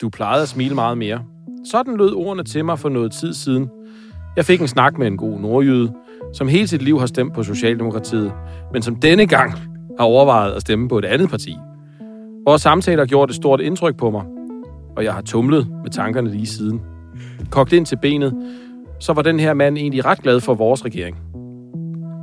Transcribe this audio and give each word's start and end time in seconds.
Du 0.00 0.08
plejede 0.08 0.42
at 0.42 0.48
smile 0.48 0.74
meget 0.74 0.98
mere. 0.98 1.22
Sådan 1.64 1.96
lød 1.96 2.12
ordene 2.14 2.44
til 2.44 2.64
mig 2.64 2.78
for 2.78 2.88
noget 2.88 3.12
tid 3.12 3.34
siden. 3.34 3.70
Jeg 4.36 4.44
fik 4.44 4.60
en 4.60 4.68
snak 4.68 4.98
med 4.98 5.06
en 5.06 5.16
god 5.16 5.40
nordjyde, 5.40 5.92
som 6.34 6.48
hele 6.48 6.66
sit 6.66 6.82
liv 6.82 6.98
har 6.98 7.06
stemt 7.06 7.34
på 7.34 7.42
Socialdemokratiet, 7.42 8.32
men 8.72 8.82
som 8.82 8.96
denne 8.96 9.26
gang 9.26 9.52
har 9.98 10.04
overvejet 10.04 10.52
at 10.52 10.60
stemme 10.60 10.88
på 10.88 10.98
et 10.98 11.04
andet 11.04 11.30
parti. 11.30 11.56
Vores 12.46 12.62
samtaler 12.62 13.02
har 13.02 13.06
gjort 13.06 13.30
et 13.30 13.36
stort 13.36 13.60
indtryk 13.60 13.96
på 13.96 14.10
mig, 14.10 14.22
og 14.96 15.04
jeg 15.04 15.14
har 15.14 15.22
tumlet 15.22 15.68
med 15.82 15.90
tankerne 15.90 16.30
lige 16.30 16.46
siden. 16.46 16.80
Kogt 17.50 17.72
ind 17.72 17.86
til 17.86 17.98
benet, 18.02 18.34
så 19.00 19.12
var 19.12 19.22
den 19.22 19.40
her 19.40 19.54
mand 19.54 19.78
egentlig 19.78 20.04
ret 20.04 20.22
glad 20.22 20.40
for 20.40 20.54
vores 20.54 20.84
regering. 20.84 21.16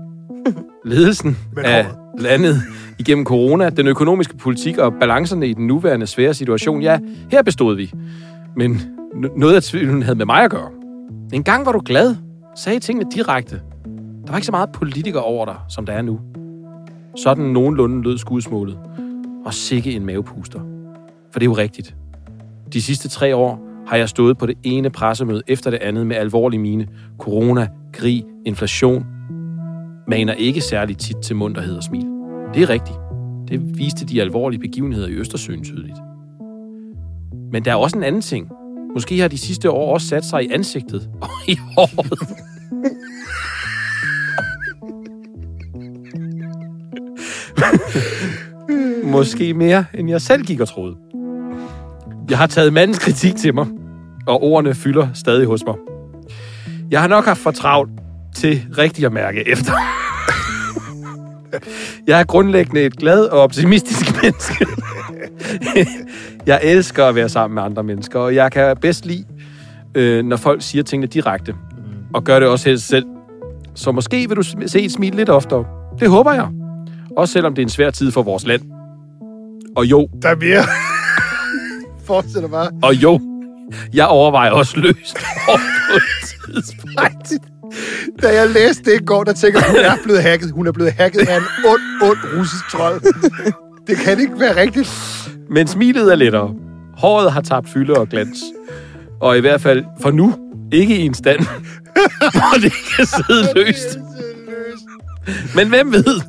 Ledelsen 0.86 1.38
af 1.58 1.86
landet 2.20 2.56
igennem 3.00 3.26
corona, 3.26 3.70
den 3.70 3.88
økonomiske 3.88 4.38
politik 4.38 4.78
og 4.78 4.94
balancerne 5.00 5.48
i 5.48 5.54
den 5.54 5.68
nuværende 5.68 6.08
svære 6.08 6.34
situation, 6.34 6.82
ja, 6.82 7.00
her 7.32 7.42
bestod 7.44 7.76
vi. 7.76 7.92
Men 8.56 8.72
n- 9.14 9.40
noget 9.40 9.56
af 9.56 9.64
tvivlen 9.64 10.02
havde 10.04 10.18
med 10.18 10.26
mig 10.26 10.44
at 10.44 10.52
gøre. 10.52 10.70
En 11.34 11.44
gang 11.44 11.66
var 11.66 11.72
du 11.72 11.82
glad, 11.86 12.16
sagde 12.56 12.80
tingene 12.80 13.10
direkte. 13.16 13.62
Der 14.26 14.32
var 14.32 14.38
ikke 14.38 14.46
så 14.46 14.52
meget 14.52 14.70
politiker 14.72 15.20
over 15.20 15.46
dig, 15.46 15.56
som 15.70 15.86
der 15.86 15.94
er 15.94 16.02
nu. 16.02 16.20
Sådan 17.18 17.46
nogenlunde 17.46 18.02
lød 18.02 18.18
skudsmålet. 18.18 18.80
Og 19.46 19.54
sikke 19.54 19.92
en 19.92 20.06
mavepuster. 20.06 20.60
For 21.32 21.40
det 21.40 21.42
er 21.42 21.50
jo 21.50 21.58
rigtigt. 21.58 21.96
De 22.74 22.82
sidste 22.82 23.10
tre 23.10 23.36
år 23.36 23.68
har 23.88 23.98
jeg 23.98 24.10
stået 24.10 24.38
på 24.38 24.46
det 24.46 24.58
ene 24.64 24.90
pressemøde 24.90 25.42
efter 25.48 25.70
det 25.72 25.80
andet 25.82 26.08
med 26.08 26.16
alvorlig 26.16 26.60
mine. 26.60 26.88
Corona, 27.18 27.68
krig, 27.94 28.26
inflation. 28.46 29.06
Maner 30.08 30.34
ikke 30.34 30.62
særlig 30.62 30.98
tit 30.98 31.18
til 31.18 31.36
munterhed 31.36 31.78
og 31.78 31.84
smil. 31.84 32.17
Det 32.58 32.64
er 32.64 32.70
rigtigt. 32.70 32.98
Det 33.48 33.78
viste 33.78 34.06
de 34.06 34.22
alvorlige 34.22 34.60
begivenheder 34.60 35.08
i 35.08 35.12
Østersøen 35.12 35.64
tydeligt. 35.64 35.98
Men 37.52 37.66
der 37.66 37.72
er 37.72 37.76
også 37.76 37.98
en 37.98 38.04
anden 38.04 38.22
ting. 38.22 38.52
Måske 38.94 39.20
har 39.20 39.28
de 39.28 39.38
sidste 39.38 39.72
år 39.72 39.94
også 39.94 40.08
sat 40.08 40.26
sig 40.26 40.44
i 40.44 40.52
ansigtet 40.52 41.10
og 41.22 41.30
i 41.48 41.58
håret. 41.76 42.20
Måske 49.16 49.54
mere, 49.54 49.86
end 49.94 50.10
jeg 50.10 50.22
selv 50.22 50.44
gik 50.44 50.60
og 50.60 50.68
troede. 50.68 50.96
Jeg 52.30 52.38
har 52.38 52.48
taget 52.48 52.74
mandens 52.74 53.00
kritik 53.00 53.36
til 53.36 53.54
mig, 53.54 53.68
og 54.28 54.44
ordene 54.44 54.76
fylder 54.76 55.08
stadig 55.14 55.48
hos 55.48 55.66
mig. 55.66 55.76
Jeg 56.92 57.02
har 57.02 57.08
nok 57.08 57.26
haft 57.26 57.40
for 57.40 57.52
travlt 57.52 57.92
til 58.36 58.66
rigtig 58.78 59.06
at 59.06 59.14
mærke 59.14 59.48
efter. 59.48 59.74
Jeg 62.08 62.20
er 62.20 62.24
grundlæggende 62.24 62.82
et 62.82 62.98
glad 62.98 63.26
og 63.26 63.40
optimistisk 63.42 64.06
menneske. 64.22 64.66
jeg 66.46 66.60
elsker 66.64 67.06
at 67.06 67.16
være 67.16 67.30
sammen 67.30 67.56
med 67.56 67.64
andre 67.64 67.84
mennesker, 67.84 68.20
og 68.20 68.36
jeg 68.36 68.52
kan 68.52 68.78
bedst 68.82 69.06
lide, 69.06 69.24
øh, 69.96 70.26
når 70.26 70.38
folk 70.38 70.62
siger 70.62 70.84
tingene 70.84 71.08
direkte, 71.08 71.56
og 72.14 72.24
gør 72.24 72.40
det 72.40 72.50
også 72.50 72.70
helst 72.70 72.88
selv. 72.88 73.06
Så 73.76 73.92
måske 73.92 74.28
vil 74.28 74.38
du 74.38 74.44
se 74.68 74.82
et 74.82 74.92
smil 74.92 75.16
lidt 75.16 75.30
oftere. 75.30 75.66
Det 76.00 76.10
håber 76.10 76.34
jeg. 76.34 76.48
Også 77.18 77.32
selvom 77.34 77.56
det 77.56 77.62
er 77.62 77.66
en 77.66 77.70
svær 77.70 77.90
tid 77.90 78.12
for 78.12 78.22
vores 78.24 78.48
land. 78.48 78.62
Og 79.76 79.86
jo, 79.86 80.08
Der 80.22 80.30
er 80.30 80.36
mere. 80.36 80.64
Fortsætter 82.08 82.50
bare. 82.50 82.70
og 82.84 82.94
jo, 82.96 83.20
jeg 83.94 84.08
overvejer 84.08 84.52
også 84.52 84.78
løst 84.80 85.18
på 85.46 85.52
et 85.96 87.26
tidspunkt. 87.26 87.57
Da 88.22 88.42
jeg 88.42 88.50
læste 88.50 88.92
det 88.92 89.02
i 89.02 89.06
går, 89.06 89.24
der 89.24 89.34
tænker 89.34 89.60
jeg, 89.60 89.70
hun 89.70 89.80
er 89.80 90.04
blevet 90.04 90.24
hacket. 90.24 90.52
Hun 90.52 90.68
er 90.68 90.72
blevet 90.72 90.94
hacket 90.94 91.20
af 91.20 91.38
en 91.38 91.44
ond, 91.66 91.82
ond 92.02 92.18
russisk 92.38 92.70
trold. 92.72 93.02
Det 93.88 93.98
kan 93.98 94.20
ikke 94.20 94.40
være 94.40 94.62
rigtigt. 94.62 94.90
Men 95.50 95.68
smilet 95.68 96.12
er 96.12 96.16
lettere. 96.16 96.54
Håret 96.98 97.32
har 97.32 97.42
tabt 97.42 97.70
fylde 97.70 97.94
og 97.94 98.10
glans. 98.10 98.38
Og 99.22 99.38
i 99.38 99.42
hvert 99.42 99.62
fald 99.62 99.84
for 100.02 100.12
nu 100.12 100.36
ikke 100.72 100.98
i 100.98 101.02
en 101.06 101.14
stand, 101.14 101.40
hvor 102.36 102.60
det 102.62 102.74
kan 102.96 103.06
sidde 103.06 103.54
løst. 103.56 104.00
Men 105.56 105.70
hvem 105.70 105.94
ved? 105.94 106.22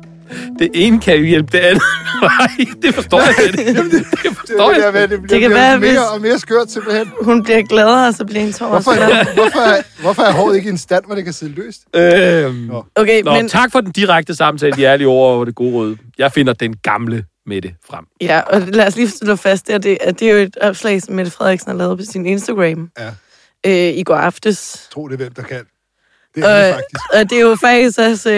Det 0.59 0.69
ene 0.73 0.99
kan 1.01 1.17
jo 1.17 1.23
hjælpe 1.23 1.51
det 1.51 1.63
andet. 1.63 1.83
Nej, 2.21 2.47
det 2.81 2.95
forstår 2.95 3.19
jeg 3.19 3.33
slet 3.37 3.59
ikke. 3.59 3.81
Det 3.83 3.91
Det, 3.91 4.05
forstår 4.37 4.69
det, 4.73 4.83
jeg 4.83 4.91
slet 4.91 5.01
ikke. 5.11 5.21
det, 5.21 5.29
det 5.29 5.41
kan 5.41 5.51
være, 5.51 5.79
mere 5.79 5.89
hvis- 5.91 5.99
og 6.13 6.21
mere 6.21 6.39
skørt 6.39 6.71
simpelthen. 6.71 7.07
Hun 7.21 7.43
bliver 7.43 7.61
gladere, 7.61 8.07
og 8.07 8.13
så 8.13 8.25
bliver 8.25 8.39
hendes 8.39 8.57
hår 8.57 8.67
Hvorfor, 8.67 8.91
også 8.91 9.05
gladere. 9.05 9.33
hvorfor, 9.33 9.59
er, 9.59 9.81
hvorfor 10.01 10.21
er 10.21 10.31
håret 10.31 10.55
ikke 10.55 10.67
i 10.67 10.71
en 10.71 10.77
stand, 10.77 11.05
hvor 11.05 11.15
det 11.15 11.23
kan 11.23 11.33
sidde 11.33 11.53
løst? 11.55 11.81
Øhm, 11.95 12.69
Okay, 12.95 13.21
Nå, 13.21 13.33
men, 13.33 13.47
tak 13.49 13.71
for 13.71 13.81
den 13.81 13.91
direkte 13.91 14.35
samtale, 14.35 14.73
de 14.75 14.83
ærlige 14.83 15.07
ord 15.07 15.39
og 15.39 15.45
det 15.45 15.55
gode 15.55 15.73
råd. 15.73 15.95
Jeg 16.17 16.31
finder 16.31 16.53
den 16.53 16.75
gamle 16.83 17.23
med 17.45 17.61
det 17.61 17.73
frem. 17.89 18.05
ja, 18.21 18.39
og 18.39 18.61
lad 18.61 18.87
os 18.87 18.95
lige 18.95 19.09
slå 19.09 19.35
fast, 19.35 19.67
det, 19.67 19.73
at 19.73 19.83
det, 19.83 19.97
at 20.01 20.19
det 20.19 20.27
er 20.29 20.31
jo 20.33 20.37
et 20.37 20.57
opslag, 20.61 21.01
som 21.01 21.15
Mette 21.15 21.31
Frederiksen 21.31 21.71
har 21.71 21.77
lavet 21.77 21.97
på 21.97 22.03
sin 22.11 22.25
Instagram 22.25 22.89
Ja. 22.99 23.09
øh, 23.65 23.97
i 23.97 24.03
går 24.03 24.15
aftes. 24.15 24.87
Tro 24.93 25.07
det, 25.07 25.13
er, 25.13 25.17
hvem 25.17 25.33
der 25.33 25.41
kan. 25.43 25.61
Det 26.35 26.43
er 26.43 26.47
det 26.61 26.67
Øh, 26.69 26.73
faktisk. 26.73 27.13
og 27.13 27.29
det 27.29 27.37
er 27.37 27.41
jo 27.41 27.55
faktisk 27.61 27.99
også, 27.99 28.31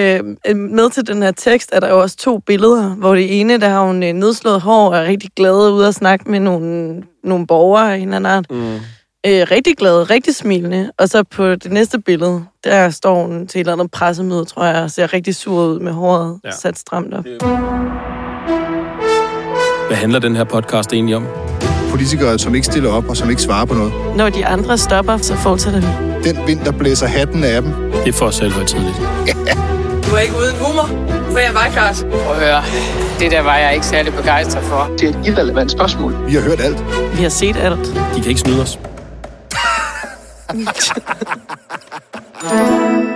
øh, 0.47 0.55
med 0.55 0.89
til 0.89 1.07
den 1.07 1.23
her 1.23 1.31
tekst, 1.31 1.69
er 1.73 1.79
der 1.79 1.89
jo 1.89 2.01
også 2.01 2.17
to 2.17 2.37
billeder, 2.37 2.89
hvor 2.89 3.15
det 3.15 3.39
ene, 3.39 3.57
der 3.59 3.69
har 3.69 3.83
hun 3.85 4.03
øh, 4.03 4.13
nedslået 4.13 4.61
hår 4.61 4.89
og 4.89 4.97
er 4.97 5.03
rigtig 5.03 5.29
glad 5.35 5.71
ude 5.71 5.87
at 5.87 5.95
snakke 5.95 6.31
med 6.31 6.39
nogle, 6.39 6.95
nogle 7.23 7.47
borgere 7.47 7.93
af 7.93 7.97
en 7.97 8.01
eller 8.13 8.15
anden 8.15 8.31
art. 8.31 8.45
Mm. 8.49 8.75
Øh, 9.25 9.47
rigtig 9.51 9.77
glad, 9.77 10.09
rigtig 10.09 10.35
smilende. 10.35 10.91
Og 10.99 11.09
så 11.09 11.23
på 11.23 11.55
det 11.55 11.71
næste 11.71 11.99
billede, 11.99 12.43
der 12.63 12.89
står 12.89 13.23
hun 13.23 13.47
til 13.47 13.59
et 13.59 13.59
eller 13.59 13.73
andet 13.73 13.91
pressemøde, 13.91 14.45
tror 14.45 14.65
jeg, 14.65 14.83
og 14.83 14.91
ser 14.91 15.13
rigtig 15.13 15.35
sur 15.35 15.63
ud 15.65 15.79
med 15.79 15.91
håret 15.91 16.39
ja. 16.43 16.51
sat 16.51 16.77
stramt 16.79 17.13
op. 17.13 17.25
Hvad 19.87 19.97
handler 19.97 20.19
den 20.19 20.35
her 20.35 20.43
podcast 20.43 20.93
egentlig 20.93 21.15
om? 21.15 21.27
Politikere, 21.89 22.39
som 22.39 22.55
ikke 22.55 22.65
stiller 22.67 22.89
op 22.91 23.09
og 23.09 23.17
som 23.17 23.29
ikke 23.29 23.41
svarer 23.41 23.65
på 23.65 23.73
noget. 23.73 23.93
Når 24.15 24.29
de 24.29 24.45
andre 24.45 24.77
stopper, 24.77 25.17
så 25.17 25.35
fortsætter 25.35 25.79
vi. 25.79 26.10
Den 26.23 26.47
vind, 26.47 26.59
der 26.59 26.71
blæser 26.71 27.07
hatten 27.07 27.43
af 27.43 27.61
dem. 27.61 27.71
Det 27.91 28.07
er 28.07 28.13
for 28.13 28.25
os 28.25 28.35
selv 28.35 28.51
tidligt. 28.67 28.97
Du 30.11 30.15
er 30.15 30.19
ikke 30.19 30.35
uden 30.35 30.55
humor, 30.55 30.87
for 31.31 31.39
jeg 31.39 31.53
var 31.53 31.69
klart. 31.71 32.05
Prøv 32.11 32.31
at 32.35 32.39
høre, 32.39 32.63
det 33.19 33.31
der 33.31 33.41
var 33.41 33.57
jeg 33.57 33.73
ikke 33.73 33.85
særlig 33.85 34.13
begejstret 34.13 34.63
for. 34.63 34.95
Det 34.99 35.03
er 35.15 35.19
et 35.19 35.27
irrelevant 35.27 35.71
spørgsmål. 35.71 36.25
Vi 36.27 36.33
har 36.33 36.41
hørt 36.41 36.59
alt. 36.61 36.79
Vi 37.17 37.21
har 37.23 37.29
set 37.29 37.55
alt. 37.57 37.85
De 38.15 38.21
kan 38.21 38.25
ikke 38.29 38.41
snyde 38.41 38.61
os. 38.61 38.79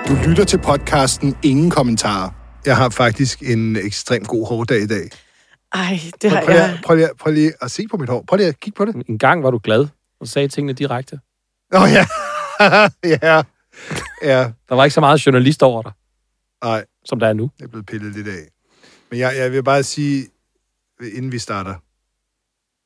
Du 0.08 0.14
lytter 0.30 0.44
til 0.48 0.58
podcasten 0.58 1.36
Ingen 1.44 1.70
Kommentarer. 1.72 2.30
Jeg 2.66 2.78
har 2.78 2.90
faktisk 2.90 3.40
en 3.42 3.76
ekstremt 3.76 4.28
god 4.28 4.48
hårdag 4.48 4.82
i 4.82 4.88
dag. 4.88 5.10
Ej, 5.74 6.00
det 6.22 6.32
har 6.32 6.42
Prøv, 6.42 6.46
prøv, 6.46 6.54
lige, 6.56 6.62
jeg. 6.64 6.74
at- 6.74 6.80
prøv, 6.86 6.96
lige, 6.96 7.06
at- 7.06 7.12
prøv 7.22 7.34
lige 7.34 7.52
at 7.62 7.72
se 7.72 7.84
på 7.92 7.98
mit 7.98 8.10
hår. 8.10 8.24
Prøv 8.28 8.38
lige 8.38 8.48
at 8.48 8.60
kigge 8.60 8.78
på 8.78 8.86
det. 8.86 8.96
En 9.10 9.18
gang 9.20 9.44
var 9.44 9.52
du 9.52 9.60
glad 9.64 9.88
og 10.22 10.28
sagde 10.28 10.48
tingene 10.48 10.74
direkte. 10.74 11.20
Åh 11.76 11.82
oh, 11.82 11.90
ja. 11.92 12.06
ja. 13.22 13.44
Ja. 14.24 14.52
Der 14.70 14.76
var 14.76 14.84
ikke 14.84 14.94
så 14.94 15.00
meget 15.00 15.26
journalist 15.26 15.64
over 15.64 15.82
dig, 15.82 15.92
Nej, 16.64 16.86
som 17.06 17.20
der 17.20 17.28
er 17.28 17.34
nu. 17.34 17.52
det 17.58 17.64
er 17.64 17.68
blevet 17.68 17.86
pillet 17.86 18.14
lidt 18.16 18.28
af. 18.28 18.48
Men 19.12 19.20
jeg, 19.20 19.34
jeg 19.38 19.52
vil 19.52 19.64
bare 19.64 19.84
sige, 19.84 20.28
inden 21.14 21.32
vi 21.32 21.40
starter, 21.40 21.76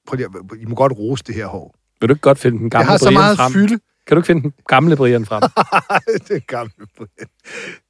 prøv 0.07 0.15
lige, 0.17 0.61
I 0.61 0.65
må 0.65 0.75
godt 0.75 0.91
rose 0.97 1.23
det 1.27 1.35
her 1.35 1.45
hår. 1.47 1.75
Vil 2.01 2.09
du 2.09 2.13
ikke 2.13 2.21
godt 2.21 2.39
finde 2.39 2.57
den 2.57 2.65
Jeg 2.65 2.71
gamle 2.71 2.85
har 2.85 2.97
så 2.97 3.05
Brian 3.05 3.13
meget 3.13 3.37
frem? 3.37 3.53
fylde. 3.53 3.79
Kan 4.07 4.15
du 4.15 4.19
ikke 4.19 4.27
finde 4.27 4.41
den 4.41 4.53
gamle 4.67 4.95
Brian 4.95 5.25
frem? 5.25 5.41
det 6.27 6.35
er 6.35 6.39
gamle 6.47 6.71
Brian. 6.97 7.27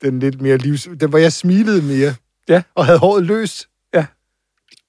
Den 0.02 0.20
lidt 0.20 0.42
mere 0.42 0.58
livs... 0.58 0.88
Den, 1.00 1.10
hvor 1.10 1.18
jeg 1.18 1.34
smilede 1.34 1.82
mere. 1.82 2.16
Ja. 2.48 2.64
Og 2.76 2.86
havde 2.86 3.00
håret 3.00 3.24
løst. 3.26 3.68
Ja. 3.94 4.06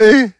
Ikke? 0.00 0.32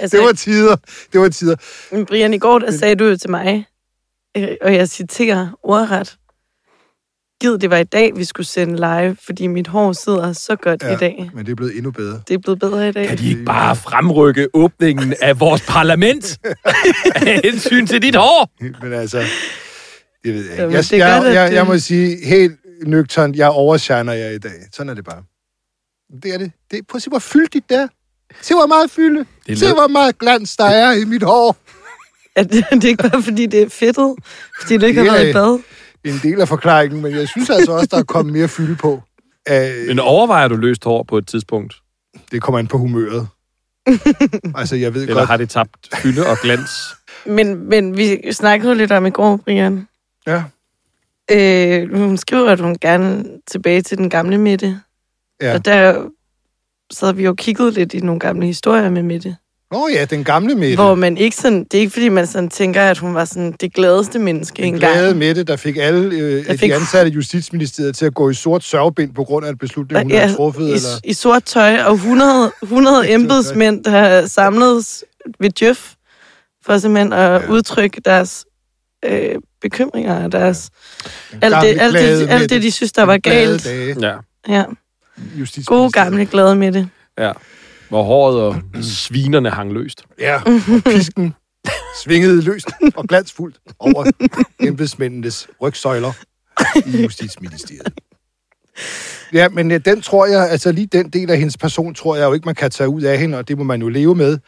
Altså, 0.00 0.16
Det 0.16 0.26
var 0.26 0.32
tider. 0.32 0.76
Det 1.12 1.20
var 1.20 1.28
tider. 1.28 1.56
Men 1.94 2.06
Brian, 2.06 2.34
i 2.34 2.38
går 2.38 2.58
der 2.58 2.70
sagde 2.70 2.94
du 2.94 3.04
jo 3.04 3.16
til 3.16 3.30
mig, 3.30 3.66
øh, 4.36 4.48
og 4.62 4.74
jeg 4.74 4.88
citerer 4.88 5.48
ordret, 5.62 6.16
Gid 7.40 7.58
det 7.58 7.70
var 7.70 7.76
i 7.76 7.84
dag, 7.84 8.16
vi 8.16 8.24
skulle 8.24 8.46
sende 8.46 8.76
live, 8.76 9.16
fordi 9.24 9.46
mit 9.46 9.66
hår 9.68 9.92
sidder 9.92 10.32
så 10.32 10.56
godt 10.56 10.82
Ja. 10.82 10.92
i 10.92 10.96
dag. 10.96 11.30
Men 11.34 11.46
det 11.46 11.52
er 11.52 11.56
blevet 11.56 11.76
endnu 11.76 11.90
bedre. 11.90 12.20
Det 12.28 12.34
er 12.34 12.38
blevet 12.38 12.58
bedre 12.60 12.88
i 12.88 12.92
dag. 12.92 13.08
Kan 13.08 13.18
de 13.18 13.28
ikke 13.30 13.44
bare 13.44 13.76
fremrykke 13.76 14.48
åbningen 14.54 15.14
af 15.22 15.40
vores 15.40 15.62
parlament 15.68 16.38
af 17.14 17.40
hensyn 17.44 17.86
til 17.86 18.02
dit 18.02 18.14
hår? 18.14 18.50
Men 18.82 18.92
altså, 18.92 19.18
det 20.24 20.34
ved 20.34 20.44
jeg 20.44 20.52
ikke. 20.52 20.96
Jeg, 21.06 21.24
jeg, 21.24 21.34
jeg, 21.34 21.52
jeg 21.52 21.66
må 21.66 21.78
sige 21.78 22.26
helt 22.26 22.58
nøgternt, 22.86 23.36
jeg 23.36 23.48
overshiner 23.48 24.12
jer 24.12 24.30
i 24.30 24.38
dag. 24.38 24.52
Sådan 24.72 24.90
er 24.90 24.94
det 24.94 25.04
bare. 25.04 25.22
Det 26.22 26.34
er 26.34 26.38
det. 26.38 26.52
det 26.70 26.86
prøv 26.86 26.96
at 26.96 27.02
se, 27.02 27.10
hvor 27.10 27.18
fyldigt 27.18 27.68
det 27.68 27.76
er. 27.76 27.88
Se, 28.42 28.54
hvor 28.54 28.66
meget 28.66 28.90
fylde. 28.90 29.26
Det 29.46 29.52
er 29.52 29.56
Se, 29.56 29.72
hvor 29.72 29.86
meget 29.88 30.18
glans 30.18 30.56
der 30.56 30.64
er 30.64 30.92
i 30.92 31.04
mit 31.04 31.22
hår. 31.22 31.56
Er 32.36 32.42
det, 32.52 32.64
er 32.70 32.88
ikke 32.88 33.08
bare, 33.10 33.22
fordi 33.22 33.46
det 33.46 33.62
er 33.62 33.68
fedtet, 33.68 34.14
fordi 34.60 34.76
du 34.78 34.86
ikke 34.86 35.04
har 35.04 35.12
været 35.12 35.28
i 35.28 35.32
bad. 35.32 35.58
En 36.04 36.20
del 36.22 36.40
af 36.40 36.48
forklaringen, 36.48 37.02
men 37.02 37.12
jeg 37.12 37.28
synes 37.28 37.50
altså 37.50 37.72
også, 37.72 37.88
der 37.90 37.96
er 37.98 38.02
kommet 38.02 38.32
mere 38.32 38.48
fylde 38.48 38.76
på. 38.76 39.02
Uh, 39.50 39.86
Men 39.86 39.98
overvejer 39.98 40.48
du 40.48 40.56
løst 40.56 40.84
hår 40.84 41.02
på 41.02 41.18
et 41.18 41.26
tidspunkt? 41.26 41.74
det 42.32 42.42
kommer 42.42 42.58
an 42.58 42.66
på 42.66 42.78
humøret. 42.78 43.28
altså, 44.60 44.76
jeg 44.76 44.94
ved 44.94 45.02
Eller 45.02 45.14
godt... 45.14 45.28
har 45.28 45.36
det 45.36 45.50
tabt 45.50 45.88
fylde 45.94 46.26
og 46.26 46.36
glans? 46.42 46.70
Men, 47.26 47.68
men 47.68 47.96
vi 47.96 48.32
snakkede 48.32 48.74
lidt 48.74 48.92
om 48.92 49.06
i 49.06 49.10
går, 49.10 49.36
Brian. 49.36 49.88
Ja, 50.26 50.42
Øh, 51.30 51.94
hun 51.96 52.16
skriver, 52.16 52.50
at 52.50 52.60
hun 52.60 52.76
gerne 52.80 53.24
tilbage 53.46 53.82
til 53.82 53.98
den 53.98 54.10
gamle 54.10 54.38
Mette. 54.38 54.80
ja. 55.42 55.54
Og 55.54 55.64
der 55.64 56.08
sad 56.90 57.12
vi 57.14 57.24
jo 57.24 57.34
kigget 57.34 57.74
lidt 57.74 57.94
i 57.94 58.00
nogle 58.00 58.20
gamle 58.20 58.46
historier 58.46 58.90
med 58.90 59.02
Mette. 59.02 59.36
Åh 59.74 59.82
oh, 59.82 59.92
ja, 59.92 60.04
den 60.04 60.24
gamle 60.24 60.54
Mette. 60.54 60.74
Hvor 60.74 60.94
man 60.94 61.16
ikke 61.16 61.36
sådan, 61.36 61.64
det 61.64 61.74
er 61.74 61.78
ikke 61.80 61.92
fordi, 61.92 62.08
man 62.08 62.26
sådan 62.26 62.48
tænker, 62.48 62.82
at 62.82 62.98
hun 62.98 63.14
var 63.14 63.24
sådan 63.24 63.52
det 63.60 63.74
gladeste 63.74 64.18
menneske 64.18 64.62
Den 64.62 64.74
engang. 64.74 64.92
glade 64.94 65.14
Mette, 65.14 65.42
der 65.42 65.56
fik 65.56 65.76
alle 65.80 66.16
øh, 66.16 66.46
Der 66.46 66.56
fik... 66.56 66.70
de 66.70 66.74
ansatte 66.74 67.10
i 67.10 67.14
Justitsministeriet 67.14 67.96
til 67.96 68.06
at 68.06 68.14
gå 68.14 68.30
i 68.30 68.34
sort 68.34 68.64
sørgebind 68.64 69.14
på 69.14 69.24
grund 69.24 69.46
af 69.46 69.50
en 69.50 69.58
beslutning, 69.58 70.02
hun 70.02 70.10
ja, 70.12 70.20
havde 70.20 70.34
truffet. 70.36 70.68
i, 70.68 70.72
Eller... 70.72 71.00
i 71.04 71.12
sort 71.12 71.44
tøj, 71.44 71.78
og 71.82 71.94
100, 71.94 72.52
100 72.62 73.12
embedsmænd, 73.12 73.84
der 73.84 74.26
samledes 74.26 75.04
ved 75.40 75.50
Djøf, 75.50 75.92
for 76.66 76.78
simpelthen 76.78 77.12
at 77.12 77.18
Ja. 77.18 77.32
ja. 77.34 77.48
udtrykke 77.50 78.00
deres 78.04 78.44
øh, 79.04 79.34
bekymringer, 79.62 80.24
og 80.24 80.32
deres, 80.32 80.70
Den 81.32 81.38
alt, 81.42 81.54
det, 81.62 81.80
alt, 81.80 81.94
det, 81.94 82.00
alt 82.00 82.28
Mette. 82.40 82.54
det, 82.54 82.62
de 82.62 82.70
synes, 82.70 82.92
der 82.92 83.02
var 83.02 83.12
Den 83.12 83.20
galt. 83.22 83.66
Ja. 84.02 84.14
Ja. 84.48 84.64
Gode 85.66 85.90
gamle 85.90 86.26
glade 86.26 86.56
med 86.56 86.72
det. 86.72 86.88
ja. 87.18 87.32
Hvor 87.92 88.02
håret 88.02 88.40
og 88.40 88.56
svinerne 88.82 89.50
hang 89.50 89.72
løst. 89.72 90.02
Ja, 90.18 90.36
og 90.36 90.84
pisken 90.84 91.34
svingede 92.02 92.42
løst 92.42 92.68
og 92.94 93.04
glansfuldt 93.04 93.56
over 93.78 94.10
embedsmændenes 94.60 95.48
rygsøjler 95.62 96.12
i 96.86 97.02
Justitsministeriet. 97.02 97.92
Ja, 99.32 99.48
men 99.48 99.70
øh, 99.70 99.80
den 99.84 100.00
tror 100.00 100.26
jeg, 100.26 100.50
altså 100.50 100.72
lige 100.72 100.86
den 100.86 101.08
del 101.08 101.30
af 101.30 101.38
hendes 101.38 101.56
person, 101.56 101.94
tror 101.94 102.16
jeg 102.16 102.24
jo 102.24 102.32
ikke, 102.32 102.46
man 102.46 102.54
kan 102.54 102.70
tage 102.70 102.88
ud 102.88 103.02
af 103.02 103.18
hende, 103.18 103.38
og 103.38 103.48
det 103.48 103.58
må 103.58 103.64
man 103.64 103.80
jo 103.80 103.88
leve 103.88 104.14
med. 104.14 104.38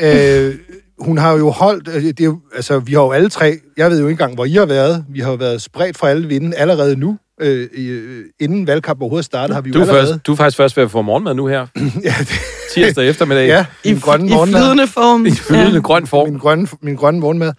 Øh, 0.00 0.54
hun 0.98 1.18
har 1.18 1.32
jo 1.32 1.50
holdt, 1.50 1.88
øh, 1.88 2.02
det 2.04 2.20
er 2.20 2.24
jo, 2.24 2.40
altså 2.54 2.78
vi 2.78 2.92
har 2.92 3.02
jo 3.02 3.12
alle 3.12 3.28
tre, 3.28 3.58
jeg 3.76 3.90
ved 3.90 4.00
jo 4.00 4.06
ikke 4.06 4.12
engang, 4.12 4.34
hvor 4.34 4.44
I 4.44 4.52
har 4.52 4.66
været, 4.66 5.04
vi 5.08 5.20
har 5.20 5.30
jo 5.30 5.36
været 5.36 5.62
spredt 5.62 5.98
fra 5.98 6.10
alle 6.10 6.28
vinden 6.28 6.54
allerede 6.54 6.96
nu, 6.96 7.18
øh, 7.42 7.68
øh, 7.72 8.24
inden 8.40 8.66
valgkampen 8.66 9.02
overhovedet 9.02 9.24
startede, 9.24 9.54
har 9.54 9.60
vi 9.60 9.68
jo 9.70 9.74
Du 9.74 9.78
er, 9.78 9.82
allerede... 9.82 10.06
først, 10.12 10.26
du 10.26 10.32
er 10.32 10.36
faktisk 10.36 10.56
først 10.56 10.76
ved 10.76 10.84
at 10.84 10.90
få 10.90 11.02
morgenmad 11.02 11.34
nu 11.34 11.46
her. 11.46 11.66
Ja, 12.04 12.14
det, 12.18 12.28
Tirsdag 12.74 13.08
eftermiddag. 13.08 13.46
ja, 13.46 13.66
I, 13.84 13.92
min 13.92 14.00
grønne 14.00 14.26
I 14.26 14.30
morgenmad. 14.30 14.60
flydende 14.60 14.86
form. 14.86 15.26
I 15.26 15.30
flydende 15.30 15.72
Ja. 15.74 15.80
grøn 15.80 16.06
form. 16.06 16.28
min 16.28 16.38
grønne, 16.38 16.68
min 16.82 16.96
grønne 16.96 17.20
morgenmad, 17.20 17.52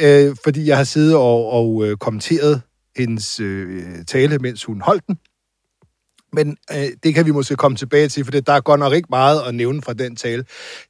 øh, 0.00 0.36
fordi 0.44 0.66
jeg 0.66 0.76
har 0.76 0.84
siddet 0.84 1.16
og, 1.16 1.52
og 1.52 1.86
øh, 1.86 1.96
kommenteret 1.96 2.62
hendes 2.96 3.40
øh, 3.40 3.82
tale, 4.06 4.38
mens 4.38 4.64
hun 4.64 4.80
holdt 4.80 5.06
den. 5.06 5.16
Men 6.32 6.56
øh, 6.72 6.88
det 7.02 7.14
kan 7.14 7.26
vi 7.26 7.30
måske 7.30 7.56
komme 7.56 7.76
tilbage 7.76 8.08
til, 8.08 8.24
for 8.24 8.30
det, 8.32 8.46
der 8.46 8.52
er 8.52 8.60
godt 8.60 8.80
nok 8.80 8.92
ikke 8.94 9.06
meget 9.10 9.40
at 9.48 9.54
nævne 9.54 9.82
fra 9.82 9.92
den 9.92 10.16
tale. 10.16 10.44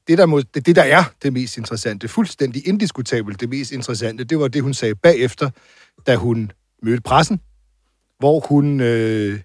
Det 0.08 0.18
der, 0.18 0.26
må, 0.26 0.40
det, 0.54 0.66
det, 0.66 0.76
der 0.76 0.82
er 0.82 1.04
det 1.22 1.32
mest 1.32 1.56
interessante, 1.58 2.08
fuldstændig 2.08 2.68
indiskutabelt 2.68 3.40
det 3.40 3.48
mest 3.48 3.72
interessante, 3.72 4.24
det 4.24 4.38
var 4.38 4.48
det, 4.48 4.62
hun 4.62 4.74
sagde 4.74 4.94
bagefter, 4.94 5.50
da 6.06 6.16
hun 6.16 6.50
mødte 6.82 7.02
pressen, 7.02 7.40
hvor 8.20 8.40
hun... 8.48 8.80
Øh, 8.80 9.40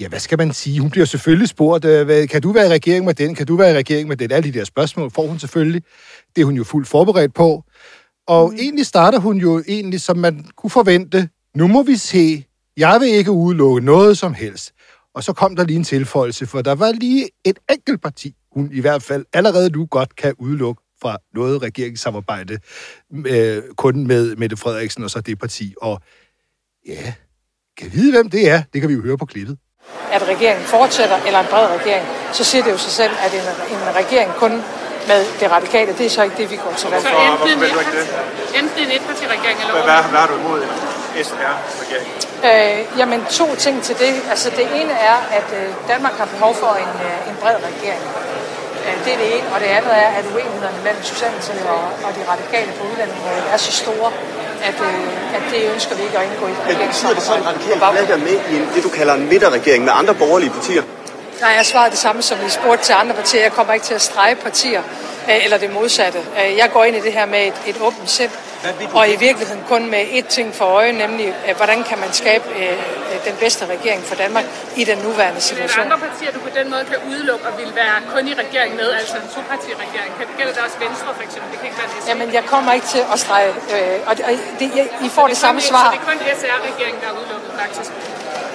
Ja, 0.00 0.08
hvad 0.08 0.20
skal 0.20 0.38
man 0.38 0.52
sige? 0.52 0.80
Hun 0.80 0.90
bliver 0.90 1.04
selvfølgelig 1.06 1.48
spurgt, 1.48 1.84
øh, 1.84 2.04
hvad, 2.04 2.26
kan 2.26 2.42
du 2.42 2.52
være 2.52 2.66
i 2.66 2.68
regering 2.68 3.04
med 3.04 3.14
den? 3.14 3.34
Kan 3.34 3.46
du 3.46 3.56
være 3.56 3.70
i 3.70 3.76
regering 3.76 4.08
med 4.08 4.16
den? 4.16 4.32
Alle 4.32 4.52
de 4.52 4.58
der 4.58 4.64
spørgsmål 4.64 5.10
får 5.10 5.26
hun 5.26 5.38
selvfølgelig. 5.38 5.82
Det 6.36 6.40
er 6.42 6.44
hun 6.44 6.54
jo 6.54 6.64
fuldt 6.64 6.88
forberedt 6.88 7.34
på. 7.34 7.64
Og 8.26 8.50
mm. 8.50 8.56
egentlig 8.56 8.86
starter 8.86 9.18
hun 9.18 9.36
jo 9.36 9.62
egentlig, 9.68 10.00
som 10.00 10.16
man 10.16 10.46
kunne 10.56 10.70
forvente. 10.70 11.28
Nu 11.54 11.66
må 11.66 11.82
vi 11.82 11.96
se. 11.96 12.44
Jeg 12.76 13.00
vil 13.00 13.08
ikke 13.08 13.30
udelukke 13.30 13.80
noget 13.80 14.18
som 14.18 14.34
helst. 14.34 14.72
Og 15.14 15.24
så 15.24 15.32
kom 15.32 15.56
der 15.56 15.64
lige 15.64 15.76
en 15.76 15.84
tilføjelse, 15.84 16.46
for 16.46 16.62
der 16.62 16.74
var 16.74 16.92
lige 16.92 17.28
et 17.44 17.58
enkelt 17.70 18.02
parti, 18.02 18.34
hun 18.52 18.70
i 18.72 18.80
hvert 18.80 19.02
fald 19.02 19.24
allerede 19.32 19.70
nu 19.70 19.86
godt 19.86 20.16
kan 20.16 20.34
udelukke 20.38 20.82
fra 21.02 21.18
noget 21.34 21.62
regeringssamarbejde, 21.62 22.58
øh, 23.26 23.62
kun 23.76 24.06
med 24.06 24.36
Mette 24.36 24.56
Frederiksen 24.56 25.04
og 25.04 25.10
så 25.10 25.20
det 25.20 25.38
parti. 25.38 25.74
Og 25.82 26.00
ja, 26.86 27.14
kan 27.78 27.86
vi 27.92 27.96
vide, 27.98 28.12
hvem 28.16 28.30
det 28.30 28.50
er? 28.50 28.60
Det 28.72 28.80
kan 28.80 28.88
vi 28.90 28.94
jo 28.94 29.02
høre 29.02 29.18
på 29.18 29.26
klippet. 29.26 29.56
at 30.12 30.22
regeringen 30.28 30.64
fortsætter, 30.66 31.18
eller 31.26 31.40
en 31.40 31.46
bred 31.50 31.66
regering, 31.78 32.06
så 32.32 32.44
siger 32.44 32.62
det 32.64 32.70
jo 32.72 32.78
sig 32.78 32.92
selv, 32.92 33.12
at 33.24 33.32
en, 33.34 33.46
en 33.76 33.82
regering 34.00 34.30
kun 34.42 34.52
med 35.10 35.20
det 35.40 35.50
radikale, 35.50 35.90
det 35.98 36.06
er 36.06 36.10
så 36.10 36.22
ikke 36.22 36.36
det, 36.36 36.50
vi 36.50 36.56
går 36.56 36.72
til 36.76 36.88
valg 36.90 37.02
Så 37.02 37.08
for. 37.08 37.20
enten 37.32 37.48
en, 37.54 37.60
vil 37.60 37.70
du 37.74 37.78
ikke 37.84 37.92
det? 37.98 38.04
etparti- 38.06 38.58
enten 38.60 38.78
en 38.86 38.90
etpartiregering 38.96 39.58
eller 39.60 39.72
Hvad, 39.72 39.82
hvad, 39.82 40.02
hvad 40.10 40.20
har 40.20 40.26
du 40.32 40.34
imod 40.42 40.60
SR-regering? 41.28 42.08
Øh, 42.48 42.98
jamen, 43.00 43.20
to 43.40 43.46
ting 43.64 43.76
til 43.88 43.96
det. 44.04 44.14
Altså, 44.32 44.48
det 44.58 44.66
ene 44.80 44.92
er, 45.10 45.16
at 45.38 45.48
øh, 45.60 45.66
Danmark 45.92 46.14
har 46.20 46.26
behov 46.34 46.52
for 46.62 46.72
en, 46.84 46.92
øh, 47.08 47.28
en 47.30 47.36
bred 47.42 47.56
regering. 47.70 48.02
Øh, 48.86 48.96
det 49.04 49.10
er 49.14 49.18
det 49.22 49.28
ene. 49.38 49.46
Og 49.54 49.58
det 49.62 49.66
andet 49.78 49.92
er, 50.04 50.08
at 50.18 50.24
uenighederne 50.34 50.78
mellem 50.86 51.02
Socialdemokratiet 51.12 51.66
og, 51.76 51.82
og 52.06 52.10
de 52.18 52.22
radikale 52.32 52.70
på 52.78 52.82
udlændingområdet 52.90 53.44
er 53.54 53.58
så 53.66 53.72
store, 53.82 54.08
at, 54.64 54.74
øh, 54.80 55.36
at 55.36 55.42
det 55.52 55.70
ønsker 55.72 55.96
vi 55.96 56.02
ikke 56.02 56.18
at 56.18 56.24
indgå 56.24 56.46
i 56.46 56.50
Men 56.68 56.88
betyder 56.88 57.14
det 57.14 57.22
så, 57.22 57.32
at 57.34 57.46
radikale 57.46 58.00
ikke 58.02 58.12
er 58.12 58.16
med 58.16 58.36
i 58.50 58.56
en, 58.56 58.68
det, 58.74 58.82
du 58.82 58.88
kalder 58.88 59.14
en 59.14 59.28
midterregering 59.28 59.84
med 59.84 59.92
andre 59.96 60.14
borgerlige 60.14 60.50
partier? 60.50 60.82
Nej, 61.40 61.50
jeg 61.50 61.66
svarede 61.66 61.90
det 61.90 61.98
samme, 61.98 62.22
som 62.22 62.38
vi 62.44 62.50
spurgte 62.50 62.84
til 62.84 62.92
andre 62.92 63.14
partier. 63.14 63.42
Jeg 63.42 63.52
kommer 63.52 63.72
ikke 63.72 63.86
til 63.86 63.94
at 63.94 64.02
strege 64.02 64.34
partier, 64.34 64.82
øh, 65.28 65.44
eller 65.44 65.58
det 65.58 65.72
modsatte. 65.72 66.18
Øh, 66.18 66.56
Jeg 66.56 66.70
går 66.72 66.84
ind 66.84 66.96
i 66.96 67.00
det 67.00 67.12
her 67.12 67.26
med 67.26 67.46
et, 67.46 67.54
et 67.66 67.76
åbent 67.80 68.10
sind, 68.10 68.30
og 69.00 69.04
i 69.08 69.16
virkeligheden 69.26 69.64
kun 69.72 69.82
med 69.90 70.02
ét 70.18 70.28
ting 70.28 70.54
for 70.54 70.64
øje, 70.64 70.92
nemlig 70.92 71.34
hvordan 71.56 71.84
kan 71.84 71.98
man 71.98 72.12
skabe 72.12 72.44
øh, 72.62 72.76
den 73.28 73.36
bedste 73.42 73.62
regering 73.74 74.02
for 74.04 74.14
Danmark 74.14 74.44
i 74.76 74.84
den 74.84 74.98
nuværende 74.98 75.26
Er 75.26 75.32
der 75.34 75.40
situation. 75.50 75.84
andre 75.84 75.98
partier, 76.06 76.30
du 76.36 76.40
på 76.48 76.52
den 76.58 76.66
måde 76.70 76.84
kan 76.90 76.98
udelukke 77.10 77.44
og 77.48 77.52
vil 77.60 77.70
være 77.82 77.96
kun 78.14 78.28
i 78.28 78.34
regering 78.44 78.72
med, 78.76 78.88
altså 79.00 79.16
en 79.16 79.28
topartiregering? 79.34 80.10
Kan 80.18 80.26
det 80.28 80.34
gælde 80.38 80.52
det 80.56 80.62
også 80.66 80.76
Venstre, 80.86 81.08
for 81.18 81.22
eksempel? 81.28 81.48
Det 81.52 81.58
kan 81.60 81.66
ikke 81.70 81.78
være. 81.82 82.08
Jamen, 82.10 82.28
jeg 82.38 82.44
kommer 82.52 82.72
ikke 82.72 82.86
til 82.86 83.02
at 83.12 83.18
strege, 83.24 83.48
øh, 83.74 84.08
og, 84.08 84.12
det- 84.16 84.24
og 84.28 84.32
det, 84.60 84.66
jeg, 84.78 84.86
I 85.06 85.08
får 85.16 85.26
det 85.32 85.36
samme 85.44 85.60
Så 85.60 85.68
svar. 85.70 85.86
det 85.90 86.00
er 86.00 86.04
kun 86.12 86.18
SR-regeringen, 86.40 87.00
der 87.02 87.08
er 87.12 87.16
udelukket, 87.20 87.50
faktisk. 87.62 87.90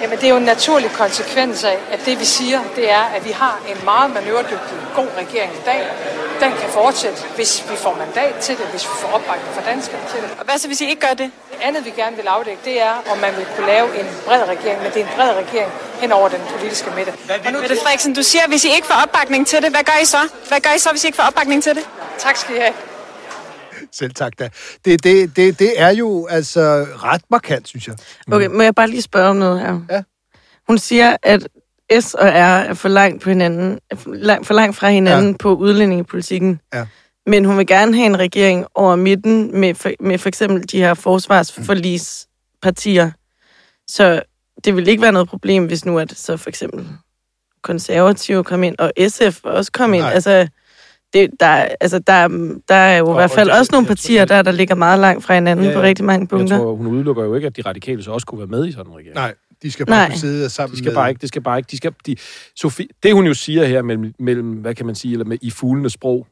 Jamen, 0.02 0.18
det 0.18 0.24
er 0.24 0.28
jo 0.28 0.36
en 0.36 0.42
naturlig 0.42 0.90
konsekvens 0.90 1.64
af, 1.64 1.78
at 1.92 2.00
det 2.06 2.20
vi 2.20 2.24
siger, 2.24 2.60
det 2.76 2.90
er, 2.90 3.04
at 3.16 3.24
vi 3.24 3.30
har 3.30 3.60
en 3.68 3.84
meget 3.84 4.10
manøvredygtig, 4.14 4.76
god 4.94 5.08
regering 5.18 5.52
i 5.52 5.64
dag. 5.64 5.82
Den 6.40 6.52
kan 6.60 6.68
fortsætte, 6.70 7.22
hvis 7.36 7.64
vi 7.70 7.76
får 7.76 7.94
mandat 7.98 8.34
til 8.40 8.56
det, 8.58 8.66
hvis 8.66 8.84
vi 8.84 8.94
får 9.00 9.08
opbakning 9.08 9.54
fra 9.54 9.62
danskerne 9.70 10.02
til 10.12 10.22
det. 10.22 10.30
Og 10.38 10.44
hvad 10.44 10.58
så, 10.58 10.66
hvis 10.66 10.80
I 10.80 10.88
ikke 10.88 11.06
gør 11.06 11.14
det? 11.14 11.30
Det 11.50 11.58
andet, 11.62 11.84
vi 11.84 11.90
gerne 11.90 12.16
vil 12.16 12.26
afdække, 12.26 12.60
det 12.64 12.82
er, 12.82 12.94
om 13.12 13.18
man 13.18 13.36
vil 13.36 13.46
kunne 13.56 13.66
lave 13.66 14.00
en 14.00 14.06
bred 14.26 14.42
regering, 14.48 14.82
men 14.82 14.92
det 14.92 15.00
er 15.00 15.04
en 15.04 15.12
bred 15.16 15.32
regering 15.42 15.72
hen 16.00 16.12
over 16.12 16.28
den 16.28 16.40
politiske 16.58 16.90
midte. 16.96 17.12
Og 17.46 17.52
nu, 17.52 17.60
Mette 17.60 17.76
Frederiksen, 17.76 18.14
du 18.14 18.22
siger, 18.22 18.46
hvis 18.48 18.64
I 18.64 18.74
ikke 18.74 18.86
får 18.86 19.02
opbakning 19.02 19.46
til 19.46 19.62
det, 19.62 19.70
hvad 19.70 19.84
gør 19.84 19.98
I 20.02 20.04
så? 20.04 20.18
Hvad 20.48 20.60
gør 20.60 20.70
I 20.70 20.78
så, 20.78 20.90
hvis 20.90 21.04
I 21.04 21.06
ikke 21.06 21.16
får 21.16 21.22
opbakning 21.22 21.62
til 21.62 21.74
det? 21.74 21.88
tak 22.18 22.36
skal 22.36 22.56
I 22.56 22.58
have. 22.58 22.93
Selv 23.94 24.14
tak 24.14 24.38
da. 24.38 24.48
Det, 24.84 25.04
det, 25.04 25.36
det, 25.36 25.58
det 25.58 25.80
er 25.80 25.90
jo 25.90 26.26
altså 26.30 26.86
ret 27.02 27.22
markant, 27.30 27.68
synes 27.68 27.88
jeg. 27.88 27.96
Okay, 28.32 28.46
må 28.46 28.62
jeg 28.62 28.74
bare 28.74 28.88
lige 28.88 29.02
spørge 29.02 29.28
om 29.28 29.36
noget 29.36 29.60
her? 29.60 29.80
Ja. 29.90 30.02
Hun 30.66 30.78
siger, 30.78 31.16
at 31.22 31.48
S 32.00 32.14
og 32.14 32.28
R 32.28 32.60
er 32.60 32.74
for 32.74 32.88
langt, 32.88 33.22
på 33.22 33.28
hinanden, 33.28 33.78
for 34.42 34.54
langt 34.54 34.76
fra 34.76 34.90
hinanden 34.90 35.30
ja. 35.30 35.36
på 35.36 35.54
udlændingepolitikken. 35.54 36.60
Ja. 36.74 36.86
Men 37.26 37.44
hun 37.44 37.58
vil 37.58 37.66
gerne 37.66 37.94
have 37.94 38.06
en 38.06 38.18
regering 38.18 38.66
over 38.74 38.96
midten 38.96 39.60
med 39.60 39.74
for, 39.74 39.90
med 40.00 40.18
for 40.18 40.28
eksempel 40.28 40.72
de 40.72 40.78
her 40.78 40.94
forsvarsforlispartier. 40.94 43.10
Så 43.86 44.22
det 44.64 44.76
vil 44.76 44.88
ikke 44.88 45.02
være 45.02 45.12
noget 45.12 45.28
problem, 45.28 45.66
hvis 45.66 45.84
nu 45.84 45.98
at 45.98 46.12
så 46.16 46.36
for 46.36 46.48
eksempel 46.48 46.88
konservative 47.62 48.44
kom 48.44 48.62
ind, 48.62 48.76
og 48.78 48.92
SF 49.08 49.40
også 49.44 49.72
kom 49.72 49.94
ind. 49.94 50.02
Nej. 50.02 50.12
Altså, 50.12 50.48
det, 51.14 51.30
der, 51.40 51.46
altså 51.80 51.98
der, 51.98 52.28
der 52.68 52.74
er 52.74 52.96
jo 52.98 53.04
i 53.06 53.08
Og- 53.08 53.14
hvert 53.14 53.30
fald 53.30 53.50
og 53.50 53.58
også 53.58 53.72
nogle 53.72 53.82
jeg 53.82 53.88
tror, 53.88 53.94
partier, 53.94 54.24
der, 54.24 54.42
der 54.42 54.50
ligger 54.52 54.74
meget 54.74 54.98
langt 55.00 55.24
fra 55.24 55.34
hinanden 55.34 55.66
Ja, 55.66 55.74
på 55.74 55.82
rigtig 55.82 56.04
mange 56.04 56.20
Jeg 56.22 56.28
punkter. 56.28 56.58
tror, 56.58 56.74
hun 56.76 56.86
udelukker 56.86 57.24
jo 57.24 57.34
ikke, 57.34 57.46
at 57.46 57.56
de 57.56 57.62
radikale 57.62 58.02
så 58.02 58.10
også 58.10 58.26
kunne 58.26 58.38
være 58.38 58.48
med 58.48 58.66
i 58.68 58.72
sådan 58.72 58.90
en 58.92 58.96
regering. 58.96 59.14
Nej, 59.14 59.34
de 59.62 59.70
skal 59.72 59.86
bare 59.86 60.08
Nej. 60.08 60.16
sidde 60.16 60.50
sammen 60.50 60.72
De 60.72 60.78
skal 60.78 60.88
med... 60.88 60.94
bare 60.94 61.08
ikke, 61.08 61.20
det 61.20 61.28
skal 61.28 61.42
bare 61.42 61.58
ikke, 61.58 61.68
de 61.70 61.76
skal, 61.76 61.92
de, 62.06 62.16
Sofie, 62.56 62.86
det 63.02 63.14
hun 63.14 63.26
jo 63.26 63.34
siger 63.34 63.64
her 63.64 63.82
mellem, 63.82 64.14
mellem, 64.18 64.52
hvad 64.52 64.74
kan 64.74 64.86
man 64.86 64.94
sige, 64.94 65.12
eller 65.12 65.24
med, 65.24 65.38
i 65.42 65.50
fuglenes 65.50 65.92
sprog, 65.92 66.26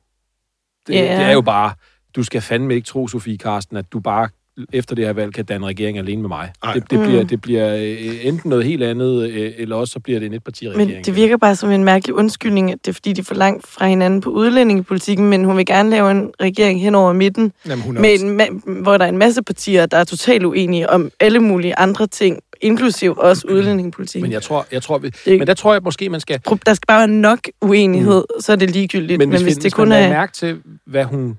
det, 0.86 0.94
yeah. 0.96 1.18
det 1.18 1.26
er 1.26 1.32
jo 1.32 1.40
bare, 1.40 1.72
du 2.16 2.22
skal 2.22 2.40
fandme 2.40 2.74
ikke 2.74 2.86
tro, 2.86 3.08
Sofie 3.08 3.38
Karsten, 3.38 3.76
at 3.76 3.92
du 3.92 4.00
bare 4.00 4.28
efter 4.72 4.94
det 4.94 5.04
her 5.06 5.12
valg 5.12 5.34
kan 5.34 5.44
danne 5.44 5.66
regering 5.66 5.98
alene 5.98 6.20
med 6.22 6.28
mig. 6.28 6.50
Nej. 6.64 6.74
Det, 6.74 6.90
det, 6.90 6.98
Mm. 6.98 7.04
bliver, 7.06 7.24
det 7.24 7.40
bliver 7.40 7.74
øh, 7.76 8.26
enten 8.26 8.48
noget 8.50 8.64
helt 8.64 8.82
andet, 8.82 9.30
øh, 9.30 9.52
eller 9.58 9.76
også 9.76 9.92
så 9.92 10.00
bliver 10.00 10.18
det 10.18 10.26
en 10.26 10.34
etpartiregering. 10.34 10.90
Men 10.92 11.04
det 11.04 11.16
virker 11.16 11.36
bare 11.36 11.56
som 11.56 11.70
en 11.70 11.84
mærkelig 11.84 12.14
undskyldning, 12.14 12.72
at 12.72 12.78
det 12.84 12.88
er 12.88 12.92
fordi, 12.94 13.12
de 13.12 13.20
er 13.20 13.24
for 13.24 13.34
langt 13.34 13.66
fra 13.68 13.86
hinanden 13.86 14.20
på 14.20 14.30
udlændingepolitikken, 14.30 15.30
men 15.30 15.44
hun 15.44 15.56
vil 15.56 15.66
gerne 15.66 15.90
lave 15.90 16.10
en 16.10 16.30
regering 16.40 16.80
hen 16.80 16.94
over 16.94 17.12
midten, 17.12 17.52
Jamen, 17.66 17.84
hun 17.84 17.94
med 18.00 18.20
en, 18.20 18.40
ma- 18.40 18.82
hvor 18.82 18.98
der 18.98 19.04
er 19.04 19.08
en 19.08 19.18
masse 19.18 19.42
partier, 19.42 19.86
der 19.86 19.96
er 19.96 20.04
totalt 20.04 20.44
uenige 20.44 20.90
om 20.90 21.10
alle 21.20 21.40
mulige 21.40 21.78
andre 21.78 22.06
ting, 22.06 22.38
inklusiv 22.60 23.14
også 23.18 23.46
udlændingepolitikken. 23.50 24.22
Men 24.22 24.32
jeg 24.32 24.42
tror, 24.42 24.66
jeg 24.72 24.82
tror, 24.82 24.98
vi, 24.98 25.08
Det- 25.24 25.38
men 25.38 25.46
der 25.46 25.54
tror 25.54 25.72
jeg 25.72 25.82
måske, 25.84 26.08
man 26.08 26.20
skal... 26.20 26.40
Der 26.66 26.74
skal 26.74 26.86
bare 26.86 26.98
være 26.98 27.08
nok 27.08 27.38
uenighed, 27.60 28.24
mm. 28.36 28.40
så 28.40 28.52
er 28.52 28.56
det 28.56 28.70
ligegyldigt. 28.70 29.18
Men 29.18 29.28
hvis, 29.28 29.40
men 29.40 29.44
hvis 29.46 29.56
vi, 29.56 29.60
det 29.62 29.72
kun 29.72 29.88
man 29.88 30.02
er... 30.04 30.08
mærke 30.08 30.32
til, 30.32 30.58
hvad 30.86 31.04
hun... 31.04 31.36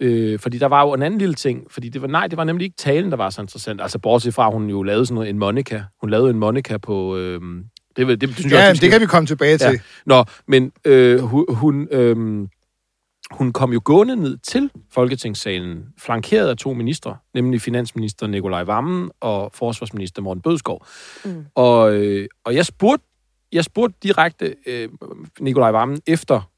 Øh, 0.00 0.38
fordi 0.38 0.58
der 0.58 0.66
var 0.66 0.82
jo 0.82 0.92
en 0.94 1.02
anden 1.02 1.18
lille 1.18 1.34
ting. 1.34 1.66
Fordi 1.70 1.88
det 1.88 2.02
var, 2.02 2.08
nej, 2.08 2.26
det 2.26 2.36
var 2.36 2.44
nemlig 2.44 2.64
ikke 2.64 2.76
talen, 2.76 3.10
der 3.10 3.16
var 3.16 3.30
så 3.30 3.40
interessant. 3.40 3.80
Altså 3.80 3.98
bortset 3.98 4.34
fra, 4.34 4.46
at 4.46 4.52
hun 4.52 4.70
jo 4.70 4.82
lavede 4.82 5.06
sådan 5.06 5.14
noget, 5.14 5.30
en 5.30 5.38
Monica. 5.38 5.82
Hun 6.00 6.10
lavede 6.10 6.30
en 6.30 6.38
Monica 6.38 6.78
på... 6.78 7.16
Øh, 7.16 7.40
det, 7.96 8.08
det, 8.08 8.20
det, 8.20 8.34
synes 8.36 8.52
jeg, 8.52 8.58
Ja, 8.58 8.68
men 8.68 8.74
vi 8.74 8.78
det 8.78 8.90
kan 8.90 9.00
vi 9.00 9.06
komme 9.06 9.26
tilbage 9.26 9.58
til. 9.58 9.70
Ja. 9.70 9.78
Nå, 10.06 10.24
men 10.46 10.72
øh, 10.84 11.20
hun, 11.20 11.44
hun, 11.48 11.88
øh, 11.90 12.16
hun 13.30 13.52
kom 13.52 13.72
jo 13.72 13.80
gående 13.84 14.16
ned 14.16 14.36
til 14.36 14.70
Folketingssalen, 14.90 15.84
flankeret 15.98 16.48
af 16.48 16.56
to 16.56 16.72
ministre, 16.72 17.16
nemlig 17.34 17.60
finansminister 17.60 18.26
Nikolaj 18.26 18.62
Vammen 18.62 19.10
og 19.20 19.50
forsvarsminister 19.54 20.22
Morten 20.22 20.42
Bødskov. 20.42 20.86
Mm. 21.24 21.44
Og, 21.54 21.94
øh, 21.94 22.28
og 22.44 22.54
jeg 22.54 22.66
spurgte 22.66 23.06
jeg 23.52 23.64
spurgte 23.64 23.96
direkte 24.02 24.54
øh, 24.66 24.88
Nikolaj 25.40 25.70
Vammen 25.70 26.00
efter 26.06 26.51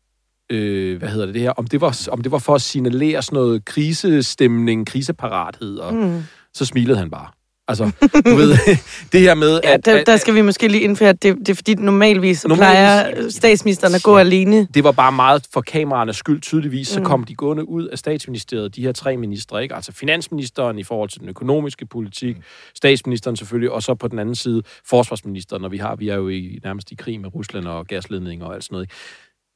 øh, 0.51 0.99
hvad 0.99 1.09
hedder 1.09 1.27
det, 1.27 1.35
det 1.35 1.43
her, 1.43 1.51
om 1.51 1.67
det, 1.67 1.81
var, 1.81 2.09
om 2.13 2.23
det 2.23 2.33
var 2.33 2.39
for 2.39 2.55
at 2.55 2.63
signalere 2.63 3.23
sådan 3.23 3.37
noget 3.37 3.65
krisestemning, 3.65 4.87
kriseparathed, 4.87 5.77
og 5.79 5.95
mm. 5.95 6.23
så 6.55 6.65
smilede 6.65 6.99
han 6.99 7.11
bare. 7.11 7.27
Altså, 7.69 7.91
du 8.27 8.35
ved, 8.35 8.51
det 9.13 9.21
her 9.21 9.35
med... 9.35 9.61
Ja, 9.65 9.73
at, 9.73 9.85
der, 9.85 9.99
at, 9.99 10.07
der 10.07 10.17
skal 10.17 10.35
vi 10.35 10.43
måske 10.43 10.69
lige 10.69 10.83
indføre, 10.83 11.09
at 11.09 11.23
det, 11.23 11.39
det 11.39 11.49
er 11.49 11.55
fordi, 11.55 11.75
normalvis, 11.75 12.45
Normalvis- 12.45 12.57
plejer 12.57 13.31
statsministeren 13.31 13.95
at 13.95 14.03
gå 14.03 14.17
alene. 14.19 14.69
det 14.75 14.85
var 14.85 14.93
bare 14.93 15.13
meget 15.13 15.47
for 15.53 15.61
kameraernes 15.61 16.17
skyld 16.17 16.41
tydeligvis, 16.41 16.89
så 16.89 17.01
kom 17.01 17.25
de 17.25 17.35
gående 17.35 17.69
ud 17.69 17.87
af 17.87 17.99
statsministeriet, 17.99 18.77
de 18.77 18.83
her 18.83 18.93
tre 18.93 19.17
ministre, 19.17 19.63
ikke? 19.63 19.75
Altså 19.75 19.93
finansministeren 19.93 20.79
i 20.79 20.83
forhold 20.83 21.09
til 21.09 21.21
den 21.21 21.29
økonomiske 21.29 21.87
politik, 21.87 22.37
statsministeren 22.75 23.37
selvfølgelig, 23.37 23.71
og 23.71 23.83
så 23.83 23.95
på 23.95 24.09
den 24.09 24.19
anden 24.19 24.35
side 24.35 24.63
forsvarsministeren, 24.85 25.63
når 25.63 25.69
vi 25.69 25.79
har, 25.79 25.97
vi 25.97 26.09
er 26.09 26.17
jo 26.17 26.29
i, 26.29 26.59
nærmest 26.65 26.93
i 26.93 26.95
krig 26.95 27.21
med 27.21 27.35
Rusland 27.35 27.67
og 27.67 27.87
gasledninger 27.87 28.47
og 28.47 28.55
alt 28.55 28.65
sådan 28.65 28.75
noget. 28.75 28.85
ikke? 28.85 28.95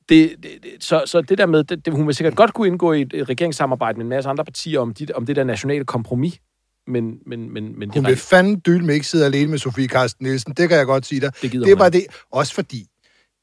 Det, 0.09 0.35
det, 0.43 0.51
så, 0.81 1.03
så 1.07 1.21
det 1.21 1.39
der 1.39 1.47
med, 1.47 1.65
det, 1.65 1.85
det, 1.85 1.95
hun 1.95 2.07
vil 2.07 2.15
sikkert 2.15 2.37
godt 2.37 2.55
kunne 2.55 2.69
indgå 2.69 2.93
i 2.93 3.03
et, 3.03 3.13
et 3.15 3.29
regeringssamarbejde 3.29 3.97
med 3.97 4.05
en 4.05 4.09
masse 4.09 4.31
andre 4.31 4.45
partier 4.45 4.81
om, 4.81 4.95
de, 4.95 5.07
om 5.15 5.27
det 5.27 5.37
der 5.37 5.45
nationale 5.45 5.85
kompromis, 5.85 6.41
men, 6.87 7.19
men, 7.27 7.53
men, 7.53 7.79
men 7.79 7.91
Hun 7.91 8.05
det, 8.05 8.11
vil 8.11 8.17
fandme 8.17 8.57
dyl 8.57 8.85
med 8.85 8.95
ikke 8.95 9.07
sidde 9.07 9.25
alene 9.25 9.51
med 9.51 9.59
Sofie 9.59 9.89
Karsten 9.89 10.27
Nielsen. 10.27 10.53
Det 10.55 10.69
kan 10.69 10.79
jeg 10.79 10.87
godt 10.87 11.07
sige 11.07 11.21
dig. 11.21 11.33
Det 11.43 11.51
gider 11.51 11.65
det 11.65 11.73
er 11.73 11.77
hun 11.77 11.79
bare 11.79 11.97
ikke. 11.97 12.09
det. 12.09 12.17
Også 12.33 12.55
fordi, 12.55 12.87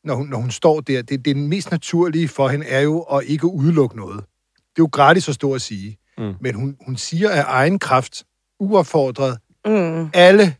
når 0.03 0.15
hun, 0.15 0.27
når 0.27 0.37
hun 0.37 0.51
står 0.51 0.79
der, 0.81 1.01
det, 1.01 1.25
det 1.25 1.31
er 1.31 1.33
den 1.33 1.47
mest 1.47 1.71
naturlige 1.71 2.27
for 2.27 2.47
hende, 2.47 2.65
er 2.65 2.81
jo 2.81 3.01
at 3.01 3.23
ikke 3.25 3.47
udelukke 3.47 3.97
noget. 3.97 4.15
Det 4.55 4.81
er 4.81 4.83
jo 4.83 4.89
gratis 4.91 5.29
at 5.29 5.35
stå 5.35 5.53
og 5.53 5.61
sige. 5.61 5.97
Mm. 6.17 6.33
Men 6.41 6.55
hun, 6.55 6.77
hun 6.85 6.97
siger 6.97 7.29
af 7.29 7.43
egen 7.47 7.79
kraft, 7.79 8.23
uopfordret, 8.59 9.37
Mm. 9.67 10.09
alle 10.13 10.55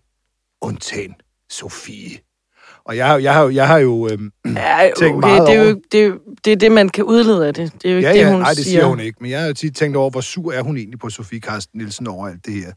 undtagen 0.61 1.15
Sofie. 1.49 2.17
Og 2.85 2.97
jeg, 2.97 3.23
jeg, 3.23 3.33
har, 3.33 3.47
jeg 3.49 3.67
har 3.67 3.77
jo 3.77 4.09
øhm, 4.11 4.31
Ja, 4.45 4.89
tænkt 4.99 5.17
okay, 5.17 5.27
meget 5.27 5.47
det 5.47 5.55
er, 5.55 5.59
over... 5.59 5.69
jo, 5.69 5.81
det, 5.91 6.01
er 6.01 6.05
jo, 6.05 6.19
det 6.45 6.51
er 6.53 6.57
det, 6.57 6.71
man 6.71 6.89
kan 6.89 7.03
udlede 7.03 7.47
af 7.47 7.53
det. 7.53 7.73
Det 7.73 7.85
er 7.85 7.91
jo 7.91 7.97
ikke 7.97 8.09
Ja, 8.09 8.13
det, 8.15 8.19
ja, 8.19 8.31
hun 8.31 8.39
nej, 8.39 8.49
det 8.49 8.57
siger. 8.57 8.69
siger 8.69 8.85
hun 8.85 8.99
ikke. 8.99 9.17
Men 9.21 9.31
jeg 9.31 9.39
har 9.39 9.47
jo 9.47 9.53
tit 9.53 9.75
tænkt 9.75 9.97
over, 9.97 10.09
hvor 10.09 10.21
sur 10.21 10.51
er 10.51 10.61
hun 10.61 10.77
egentlig 10.77 10.99
på 10.99 11.09
Sofie 11.09 11.39
Karsten 11.39 11.77
Nielsen 11.77 12.07
over 12.07 12.27
alt 12.27 12.45
det 12.45 12.53
her. 12.53 12.71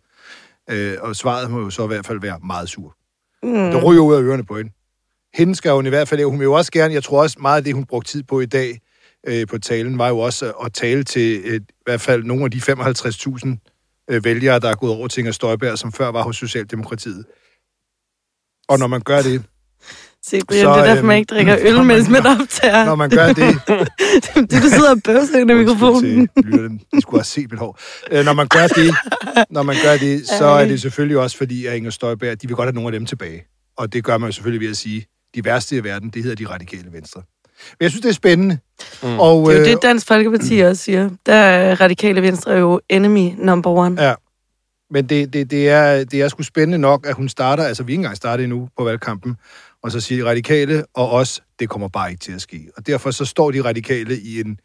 Øh, 0.71 0.97
og 1.01 1.17
svaret 1.17 1.51
må 1.51 1.59
jo 1.61 1.71
så 1.71 1.85
i 1.85 1.87
hvert 1.87 2.07
fald 2.07 2.21
være 2.21 2.39
meget 2.47 2.69
sur. 2.69 2.95
Mm. 3.43 3.53
Der 3.53 3.85
ryger 3.85 4.03
ud 4.03 4.15
af 4.15 4.21
ørerne 4.21 4.45
på 4.45 4.57
hende. 4.57 4.73
Hende 5.35 5.55
skal 5.55 5.73
hun 5.73 5.87
i 5.87 5.89
hvert 5.89 6.09
fald... 6.09 6.25
Hun 6.25 6.39
vil 6.39 6.45
jo 6.45 6.53
også 6.53 6.73
gerne... 6.73 6.95
Jeg 6.95 7.05
tror 7.05 7.23
også 7.23 7.37
meget 7.41 7.57
af 7.57 7.65
det, 7.65 7.75
hun 7.75 7.85
brugte 7.85 8.11
tid 8.11 8.23
på 8.23 8.41
i 8.41 8.47
dag 8.47 8.81
øh, 9.27 9.47
på 9.47 9.59
talen, 9.59 9.99
var 9.99 10.09
jo 10.09 10.19
også 10.19 10.47
at, 10.47 10.55
at 10.65 10.73
tale 10.73 11.05
til 11.05 11.41
øh, 11.45 11.55
i 11.57 11.83
hvert 11.85 12.01
fald 12.01 12.25
nogle 12.25 12.45
af 12.45 12.51
de 12.51 12.59
55.000 12.59 14.05
øh, 14.11 14.25
vælgere, 14.25 14.61
der 14.61 14.69
er 14.69 14.75
gået 14.75 14.93
over 14.93 15.09
til 15.09 15.21
Inger 15.21 15.33
Støjberg, 15.33 15.79
som 15.79 15.93
før 15.93 16.09
var 16.09 16.23
hos 16.23 16.37
Socialdemokratiet. 16.37 17.25
Og 18.69 18.79
når 18.79 18.87
man 18.87 19.01
gør 19.01 19.23
det, 19.23 19.43
Se, 20.27 20.41
Brian, 20.49 20.65
Så, 20.65 20.73
det 20.73 20.79
er 20.79 20.85
derfor, 20.85 20.97
øhm, 20.99 21.07
man 21.07 21.17
ikke 21.19 21.35
drikker 21.35 21.57
når 21.65 21.69
øl, 21.71 21.77
man 21.77 21.87
mens 21.87 22.09
man 22.09 22.23
gør- 22.23 22.31
optager. 22.41 22.85
når 22.85 22.95
man 22.95 23.11
gør 23.11 23.27
det, 23.27 23.37
det 23.69 24.53
er, 24.57 24.61
du 24.61 24.69
sidder 24.69 24.91
og 24.91 25.01
bøvser 25.05 25.39
ind 25.39 25.51
i 25.51 25.55
mikrofonen. 25.55 26.27
De 26.95 27.01
skulle 27.01 27.19
have 27.21 27.25
set 27.25 27.51
mit 27.51 27.59
hår. 27.61 27.79
Øh, 28.11 28.25
Når 28.25 28.33
man 28.33 28.49
gør 28.49 28.67
det, 28.67 28.95
når 29.51 29.63
man 29.63 29.77
gør 29.85 29.97
det, 29.97 30.29
så 30.29 30.45
er 30.45 30.65
det 30.65 30.83
selvfølgelig 30.83 31.19
også 31.19 31.37
fordi, 31.37 31.67
at 31.67 31.77
Inger 31.77 31.91
Støjberg, 31.91 32.43
de 32.43 32.47
vil 32.49 32.57
godt 32.57 32.67
have 32.67 32.75
nogle 32.75 32.89
af 32.89 32.93
dem 32.93 33.07
tilbage. 33.07 33.45
Og 33.77 33.93
det 33.93 34.05
gør 34.05 34.19
man 34.19 34.29
jo 34.29 34.33
selvfølgelig 34.33 34.61
ved 34.61 34.71
at 34.71 34.77
sige, 34.77 35.07
de 35.35 35.45
værste 35.45 35.77
i 35.77 35.85
verden, 35.85 36.11
det 36.11 36.23
hedder 36.23 36.37
de 36.47 36.53
radikale 36.53 36.93
venstre. 36.93 37.23
Men 37.71 37.83
jeg 37.85 37.91
synes, 37.91 38.03
det 38.03 38.09
er 38.09 38.13
spændende. 38.15 38.59
Mm. 39.03 39.19
Og, 39.19 39.47
Det 39.51 39.55
er 39.55 39.59
jo 39.59 39.65
øh, 39.65 39.71
det, 39.71 39.83
Dansk 39.83 40.07
Folkeparti 40.07 40.59
også 40.69 40.83
siger. 40.83 41.11
Der 41.27 41.35
er 41.35 41.81
radikale 41.81 42.23
venstre 42.23 42.53
jo 42.53 42.81
enemy 42.89 43.31
number 43.39 43.71
one. 43.71 44.03
Ja. 44.03 44.15
Men 44.91 45.07
det, 45.07 45.33
det, 45.33 45.51
det, 45.51 45.69
er, 45.69 46.05
det 46.05 46.23
er 46.23 46.29
sgu 46.29 46.43
spændende 46.43 46.79
nok, 46.79 47.07
at 47.07 47.15
hun 47.15 47.29
starter, 47.29 47.65
altså 47.65 47.83
vi 47.83 47.93
er 47.93 47.95
ikke 47.95 48.01
engang 48.01 48.17
startet 48.17 48.45
endnu 48.45 48.69
på 48.79 48.85
valgkampen, 48.85 49.37
og 49.83 49.93
så 49.93 50.01
siger 50.01 50.25
de 50.25 50.31
radikale 50.31 50.85
og 50.95 51.11
os, 51.11 51.43
det 51.59 51.69
kommer 51.69 51.89
bare 51.89 52.11
ikke 52.11 52.21
til 52.21 52.33
at 52.33 52.41
ske. 52.41 52.71
Og 52.77 52.87
derfor 52.87 53.11
så 53.11 53.25
står 53.25 53.51
de 53.51 53.65
radikale 53.65 54.21
i 54.21 54.41
en 54.41 54.59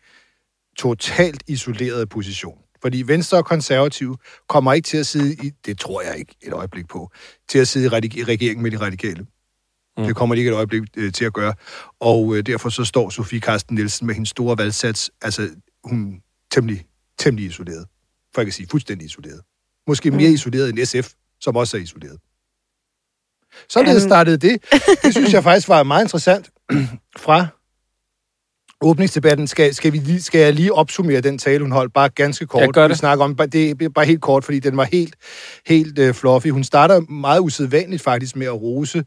totalt 0.78 1.44
isoleret 1.48 2.10
position. 2.10 2.58
Fordi 2.82 3.04
Venstre 3.08 3.38
og 3.38 3.46
Konservative 3.46 4.18
kommer 4.50 4.74
ikke 4.74 4.86
til 4.86 4.98
at 4.98 5.08
sidde 5.08 5.34
i, 5.34 5.52
det 5.66 5.80
tror 5.80 6.02
jeg 6.02 6.18
ikke 6.18 6.36
et 6.42 6.54
øjeblik 6.54 6.88
på, 6.88 7.12
til 7.50 7.60
at 7.60 7.68
sidde 7.68 7.86
i, 7.86 7.90
radik- 7.90 8.28
regeringen 8.28 8.64
med 8.64 8.72
de 8.72 8.78
radikale. 8.80 9.26
Mm. 9.98 10.04
Det 10.04 10.16
kommer 10.16 10.36
de 10.36 10.40
ikke 10.40 10.52
et 10.52 10.56
øjeblik 10.56 10.84
øh, 10.98 11.14
til 11.14 11.26
at 11.26 11.34
gøre. 11.34 11.54
Og 12.00 12.36
øh, 12.36 12.46
derfor 12.46 12.70
så 12.70 12.84
står 12.86 13.10
Sofie 13.10 13.40
Karsten 13.40 13.76
Nielsen 13.76 14.08
med 14.08 14.16
hendes 14.16 14.30
store 14.30 14.58
valgsats, 14.58 15.12
altså 15.22 15.50
hun 15.84 16.22
temmelig, 16.52 16.86
temmelig 17.20 17.50
isoleret. 17.50 17.86
For 18.34 18.42
jeg 18.42 18.46
kan 18.46 18.54
sige 18.54 18.68
fuldstændig 18.72 19.06
isoleret. 19.06 19.42
Måske 19.88 20.12
mere 20.12 20.30
isoleret 20.30 20.70
end 20.70 20.86
SF, 20.86 21.14
som 21.40 21.56
også 21.56 21.78
er 21.78 21.82
isoleret. 21.82 22.20
Sådan 23.70 23.88
Jamen. 23.88 24.02
startede 24.02 24.38
det. 24.38 24.58
Det 25.04 25.14
synes 25.14 25.34
jeg 25.34 25.44
faktisk 25.44 25.70
var 25.70 25.84
meget 25.84 26.04
interessant 26.04 26.50
fra 27.26 27.48
åbningsdebatten. 28.82 29.48
Skal, 29.48 29.76
skal, 29.76 29.94
vi 29.94 29.98
lige, 29.98 30.22
skal 30.22 30.42
jeg 30.42 30.54
lige 30.54 30.74
opsummere 30.74 31.22
den 31.22 31.38
tale, 31.38 31.62
hun 31.62 31.72
holdt? 31.72 31.94
Bare 31.94 32.10
ganske 32.10 32.46
kort. 32.46 32.62
Ja, 32.62 32.68
gør 32.68 32.84
Vi 32.88 32.90
det. 32.90 32.98
snakker 32.98 33.26
om, 33.26 33.36
det 33.36 33.82
er 33.82 33.90
bare 33.90 34.06
helt 34.06 34.22
kort, 34.22 34.44
fordi 34.46 34.60
den 34.60 34.78
var 34.78 34.84
helt, 34.84 35.16
helt 35.68 36.00
uh, 36.00 36.12
fluffy. 36.12 36.48
Hun 36.48 36.64
starter 36.64 37.00
meget 37.00 37.40
usædvanligt 37.40 38.02
faktisk 38.02 38.36
med 38.36 38.48
at 38.48 38.62
rose, 38.62 39.04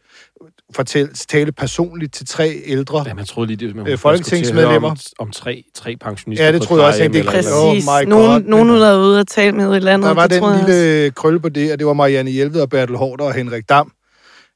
fortælle, 0.75 1.09
tale 1.15 1.53
personligt 1.53 2.15
til 2.15 2.26
tre 2.26 2.62
ældre. 2.65 3.05
Jamen, 3.07 3.19
jeg 3.19 3.26
troede 3.26 3.47
lige, 3.47 3.67
det, 3.67 3.76
man, 3.76 3.87
Øh, 3.88 3.99
folketingsmedlemmer. 3.99 4.91
Om, 4.91 4.97
om 5.19 5.31
tre, 5.31 5.65
tre 5.75 5.97
pensionister 6.00 6.45
Ja, 6.47 6.53
det 6.53 6.62
troede 6.62 6.83
jeg 6.83 6.88
også, 6.88 7.09
det 7.09 7.17
er. 7.17 7.25
Præcis. 7.31 7.88
Oh 7.88 8.09
nogen, 8.09 8.43
nogen 8.47 8.69
der 8.69 8.88
er 8.88 8.99
ude 8.99 9.21
og 9.21 9.26
tale 9.29 9.53
med 9.57 9.71
et 9.71 9.76
eller 9.76 9.95
andet. 9.95 10.09
Der 10.09 10.15
var 10.15 10.26
det 10.26 10.31
den 10.43 10.43
jeg 10.45 10.53
også. 10.53 10.67
lille 10.73 11.11
krølle 11.11 11.41
på 11.41 11.49
det, 11.49 11.73
og 11.73 11.79
det 11.79 11.87
var 11.87 11.93
Marianne 11.93 12.31
Hjelved 12.31 12.61
og 12.61 12.69
Bertel 12.71 12.97
Hårder 12.97 13.25
og 13.25 13.35
Henrik 13.35 13.69
Dam, 13.69 13.93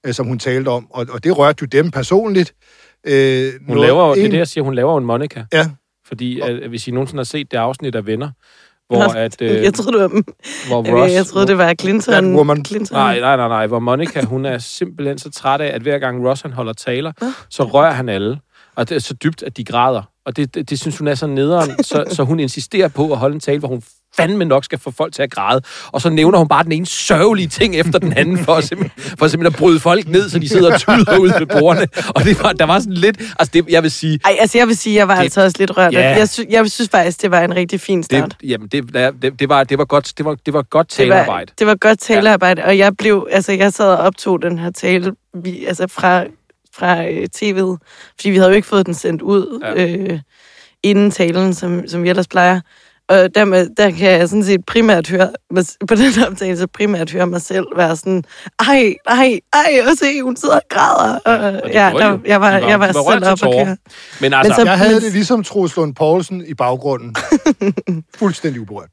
øh, 0.07 0.15
som 0.15 0.27
hun 0.27 0.39
talte 0.39 0.69
om. 0.69 0.87
Og, 0.91 1.07
og 1.11 1.25
det 1.25 1.39
rørte 1.39 1.59
jo 1.63 1.67
dem 1.67 1.91
personligt. 1.91 2.55
Øh, 3.07 3.53
Hun 3.67 3.77
noget- 3.77 3.89
laver, 3.89 4.11
er 4.11 4.15
en- 4.15 4.31
det, 4.31 4.39
jeg 4.39 4.49
siger, 4.49 4.65
hun 4.65 4.75
laver 4.75 4.99
en 4.99 5.05
Monica. 5.05 5.45
Ja, 5.53 5.71
Fordi 6.09 6.41
at, 6.41 6.69
hvis 6.69 6.89
I 6.89 6.91
nogensinde 6.91 7.19
har 7.21 7.25
set 7.25 7.51
det 7.51 7.57
afsnit 7.57 7.95
af 7.95 8.07
Venner, 8.07 8.31
hvor 8.89 9.03
at... 9.03 9.43
Øh, 9.43 9.63
Jeg 9.63 9.75
troede, 9.75 9.93
det 9.93 10.03
var, 10.03 10.23
hvor 10.69 10.85
jeg, 10.87 10.95
Ross, 10.95 11.13
jeg 11.15 11.27
troede, 11.27 11.47
det 11.47 11.59
var 11.59 11.75
Clinton. 11.75 12.15
Catwoman. 12.15 12.65
Clinton. 12.65 12.97
Nej, 12.97 13.21
nej, 13.21 13.37
nej, 13.37 13.49
nej. 13.49 13.67
Hvor 13.67 13.79
Monica, 13.79 14.25
hun 14.25 14.45
er 14.45 14.59
simpelthen 14.59 15.19
så 15.19 15.31
træt 15.31 15.61
af, 15.61 15.75
at 15.75 15.83
hver 15.83 15.99
gang 15.99 16.29
Ross 16.29 16.43
han 16.43 16.53
holder 16.53 16.73
taler, 16.73 17.13
så 17.51 17.63
rører 17.65 17.91
han 17.93 18.09
alle. 18.09 18.39
Og 18.77 18.89
det 18.89 18.95
er 18.95 18.99
så 19.01 19.15
dybt, 19.15 19.43
at 19.43 19.57
de 19.57 19.65
græder. 19.65 20.03
Og 20.25 20.37
det, 20.37 20.55
det, 20.55 20.71
det 20.71 20.81
synes 20.81 20.99
hun 20.99 21.09
er 21.09 21.15
så 21.15 21.27
nederen, 21.27 21.85
så, 21.85 22.05
så 22.11 22.23
hun 22.25 22.41
insisterer 22.41 22.89
på 22.89 23.13
at 23.13 23.19
holde 23.19 23.35
en 23.35 23.41
tale, 23.41 23.59
hvor 23.59 23.69
hun 23.69 23.83
fandme 24.17 24.45
nok 24.45 24.65
skal 24.65 24.79
få 24.79 24.91
folk 24.91 25.15
til 25.15 25.23
at 25.23 25.31
græde. 25.31 25.63
Og 25.87 26.01
så 26.01 26.11
nævner 26.11 26.39
hun 26.39 26.49
bare 26.49 26.65
den 26.65 26.73
ene 26.73 26.87
sørgelige 26.87 27.49
ting 27.49 27.77
efter 27.77 27.99
den 27.99 28.13
anden, 28.17 28.39
for, 28.39 28.55
at 28.55 28.65
simpelthen, 28.65 29.03
for 29.19 29.29
simpelthen 29.29 29.47
at 29.47 29.59
bryde 29.59 29.81
folk 29.81 30.09
ned, 30.09 30.29
så 30.31 30.39
de 30.39 30.49
sidder 30.49 30.75
og 30.75 30.81
tuder 30.81 31.19
ud 31.19 31.29
ved 31.39 31.47
bordene. 31.47 31.89
Og 32.15 32.25
det 32.25 32.43
var, 32.43 32.53
der 32.53 32.65
var 32.65 32.79
sådan 32.79 32.93
lidt... 32.95 33.21
Altså, 33.39 33.51
det, 33.55 33.65
jeg 33.69 33.83
vil 33.83 33.91
sige, 33.91 34.21
Ej, 34.25 34.37
altså 34.41 34.59
jeg 34.59 34.67
vil 34.69 34.77
sige, 34.77 34.97
jeg 34.97 35.09
var 35.09 35.15
Det- 35.15 35.23
altså 35.23 35.43
også 35.45 35.57
lidt 35.59 35.77
rørt. 35.77 35.93
Ja. 35.93 36.09
Jeg, 36.19 36.29
sy- 36.29 36.41
jeg 36.51 36.71
synes 36.71 36.89
faktisk, 36.91 37.23
det 37.23 37.31
var 37.31 37.41
en 37.41 37.57
rigtig 37.57 37.81
fin 37.81 38.03
start. 38.03 38.37
det, 38.41 38.51
jamen, 38.51 38.69
det, 38.69 38.95
det, 39.23 39.39
det, 39.41 39.49
var, 39.49 39.65
det 39.65 39.79
var 39.79 39.85
godt, 39.85 40.13
det 40.19 40.25
var, 40.27 40.35
det 40.47 40.55
var 40.55 40.63
godt 40.63 40.91
det 40.99 41.09
var, 41.09 41.15
talearbejde. 41.15 41.53
det 41.59 41.67
var 41.67 41.75
godt 41.75 41.99
talearbejde, 41.99 42.65
og 42.65 42.79
jeg 42.79 42.97
blev, 42.97 43.27
altså 43.31 43.53
jeg 43.53 43.73
sad 43.73 43.87
og 43.89 43.97
optog 43.99 44.43
den 44.43 44.59
her 44.59 44.71
tale, 44.71 45.13
vi, 45.35 45.65
altså 45.65 45.87
fra, 45.87 46.25
fra 46.77 47.05
øh, 47.05 47.29
tv'et, 47.37 47.77
fordi 48.17 48.31
vi 48.31 48.37
havde 48.37 48.49
jo 48.51 48.57
ikke 48.57 48.69
fået 48.69 48.87
den 48.87 48.95
sendt 48.95 49.23
ud 49.23 49.61
Ja. 49.63 49.83
ja. 49.83 49.87
øh, 49.97 50.19
inden 50.83 51.11
talen, 51.11 51.55
som, 51.55 51.89
som 51.89 52.03
vi 52.03 52.09
ellers 52.09 52.29
plejer. 52.29 52.61
Og 53.11 53.35
der, 53.35 53.45
med- 53.45 53.69
der 53.77 53.91
kan 53.91 54.11
jeg 54.11 54.29
sådan 54.29 54.45
set 54.45 54.61
primært 54.67 55.09
høre, 55.09 55.31
på 55.89 55.95
den 56.03 56.13
optagelse 56.29 56.67
primært 56.67 57.11
høre 57.11 57.27
mig 57.27 57.41
selv 57.43 57.67
være 57.77 57.97
sådan, 57.97 58.25
ej, 58.61 58.95
ej, 59.07 59.41
ej, 59.53 59.81
og 59.91 59.97
se, 59.99 60.23
hun 60.23 60.37
sidder 60.37 60.55
og 60.55 60.63
græder. 60.71 61.19
Og, 61.19 61.39
og 61.63 61.71
ja, 61.73 61.93
der, 61.99 62.19
jeg 62.27 62.41
var, 62.41 62.51
jeg 62.59 62.81
var, 62.81 62.93
var 62.93 63.11
selv 63.13 63.23
til 63.23 63.47
op 63.49 63.53
og 63.55 63.65
køre. 63.67 63.77
Men 64.21 64.33
altså, 64.35 64.51
Men 64.51 64.55
så- 64.67 64.71
jeg 64.71 64.79
havde 64.79 64.95
men- 64.95 65.03
det 65.03 65.13
ligesom 65.13 65.45
Troels 65.45 65.77
Lund 65.77 65.95
Poulsen 65.95 66.45
i 66.47 66.55
baggrunden. 66.55 67.15
Fuldstændig 68.19 68.61
uberørt. 68.61 68.89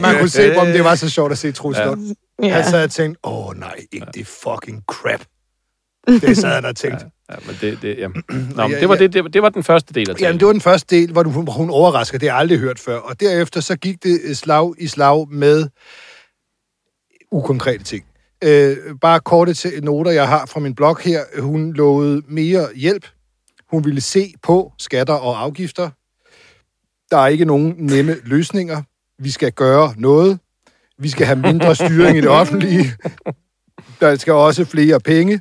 Man 0.00 0.18
kunne 0.18 0.28
se, 0.28 0.56
om 0.56 0.66
det 0.66 0.84
var 0.84 0.94
så 0.94 1.10
sjovt 1.10 1.32
at 1.32 1.38
se 1.38 1.52
Troels 1.52 1.78
Ja. 1.78 1.84
Lund. 1.86 2.14
Ja. 2.42 2.70
Sad 2.70 2.84
og 2.84 2.90
tænkte, 2.90 3.20
åh 3.24 3.46
oh, 3.48 3.56
nej, 3.60 3.74
ikke 3.92 4.06
det 4.14 4.26
fucking 4.26 4.82
crap. 4.88 5.20
Det 6.06 6.36
sad 6.36 6.54
han 6.54 6.64
og 6.64 6.76
tænkte. 6.84 7.06
Ja, 7.30 7.34
men 7.46 7.56
det, 7.60 7.78
det, 7.82 7.98
ja. 7.98 8.08
Nå, 8.56 8.62
men 8.62 8.70
Ja, 8.70 8.80
det, 8.80 8.88
var 8.88 8.94
ja. 8.94 9.02
det, 9.02 9.12
det, 9.12 9.24
var- 9.24 9.30
det 9.30 9.42
var 9.42 9.48
den 9.48 9.62
første 9.64 9.94
del 9.94 10.10
af 10.10 10.16
talen. 10.16 10.22
Jamen, 10.26 10.38
det 10.40 10.46
var 10.46 10.52
den 10.52 10.60
første 10.60 10.96
del, 10.96 11.12
hvor 11.12 11.22
hun, 11.24 11.44
hvor 11.44 11.52
hun 11.52 11.70
overrasker. 11.70 12.18
Det 12.18 12.28
har 12.28 12.36
jeg 12.36 12.40
aldrig 12.40 12.58
hørt 12.58 12.78
før. 12.78 12.96
Og 12.98 13.20
derefter 13.20 13.60
så 13.60 13.76
gik 13.76 14.02
det 14.02 14.20
øh, 14.24 14.34
slag 14.34 14.72
i 14.78 14.86
slag 14.86 15.28
med 15.30 15.68
ukonkrete 17.32 17.84
ting. 17.84 18.04
Øh, 18.44 18.76
bare 19.00 19.20
korte 19.20 19.54
til 19.54 19.84
noter, 19.84 20.10
jeg 20.10 20.28
har 20.28 20.46
fra 20.46 20.60
min 20.60 20.74
blog 20.74 20.98
her. 20.98 21.20
Hun 21.40 21.72
lovede 21.72 22.22
mere 22.28 22.68
hjælp. 22.76 23.06
Hun 23.70 23.84
ville 23.84 24.00
se 24.00 24.34
på 24.42 24.72
skatter 24.78 25.14
og 25.14 25.42
afgifter. 25.42 25.90
Der 27.10 27.16
er 27.18 27.26
ikke 27.26 27.44
nogen 27.44 27.74
nemme 27.78 28.16
løsninger. 28.24 28.82
Vi 29.18 29.30
skal 29.30 29.52
gøre 29.52 29.94
noget. 29.96 30.38
Vi 30.98 31.08
skal 31.08 31.26
have 31.26 31.38
mindre 31.38 31.74
styring 31.74 32.18
i 32.18 32.20
det 32.20 32.28
offentlige. 32.28 32.92
Der 34.00 34.16
skal 34.16 34.32
også 34.32 34.64
flere 34.64 35.00
penge. 35.00 35.40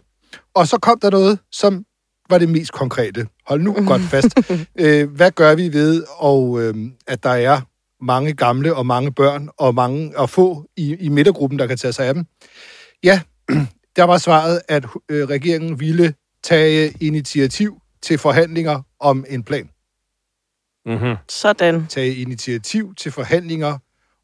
Og 0.56 0.68
så 0.68 0.78
kom 0.78 1.00
der 1.00 1.10
noget, 1.10 1.40
som 1.52 1.86
var 2.30 2.38
det 2.38 2.50
mest 2.50 2.72
konkrete. 2.72 3.28
Hold 3.48 3.62
nu 3.62 3.74
godt 3.88 4.02
fast. 4.02 4.28
Øh, 4.80 5.10
hvad 5.10 5.32
gør 5.32 5.56
vi 5.56 5.74
ved, 5.74 6.04
og, 6.18 6.62
øh, 6.62 6.76
at 7.08 7.24
der 7.24 7.30
er 7.30 7.62
mange 8.04 8.34
gamle 8.34 8.76
og 8.76 8.86
mange 8.86 9.12
børn 9.12 9.50
og 9.58 9.76
mange 9.76 10.18
og 10.18 10.30
få 10.30 10.66
i, 10.78 10.96
i 10.96 11.10
midtergruppen, 11.10 11.60
der 11.60 11.68
kan 11.68 11.78
tage 11.78 11.94
sig 11.94 12.08
af 12.08 12.14
dem? 12.14 12.26
Ja, 13.04 13.22
der 13.96 14.04
var 14.04 14.18
svaret, 14.18 14.62
at 14.68 14.86
øh, 15.10 15.28
regeringen 15.28 15.80
ville 15.80 16.14
tage 16.44 16.94
initiativ 17.02 17.82
til 18.02 18.18
forhandlinger 18.18 18.82
om 19.00 19.26
en 19.30 19.44
plan. 19.44 19.70
Mm-hmm. 20.86 21.16
Sådan. 21.30 21.88
tage 21.88 22.16
initiativ 22.16 22.96
til 22.96 23.12
forhandlinger 23.12 23.78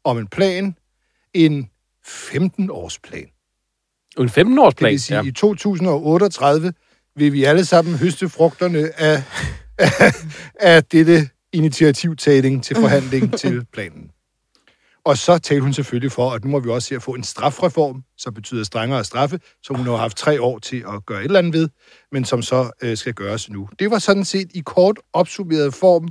om 0.04 0.18
en 0.18 0.26
plan, 0.28 0.76
en 1.34 1.70
15-års 2.06 2.98
plan. 2.98 3.28
En 4.18 4.28
15-års 4.28 4.74
Det 4.74 4.78
plan. 4.78 4.90
vil 4.90 5.00
sige, 5.00 5.16
ja. 5.18 5.24
i 5.24 5.30
2038 5.32 6.72
vil 7.16 7.32
vi 7.32 7.44
alle 7.44 7.64
sammen 7.64 7.94
høste 7.94 8.28
frugterne 8.28 9.00
af, 9.00 9.22
af, 9.78 10.12
af 10.60 10.84
dette 10.84 11.28
initiativtagning 11.52 12.64
til 12.64 12.76
forhandling 12.76 13.32
til 13.40 13.66
planen. 13.72 14.10
Og 15.04 15.18
så 15.18 15.38
talte 15.38 15.62
hun 15.62 15.72
selvfølgelig 15.72 16.12
for, 16.12 16.30
at 16.30 16.44
nu 16.44 16.50
må 16.50 16.60
vi 16.60 16.70
også 16.70 16.88
se 16.88 16.94
at 16.94 17.02
få 17.02 17.10
en 17.10 17.22
strafreform, 17.24 18.02
som 18.16 18.34
betyder 18.34 18.64
strengere 18.64 19.04
straffe, 19.04 19.40
som 19.62 19.76
hun 19.76 19.86
har 19.86 19.96
haft 19.96 20.16
tre 20.16 20.42
år 20.42 20.58
til 20.58 20.76
at 20.76 21.06
gøre 21.06 21.20
et 21.20 21.24
eller 21.24 21.38
andet 21.38 21.52
ved, 21.54 21.68
men 22.12 22.24
som 22.24 22.42
så 22.42 22.70
øh, 22.82 22.96
skal 22.96 23.14
gøres 23.14 23.50
nu. 23.50 23.68
Det 23.78 23.90
var 23.90 23.98
sådan 23.98 24.24
set 24.24 24.48
i 24.54 24.62
kort 24.66 24.98
opsummeret 25.12 25.74
form 25.74 26.08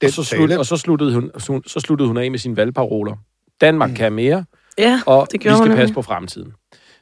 den 0.00 0.06
og, 0.06 0.12
så 0.12 0.24
slut, 0.24 0.48
tale. 0.48 0.58
og 0.58 0.66
så 0.66 0.76
sluttede, 0.76 1.14
hun, 1.14 1.30
så, 1.38 1.60
så 1.66 1.80
sluttede 1.80 2.08
hun 2.08 2.16
af 2.16 2.30
med 2.30 2.38
sine 2.38 2.56
valgparoler. 2.56 3.16
Danmark 3.60 3.90
mm. 3.90 3.96
kan 3.96 4.12
mere, 4.12 4.44
Ja, 4.78 5.00
og 5.06 5.26
det 5.32 5.40
vi 5.40 5.42
skal 5.42 5.52
hun 5.52 5.68
passe 5.68 5.76
nemlig. 5.78 5.94
på 5.94 6.02
fremtiden. 6.02 6.52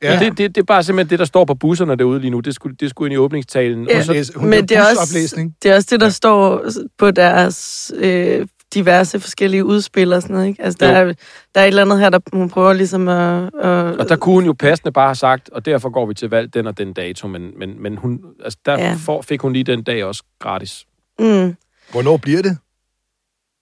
Ja. 0.02 0.18
Det, 0.18 0.38
det, 0.38 0.54
det 0.54 0.60
er 0.60 0.64
bare 0.64 0.82
simpelthen 0.82 1.10
det, 1.10 1.18
der 1.18 1.24
står 1.24 1.44
på 1.44 1.54
busserne 1.54 1.96
derude 1.96 2.20
lige 2.20 2.30
nu. 2.30 2.40
Det 2.40 2.54
skulle, 2.54 2.76
det 2.80 2.90
skulle 2.90 3.06
ind 3.06 3.14
i 3.14 3.16
åbningstalen. 3.16 3.88
Ja. 3.90 3.98
Og 3.98 4.04
så, 4.04 4.32
hun 4.36 4.48
Men 4.48 4.62
det 4.68 4.76
er, 4.76 4.80
også, 4.80 5.44
det 5.62 5.70
er 5.70 5.74
også 5.74 5.88
det, 5.90 6.00
der 6.00 6.06
ja. 6.06 6.10
står 6.10 6.64
på 6.98 7.10
deres 7.10 7.92
øh, 7.96 8.46
diverse 8.74 9.20
forskellige 9.20 9.64
udspil 9.64 10.12
og 10.12 10.22
sådan 10.22 10.34
noget, 10.34 10.48
ikke? 10.48 10.62
Altså, 10.62 10.76
der 10.80 11.00
Jo. 11.00 11.08
er, 11.08 11.12
der 11.54 11.60
er 11.60 11.64
et 11.64 11.68
eller 11.68 11.82
andet 11.82 11.98
her, 11.98 12.10
der 12.10 12.18
hun 12.32 12.48
prøver 12.50 12.72
ligesom 12.72 13.08
at... 13.08 13.42
at 13.62 13.70
og 14.00 14.08
der 14.08 14.16
kunne 14.16 14.34
hun 14.34 14.44
jo 14.44 14.52
passende 14.52 14.92
bare 14.92 15.06
have 15.08 15.14
sagt, 15.14 15.50
og 15.52 15.66
derfor 15.66 15.88
går 15.90 16.06
vi 16.06 16.14
til 16.14 16.30
valg 16.30 16.54
den 16.54 16.66
og 16.66 16.78
den 16.78 16.92
dato, 16.92 17.28
men, 17.28 17.50
men, 17.58 17.82
men 17.82 17.96
hun, 17.96 18.20
altså 18.44 18.58
der 18.66 18.72
Ja. 18.72 18.84
ja. 18.88 18.96
for, 19.04 19.22
fik 19.22 19.40
hun 19.40 19.52
lige 19.52 19.64
den 19.64 19.82
dag 19.82 20.04
også 20.04 20.22
gratis. 20.40 20.84
mm, 21.18 21.56
Hvornår 21.92 22.16
bliver 22.16 22.42
det? 22.42 22.58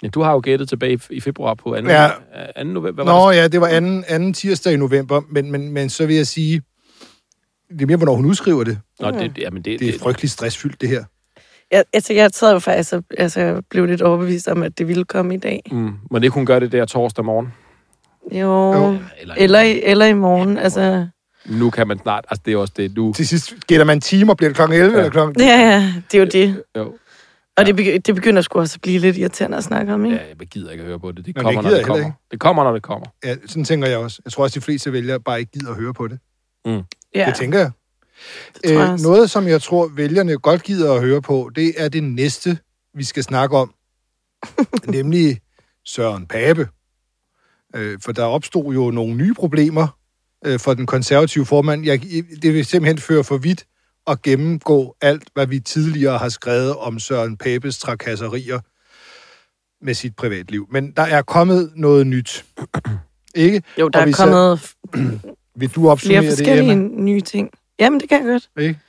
Ja, 0.03 0.09
du 0.09 0.23
har 0.23 0.33
jo 0.33 0.41
gættet 0.45 0.69
tilbage 0.69 1.01
i, 1.11 1.21
februar 1.21 1.55
på 1.55 1.65
2. 1.65 1.75
Ja. 1.75 2.03
Ja. 2.03 2.63
2. 2.63 2.69
november. 2.69 3.05
Hvad 3.05 3.13
var 3.15 3.25
Nå 3.25 3.31
det? 3.31 3.37
ja, 3.37 3.49
det 3.49 3.61
var 3.61 3.67
anden, 3.67 4.05
anden 4.09 4.33
tirsdag 4.35 4.73
i 4.73 4.77
november, 4.77 5.21
men, 5.31 5.53
men, 5.53 5.73
men 5.73 5.89
så 5.91 6.07
vil 6.07 6.17
jeg 6.17 6.27
sige, 6.27 6.63
det 7.71 7.83
er 7.83 7.87
mere, 7.87 7.97
hvornår 7.97 8.15
hun 8.15 8.25
udskriver 8.25 8.65
det. 8.65 8.79
Nå, 9.01 9.11
det, 9.11 9.39
jamen 9.39 9.63
det, 9.63 9.81
Det 9.81 9.95
er 9.95 9.99
frygteligt 9.99 10.33
stressfyldt, 10.33 10.81
det 10.81 10.89
her. 10.89 11.05
jeg, 11.73 11.85
altså, 11.93 12.13
jeg 12.13 12.31
sad 12.35 12.53
jo 12.53 12.59
faktisk 12.59 12.93
og 12.93 13.05
altså, 13.19 13.63
blev 13.71 13.87
lidt 13.87 14.03
overbevist 14.03 14.49
om, 14.49 14.63
at 14.63 14.79
det 14.79 14.89
ville 14.89 15.05
komme 15.05 15.35
i 15.35 15.39
dag. 15.39 15.63
Mm, 15.71 15.93
må 16.11 16.19
det 16.19 16.25
ikke 16.25 16.35
hun 16.35 16.47
gøre 16.47 16.61
det 16.61 16.73
der 16.73 16.85
torsdag 16.85 17.25
morgen? 17.25 17.53
Jo, 18.33 18.73
Jo. 18.75 18.99
Eller, 19.21 19.35
eller, 19.39 19.61
i, 19.61 19.81
eller 19.83 20.07
i 20.07 20.13
morgen, 20.15 20.59
altså... 20.59 21.07
Nu 21.47 21.71
kan 21.71 21.89
man 21.89 21.99
snart, 21.99 22.25
altså 22.31 22.43
det 22.47 22.53
er 22.53 22.57
også 22.57 22.73
det, 22.77 22.97
nu. 22.97 23.13
Til 23.13 23.29
sidst 23.29 23.55
gætter 23.67 23.85
man 23.87 24.01
timer, 24.01 24.35
bliver 24.35 24.49
det 24.49 24.57
klokken 24.57 24.79
11 24.79 24.91
ja. 24.93 24.99
Ja. 24.99 25.01
eller 25.05 25.11
klokken... 25.13 25.43
Ja, 25.43 25.61
ja, 25.61 25.93
det 26.13 26.19
er 26.19 26.23
jo 26.25 26.29
det. 26.33 26.63
Jo. 26.77 26.95
Og 27.59 27.67
det, 27.67 27.81
begy- 27.81 27.99
det 27.99 28.15
begynder 28.15 28.43
sgu 28.43 28.59
også 28.59 28.75
at 28.77 28.81
blive 28.83 28.99
lidt 28.99 29.17
irriterende 29.17 29.57
at 29.57 29.65
snakke 29.65 29.95
om, 29.95 30.05
ikke? 30.05 30.17
Ja, 30.17 30.23
jeg 30.39 30.47
gider 30.47 30.71
ikke 30.71 30.83
at 30.83 30.87
høre 30.89 31.01
på 31.01 31.13
det. 31.13 31.27
Det 31.27 31.37
Nå, 31.37 31.41
det 31.41 31.45
kommer, 31.45 31.63
når 31.63 31.69
gider 31.69 31.71
det 31.83 31.87
jeg 31.89 31.95
heller 31.95 32.03
kommer. 32.03 32.13
Det 32.31 32.41
kommer, 32.41 32.65
når 32.65 32.73
det 32.73 32.83
kommer. 32.83 33.07
Ja, 33.25 33.37
sådan 33.47 33.65
tænker 33.65 33.89
jeg 33.89 33.99
også. 33.99 34.21
Jeg 34.25 34.33
tror 34.33 34.43
også, 34.45 34.55
de 34.61 34.65
fleste 34.65 34.93
vælgere 34.93 35.21
bare 35.21 35.41
ikke 35.41 35.53
gider 35.53 35.71
at 35.71 35.77
høre 35.77 35.95
på 35.95 36.09
det. 36.09 36.19
Ja, 37.15 37.27
Det 37.27 37.35
tænker 37.35 37.59
jeg. 37.59 37.71
det 38.55 38.63
tror 38.65 38.73
jeg 38.73 38.87
Øh, 38.87 38.93
også. 38.93 39.09
noget, 39.09 39.31
som 39.31 39.49
jeg 39.49 39.63
tror, 39.63 39.89
vælgerne 39.89 40.39
godt 40.39 40.63
gider 40.63 40.95
at 40.95 41.01
høre 41.01 41.23
på, 41.23 41.51
det 41.57 41.73
er 41.77 41.89
det 41.89 42.03
næste, 42.05 42.59
vi 42.95 43.05
skal 43.05 43.23
snakke 43.23 43.57
om. 43.57 43.75
nemlig 44.89 45.41
Søren 45.85 46.27
Pape. 46.27 46.69
Øh, 47.77 47.99
for 48.05 48.13
der 48.13 48.25
opstod 48.25 48.75
jo 48.75 48.91
nogle 48.91 49.15
nye 49.15 49.35
problemer 49.35 49.89
øh, 50.47 50.61
for 50.61 50.75
den 50.75 50.87
konservative 50.87 51.47
formand. 51.47 51.85
Jeg, 51.85 52.03
det 52.43 52.55
vil 52.55 52.65
simpelthen 52.65 52.99
føre 52.99 53.25
for 53.25 53.37
vidt 53.39 53.65
at 54.07 54.23
gennemgå 54.23 54.97
alt, 55.01 55.29
hvad 55.35 55.47
vi 55.47 55.61
tidligere 55.61 56.19
har 56.19 56.29
skrevet 56.29 56.77
om 56.77 56.99
Søren 56.99 57.37
Papes 57.37 57.79
trakasserier 57.79 58.61
med 59.85 59.95
sit 59.95 60.17
privatliv. 60.17 60.67
Men 60.71 60.91
der 60.91 61.03
er 61.03 61.23
kommet 61.23 61.73
noget 61.77 62.07
nyt. 62.07 62.45
Ikke? 63.35 63.63
Jo, 63.81 63.89
der 63.89 63.99
er 63.99 64.13
kommet 64.13 64.75
Vil 65.59 65.75
du 65.75 65.89
opsummere 65.89 65.99
flere 65.99 66.23
det, 66.23 66.31
forskellige 66.31 66.73
Emma? 66.73 67.03
nye 67.03 67.21
ting. 67.21 67.51
Jamen, 67.79 68.01
det 68.01 68.09
kan 68.09 68.19
jeg 68.19 68.27
godt. 68.27 68.51
Ikke? 68.59 68.81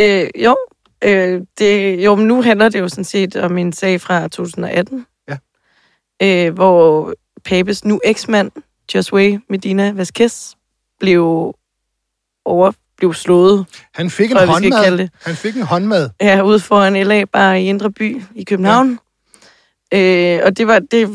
Øh, 0.00 0.44
jo, 0.44 0.56
øh, 1.04 1.42
det, 1.58 2.04
jo, 2.04 2.14
men 2.14 2.26
nu 2.26 2.42
handler 2.42 2.68
det 2.68 2.80
jo 2.80 2.88
sådan 2.88 3.04
set 3.04 3.36
om 3.36 3.58
en 3.58 3.72
sag 3.72 4.00
fra 4.00 4.28
2018. 4.28 5.06
Ja. 5.28 5.36
Øh, 6.22 6.54
hvor 6.54 7.14
Papes 7.44 7.84
nu 7.84 8.00
eksmand, 8.04 8.50
Josue 8.94 9.40
Medina 9.48 9.92
Vasquez, 9.92 10.54
blev 11.00 11.54
over 12.44 12.72
blev 12.98 13.14
slået 13.14 13.66
Han 13.94 14.10
fik 14.10 14.30
en 14.30 14.36
håndmad. 14.36 15.08
Han 15.22 15.36
fik 15.36 15.56
en 15.56 15.62
håndmad. 15.62 16.10
her 16.20 16.42
ude 16.42 16.60
foran 16.60 17.06
LA, 17.06 17.24
bare 17.24 17.62
i 17.62 17.66
Indre 17.68 17.92
By 17.92 18.22
i 18.34 18.44
København. 18.44 18.98
Ja. 19.92 20.36
Øh, 20.36 20.40
og 20.46 20.56
det 20.58 20.66
var 20.66 20.78
det, 20.78 21.10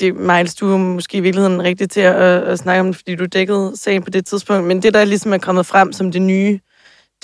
det 0.00 0.14
Miles, 0.16 0.54
du 0.54 0.72
er 0.72 0.76
måske 0.78 1.16
i 1.16 1.20
virkeligheden 1.20 1.62
rigtig 1.62 1.90
til 1.90 2.00
at, 2.00 2.14
at 2.42 2.58
snakke 2.58 2.80
om 2.80 2.86
det, 2.86 2.96
fordi 2.96 3.14
du 3.14 3.24
dækkede 3.26 3.72
sagen 3.76 4.02
på 4.02 4.10
det 4.10 4.26
tidspunkt. 4.26 4.66
Men 4.66 4.82
det, 4.82 4.94
der 4.94 5.04
ligesom 5.04 5.32
er 5.32 5.38
kommet 5.38 5.66
frem 5.66 5.92
som 5.92 6.12
det 6.12 6.22
nye, 6.22 6.60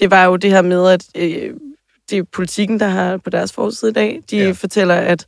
det 0.01 0.11
var 0.11 0.25
jo 0.25 0.37
det 0.37 0.51
her 0.51 0.63
med, 0.63 0.89
at 0.91 1.05
øh, 1.15 1.51
det 2.11 2.19
er 2.19 2.23
politikken, 2.33 2.81
der 2.81 2.87
har 2.89 3.17
på 3.17 3.31
deres 3.31 3.53
forside 3.53 3.91
i 3.91 3.95
dag. 3.95 4.21
De 4.31 4.37
Ja. 4.37 4.45
ja. 4.45 4.51
fortæller, 4.51 4.95
at 4.95 5.27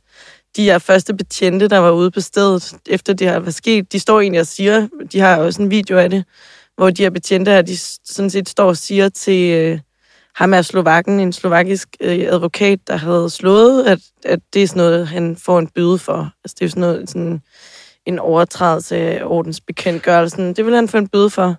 de 0.55 0.63
her 0.63 0.79
første 0.79 1.13
betjente, 1.13 1.67
der 1.67 1.77
var 1.77 1.91
ude 1.91 2.11
på 2.11 2.21
stedet, 2.21 2.73
efter 2.89 3.13
det 3.13 3.27
her 3.27 3.37
var 3.39 3.51
sket, 3.51 3.91
de 3.93 3.99
står 3.99 4.21
egentlig 4.21 4.41
og 4.41 4.47
siger, 4.47 4.87
de 5.11 5.19
har 5.19 5.37
også 5.37 5.61
en 5.61 5.71
video 5.71 5.97
af 5.97 6.09
det, 6.09 6.23
hvor 6.81 6.89
de 6.89 7.03
her 7.03 7.09
betjente 7.09 7.51
her, 7.51 7.61
de 7.61 7.77
sådan 8.05 8.29
set 8.29 8.49
står 8.49 8.67
og 8.67 8.77
siger 8.77 9.09
til 9.09 9.53
øh, 9.53 9.79
ham 10.35 10.53
er 10.53 10.61
slovakken, 10.61 11.19
en 11.19 11.33
slovakisk 11.33 11.87
øh, 11.99 12.19
advokat, 12.19 12.79
der 12.87 12.95
havde 12.95 13.29
slået, 13.29 13.83
at, 13.83 13.99
at 14.25 14.39
det 14.53 14.63
er 14.63 14.67
sådan 14.67 14.79
noget, 14.79 15.07
han 15.07 15.35
får 15.35 15.59
en 15.59 15.67
bøde 15.67 15.97
for. 15.97 16.33
Altså 16.43 16.55
det 16.59 16.65
er 16.65 16.69
sådan 16.69 16.81
noget, 16.81 17.09
sådan 17.09 17.41
en 18.05 18.19
overtrædelse 18.19 18.97
af 18.97 19.21
ordensbekendtgørelsen. 19.25 20.53
Det 20.53 20.65
vil 20.65 20.75
han 20.75 20.87
få 20.87 20.97
en 20.97 21.07
bøde 21.07 21.29
for. 21.29 21.55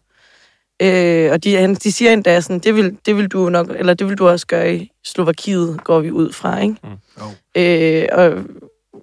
Øh, 0.82 1.32
og 1.32 1.44
de, 1.44 1.56
han, 1.56 1.74
de 1.74 1.92
siger 1.92 2.12
endda 2.12 2.40
sådan, 2.40 2.58
det 2.58 2.74
vil, 2.74 2.96
det 3.06 3.16
vil 3.16 3.28
du 3.28 3.48
nok, 3.48 3.70
eller 3.70 3.94
det 3.94 4.08
vil 4.08 4.18
du 4.18 4.28
også 4.28 4.46
gøre 4.46 4.74
i 4.74 4.90
Slovakiet, 5.04 5.84
går 5.84 6.00
vi 6.00 6.10
ud 6.10 6.32
fra, 6.32 6.60
ikke? 6.60 6.76
Jo. 7.20 7.60
Øh, 7.62 8.08
og, 8.12 8.44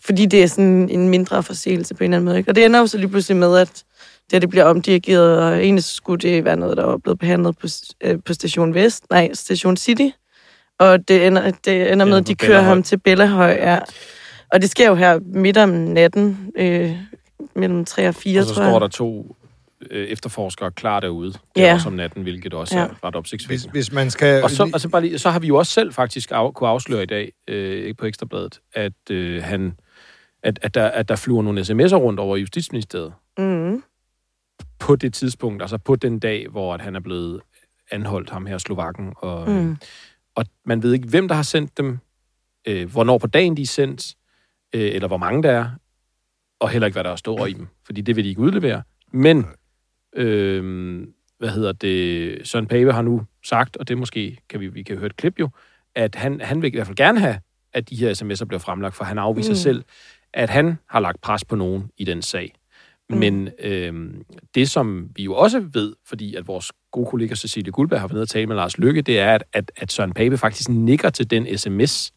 fordi 0.06 0.26
det 0.26 0.44
er 0.44 0.48
sådan 0.48 0.90
en 0.90 1.10
mindre 1.10 1.44
forseelse 1.44 1.96
på 1.96 2.04
en 2.04 2.10
eller 2.10 2.18
anden 2.18 2.26
måde, 2.26 2.38
ikke? 2.38 2.52
Og 2.52 2.56
det 2.56 2.66
ender 2.66 2.80
jo 2.80 2.88
så 2.88 2.98
lige 2.98 3.10
pludselig 3.10 3.38
med, 3.38 3.58
at 3.58 3.84
det, 4.32 4.42
det 4.42 4.50
bliver 4.50 4.66
omdirigeret, 4.66 5.44
og 5.44 5.64
egentlig 5.64 5.84
skulle 5.84 6.20
det 6.30 6.46
være 6.46 6.56
noget, 6.58 6.78
der 6.78 6.86
var 6.86 6.98
blevet 6.98 7.20
behandlet 7.20 7.58
på, 7.58 7.68
øh, 8.02 8.18
på 8.26 8.34
Station 8.34 8.74
Vest, 8.74 9.04
nej, 9.10 9.30
Station 9.34 9.78
City, 9.78 10.08
og 10.80 11.08
det 11.08 11.28
ender, 11.28 11.52
det 11.66 11.92
ender 11.92 12.06
med, 12.06 12.18
at 12.18 12.28
de 12.28 12.36
kører 12.36 12.50
Bellahøj. 12.52 12.68
ham 12.70 12.84
til 12.84 12.98
Bellahøj, 13.00 13.50
ja. 13.62 13.80
Og 14.54 14.62
det 14.62 14.70
sker 14.70 14.88
jo 14.88 14.96
her 14.96 15.20
midt 15.34 15.58
om 15.58 15.70
natten, 15.70 16.52
øh, 16.58 16.92
mellem 17.56 17.86
3 17.86 18.08
og 18.08 18.16
4, 18.16 18.40
Og 18.40 18.46
så 18.46 18.54
tror 18.54 18.64
jeg. 18.64 18.72
står 18.72 18.80
der 18.80 18.88
to 18.88 19.36
øh, 19.92 20.08
efterforskere 20.08 20.72
klar 20.72 21.00
derude. 21.00 21.28
Det 21.32 21.40
er 21.56 21.68
Ja. 21.68 21.74
også 21.74 21.88
om 21.90 21.94
natten, 21.96 22.24
hvilket 22.24 22.54
også 22.54 22.78
Ja. 22.78 22.84
er 22.84 22.88
ret 22.88 22.94
Hvis, 23.14 23.16
opsigtsvækkende. 23.16 23.72
hvis 23.72 23.92
man 23.92 24.10
skal... 24.10 24.44
Og 24.44 24.52
så, 24.52 24.64
altså 24.64 24.90
bare 24.90 25.02
lige, 25.02 25.20
så 25.20 25.30
har 25.30 25.40
vi 25.40 25.48
jo 25.48 25.56
også 25.56 25.72
selv 25.74 25.94
faktisk 25.94 26.32
af, 26.32 26.54
kunne 26.54 26.70
afsløre 26.70 27.04
i 27.04 27.06
dag 27.06 27.32
øh, 27.48 27.96
på 27.98 28.06
Ekstrabladet, 28.06 28.60
at, 28.74 28.94
øh, 29.12 29.44
han, 29.44 29.74
at, 30.44 30.60
at, 30.62 30.74
der, 30.76 30.86
at 30.88 31.10
der 31.10 31.16
flyver 31.16 31.42
nogle 31.42 31.62
sms'er 31.62 31.96
rundt 31.96 32.20
over 32.20 32.38
Justitsministeriet 32.38 33.14
Mm. 33.38 33.84
På 34.80 34.96
det 34.96 35.14
tidspunkt, 35.14 35.62
altså 35.62 35.78
på 35.78 35.96
den 35.96 36.20
dag, 36.20 36.48
hvor 36.48 36.74
at 36.74 36.82
han 36.82 36.96
er 36.96 37.00
blevet 37.00 37.42
anholdt, 37.92 38.30
ham 38.30 38.46
her 38.46 38.58
Slovakken. 38.58 39.14
Og, 39.18 39.50
mm. 39.50 39.56
Mm. 39.56 39.78
og 40.36 40.46
man 40.66 40.84
ved 40.84 40.94
ikke, 40.94 41.08
hvem 41.08 41.28
der 41.28 41.36
har 41.36 41.44
sendt 41.44 41.78
dem, 41.78 41.98
øh, 42.68 42.92
hvornår 42.92 43.18
på 43.18 43.28
dagen 43.28 43.58
de 43.58 43.62
er 43.62 43.66
sendt, 43.66 44.16
øh, 44.76 44.96
eller 44.96 45.08
hvor 45.08 45.18
mange 45.18 45.44
der 45.44 45.52
er, 45.52 45.70
og 46.60 46.70
heller 46.70 46.86
ikke, 46.86 46.96
hvad 46.96 47.04
der 47.04 47.16
står 47.16 47.46
i 47.46 47.54
dem, 47.54 47.68
fordi 47.86 48.02
det 48.02 48.16
vil 48.16 48.24
de 48.24 48.30
ikke 48.30 48.42
udlevere. 48.42 48.84
Men, 49.12 49.46
øh, 50.16 51.08
hvad 51.38 51.50
hedder 51.50 51.72
det, 51.72 52.48
Søren 52.48 52.68
Pape 52.68 52.92
har 52.92 53.02
nu 53.02 53.26
sagt, 53.46 53.78
og 53.78 53.88
det 53.88 53.98
måske 53.98 54.38
kan 54.50 54.60
vi, 54.60 54.68
vi 54.68 54.84
kan 54.84 54.98
høre 54.98 55.06
et 55.06 55.16
klip 55.18 55.40
jo, 55.40 55.50
at 55.96 56.16
han, 56.16 56.42
han 56.42 56.62
vil 56.62 56.74
i 56.74 56.78
hvert 56.78 56.88
fald 56.88 56.98
gerne 56.98 57.20
have, 57.20 57.40
at 57.74 57.90
de 57.90 57.96
her 57.96 58.14
sms'er 58.14 58.46
bliver 58.46 58.60
fremlagt, 58.60 58.96
for 58.96 59.04
han 59.04 59.18
afviser. 59.18 59.52
Mm. 59.52 59.56
selv, 59.56 59.84
at 60.34 60.50
han 60.50 60.78
har 60.90 61.00
lagt 61.00 61.22
pres 61.22 61.46
på 61.46 61.56
nogen 61.56 61.92
i 61.98 62.04
den 62.04 62.22
sag. 62.22 62.54
Mm. 63.10 63.18
Men 63.18 63.50
øh, 63.60 63.94
det, 64.56 64.70
som 64.70 65.10
vi 65.16 65.24
jo 65.24 65.36
også 65.36 65.60
ved, 65.74 65.94
fordi 66.08 66.36
at 66.36 66.48
vores 66.48 66.72
gode 66.92 67.10
kollega 67.10 67.36
Cecilie 67.36 67.72
Guldberg 67.72 68.00
har 68.00 68.08
været 68.08 68.14
nede 68.14 68.24
og 68.24 68.30
tale 68.30 68.48
med 68.48 68.56
Lars 68.56 68.78
Lykke, 68.78 69.02
det 69.02 69.20
er, 69.20 69.36
at, 69.36 69.44
at, 69.54 69.72
at 69.78 69.92
Søren 69.92 70.14
Pape 70.14 70.38
faktisk 70.38 70.70
nikker 70.70 71.10
til 71.10 71.30
den 71.30 71.58
sms, 71.58 72.14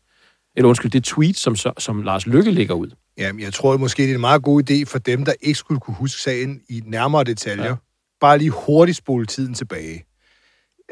eller 0.57 0.69
undskyld, 0.69 0.91
det 0.91 1.05
tweet, 1.05 1.37
som, 1.37 1.57
som 1.79 2.03
Lars 2.03 2.27
Lykke 2.27 2.51
lægger 2.51 2.75
ud. 2.75 2.91
Jamen, 3.19 3.43
jeg 3.43 3.53
tror 3.53 3.77
måske, 3.77 4.03
det 4.03 4.11
er 4.11 4.15
en 4.15 4.21
meget 4.21 4.43
god 4.43 4.71
idé 4.71 4.85
for 4.85 4.99
dem, 4.99 5.25
der 5.25 5.33
ikke 5.41 5.59
skulle 5.59 5.81
kunne 5.81 5.97
huske 5.97 6.21
sagen 6.21 6.61
i 6.69 6.83
nærmere 6.87 7.25
detaljer. 7.25 7.65
Ja. 7.65 7.75
Bare 8.21 8.39
lige 8.39 8.51
hurtigt 8.51 8.99
spole 8.99 9.27
tiden 9.27 9.55
tilbage. 9.55 10.05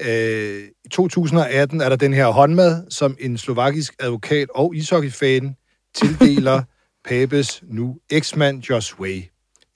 Øh, 0.00 0.62
I 0.84 0.88
2018 0.88 1.80
er 1.80 1.88
der 1.88 1.96
den 1.96 2.14
her 2.14 2.26
håndmad, 2.26 2.90
som 2.90 3.16
en 3.20 3.38
slovakisk 3.38 3.94
advokat 3.98 4.48
og 4.54 4.74
ishockeyfan 4.76 5.56
tildeler 5.94 6.62
Papes 7.08 7.62
nu 7.66 7.96
eksmand 8.10 8.62
Josue. 8.70 9.22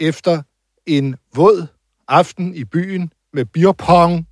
Efter 0.01 0.43
en 0.87 1.17
våd 1.35 1.67
aften 2.09 2.55
i 2.55 2.65
byen 2.65 3.13
med 3.33 3.45
beerpong 3.45 4.27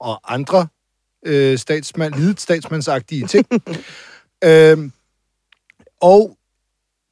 og 0.00 0.34
andre 0.34 0.68
øh, 1.26 1.58
statsmand, 1.58 2.14
lidet 2.14 2.40
statsmandsagtige 2.40 3.26
ting. 3.26 3.46
øhm, 4.44 4.92
og 6.00 6.36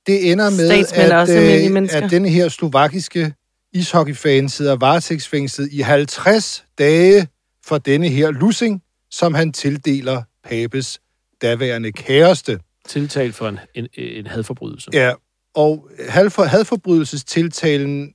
det 0.06 0.32
ender 0.32 0.50
med, 0.50 0.68
Statsmænd 0.68 1.12
at, 1.12 1.92
øh, 1.92 2.02
at 2.02 2.10
denne 2.10 2.28
her 2.28 2.48
slovakiske 2.48 3.34
ishockeyfan 3.72 4.48
sidder 4.48 4.76
varetægtsfængslet 4.76 5.72
i 5.72 5.80
50 5.80 6.64
dage 6.78 7.28
for 7.64 7.78
denne 7.78 8.08
her 8.08 8.30
lussing, 8.30 8.82
som 9.10 9.34
han 9.34 9.52
tildeler 9.52 10.22
Papes 10.44 11.00
daværende 11.42 11.92
kæreste. 11.92 12.60
Tiltalt 12.88 13.34
for 13.34 13.48
en, 13.48 13.58
en, 13.74 13.88
en 13.96 14.26
hadforbrydelse. 14.26 14.90
Ja, 14.92 15.12
og 15.56 15.88
hadfor, 16.08 16.44
hadforbrydelsestiltalen, 16.44 18.14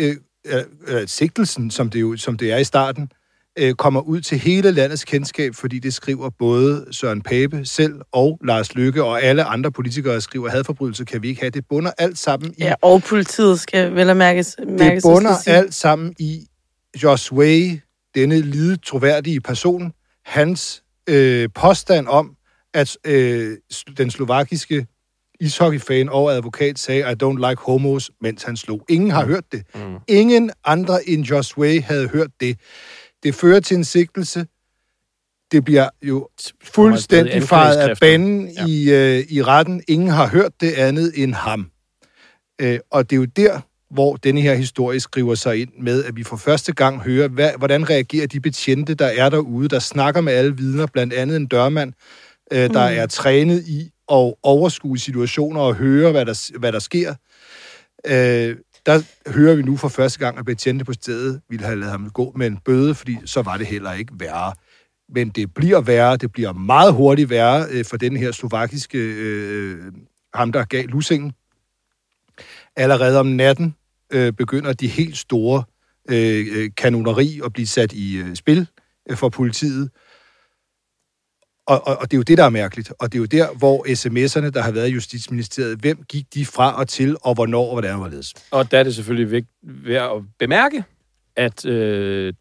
øh, 0.00 0.16
øh, 0.46 1.02
sigtelsen, 1.06 1.70
som 1.70 1.90
det, 1.90 2.00
jo, 2.00 2.16
som 2.16 2.36
det 2.36 2.52
er 2.52 2.56
i 2.56 2.64
starten, 2.64 3.08
øh, 3.58 3.74
kommer 3.74 4.00
ud 4.00 4.20
til 4.20 4.38
hele 4.38 4.70
landets 4.70 5.04
kendskab, 5.04 5.54
fordi 5.54 5.78
det 5.78 5.94
skriver 5.94 6.30
både 6.38 6.86
Søren 6.90 7.22
Pape 7.22 7.64
selv 7.64 7.94
og 8.12 8.38
Lars 8.44 8.74
Løkke 8.74 9.04
og 9.04 9.22
alle 9.22 9.44
andre 9.44 9.72
politikere 9.72 10.20
skriver, 10.20 10.48
hadforbrydelse 10.48 11.04
kan 11.04 11.22
vi 11.22 11.28
ikke 11.28 11.40
have. 11.40 11.50
Det 11.50 11.64
bunder 11.68 11.90
alt 11.98 12.18
sammen 12.18 12.54
i... 12.58 12.62
Ja, 12.62 12.74
og 12.82 13.02
politiet 13.02 13.60
skal 13.60 13.94
vel 13.94 14.10
at 14.10 14.16
mærkes, 14.16 14.56
det 14.58 14.68
mærkes 14.68 15.02
bunder 15.02 15.32
skal 15.34 15.44
sige. 15.44 15.54
alt 15.54 15.74
sammen 15.74 16.14
i 16.18 16.46
Josue, 17.02 17.80
denne 18.14 18.40
lide 18.40 18.76
troværdige 18.76 19.40
person, 19.40 19.92
hans 20.24 20.82
øh, 21.08 21.48
påstand 21.54 22.08
om, 22.08 22.36
at 22.74 22.96
øh, 23.04 23.56
den 23.98 24.10
slovakiske 24.10 24.86
ishockeyfan 25.44 26.08
og 26.08 26.32
advokat 26.32 26.78
sagde, 26.78 27.00
I 27.00 27.24
don't 27.24 27.48
like 27.48 27.62
homos, 27.62 28.10
mens 28.20 28.42
han 28.42 28.56
slog. 28.56 28.84
Ingen 28.88 29.10
har 29.10 29.26
hørt 29.26 29.44
det. 29.52 29.62
Mm. 29.74 29.96
Ingen 30.08 30.50
andre 30.64 31.08
end 31.08 31.24
Josue 31.24 31.80
havde 31.80 32.08
hørt 32.08 32.30
det. 32.40 32.58
Det 33.22 33.34
fører 33.34 33.60
til 33.60 33.76
en 33.76 33.84
sigtelse. 33.84 34.46
Det 35.52 35.64
bliver 35.64 35.88
jo 36.02 36.28
fuldstændig 36.64 37.42
faret 37.42 37.76
af 37.76 37.96
banen 38.00 38.48
ja. 38.48 38.66
i, 38.66 38.90
øh, 38.90 39.24
i 39.28 39.42
retten. 39.42 39.82
Ingen 39.88 40.08
har 40.08 40.26
hørt 40.26 40.52
det 40.60 40.72
andet 40.72 41.12
end 41.16 41.34
ham. 41.34 41.70
Øh, 42.60 42.78
og 42.90 43.10
det 43.10 43.16
er 43.16 43.20
jo 43.20 43.24
der, 43.24 43.60
hvor 43.90 44.16
denne 44.16 44.40
her 44.40 44.54
historie 44.54 45.00
skriver 45.00 45.34
sig 45.34 45.60
ind 45.60 45.70
med, 45.80 46.04
at 46.04 46.16
vi 46.16 46.22
for 46.22 46.36
første 46.36 46.72
gang 46.72 47.00
hører, 47.00 47.28
hvad, 47.28 47.50
hvordan 47.58 47.90
reagerer 47.90 48.26
de 48.26 48.40
betjente, 48.40 48.94
der 48.94 49.06
er 49.06 49.28
derude, 49.28 49.68
der 49.68 49.78
snakker 49.78 50.20
med 50.20 50.32
alle 50.32 50.56
vidner, 50.56 50.86
blandt 50.86 51.12
andet 51.12 51.36
en 51.36 51.46
dørmand, 51.46 51.92
øh, 52.52 52.58
der 52.58 52.90
mm. 52.90 52.96
er 52.96 53.06
trænet 53.06 53.64
i 53.66 53.90
at 54.12 54.34
overskue 54.42 54.98
situationer 54.98 55.60
og 55.60 55.74
høre, 55.74 56.10
hvad 56.10 56.26
der, 56.26 56.58
hvad 56.58 56.72
der 56.72 56.78
sker. 56.78 57.14
Øh, 58.06 58.56
der 58.86 59.02
hører 59.30 59.54
vi 59.54 59.62
nu 59.62 59.76
for 59.76 59.88
første 59.88 60.18
gang, 60.18 60.38
at 60.38 60.44
betjente 60.44 60.84
på 60.84 60.92
stedet 60.92 61.40
ville 61.48 61.64
have 61.64 61.78
lavet 61.78 61.90
ham 61.90 62.10
gå 62.10 62.32
med 62.36 62.46
en 62.46 62.56
bøde, 62.56 62.94
fordi 62.94 63.16
så 63.24 63.42
var 63.42 63.56
det 63.56 63.66
heller 63.66 63.92
ikke 63.92 64.12
værre. 64.18 64.52
Men 65.08 65.28
det 65.28 65.54
bliver 65.54 65.80
værre, 65.80 66.16
det 66.16 66.32
bliver 66.32 66.52
meget 66.52 66.92
hurtigt 66.92 67.30
værre 67.30 67.66
øh, 67.70 67.84
for 67.84 67.96
den 67.96 68.16
her 68.16 68.32
slovakiske, 68.32 68.98
øh, 68.98 69.92
ham 70.34 70.52
der 70.52 70.64
gav 70.64 70.84
lussingen. 70.84 71.32
Allerede 72.76 73.20
om 73.20 73.26
natten 73.26 73.74
øh, 74.12 74.32
begynder 74.32 74.72
de 74.72 74.88
helt 74.88 75.16
store 75.16 75.62
øh, 76.10 76.46
øh, 76.52 76.70
kanoneri 76.76 77.40
at 77.44 77.52
blive 77.52 77.66
sat 77.66 77.92
i 77.92 78.16
øh, 78.16 78.36
spil 78.36 78.66
øh, 79.10 79.16
for 79.16 79.28
politiet. 79.28 79.90
Og, 81.66 81.86
og, 81.86 81.96
og 81.96 82.10
det 82.10 82.16
er 82.16 82.18
jo 82.18 82.22
det, 82.22 82.38
der 82.38 82.44
er 82.44 82.50
mærkeligt. 82.50 82.92
Og 82.98 83.12
det 83.12 83.18
er 83.18 83.20
jo 83.20 83.26
der, 83.26 83.54
hvor 83.58 83.84
sms'erne, 83.88 84.50
der 84.50 84.62
har 84.62 84.70
været 84.72 84.88
i 84.88 84.92
Justitsministeriet, 84.92 85.78
hvem 85.78 86.02
gik 86.08 86.34
de 86.34 86.46
fra 86.46 86.78
og 86.78 86.88
til, 86.88 87.16
og 87.22 87.34
hvornår 87.34 87.64
og 87.66 87.72
hvordan 87.72 87.92
og 87.92 87.98
hvorledes? 87.98 88.34
Og 88.50 88.70
der 88.70 88.78
er 88.78 88.82
det 88.82 88.94
selvfølgelig 88.94 89.44
værd 89.62 90.16
at 90.16 90.22
bemærke, 90.38 90.84
at 91.36 91.66
øh, 91.66 92.32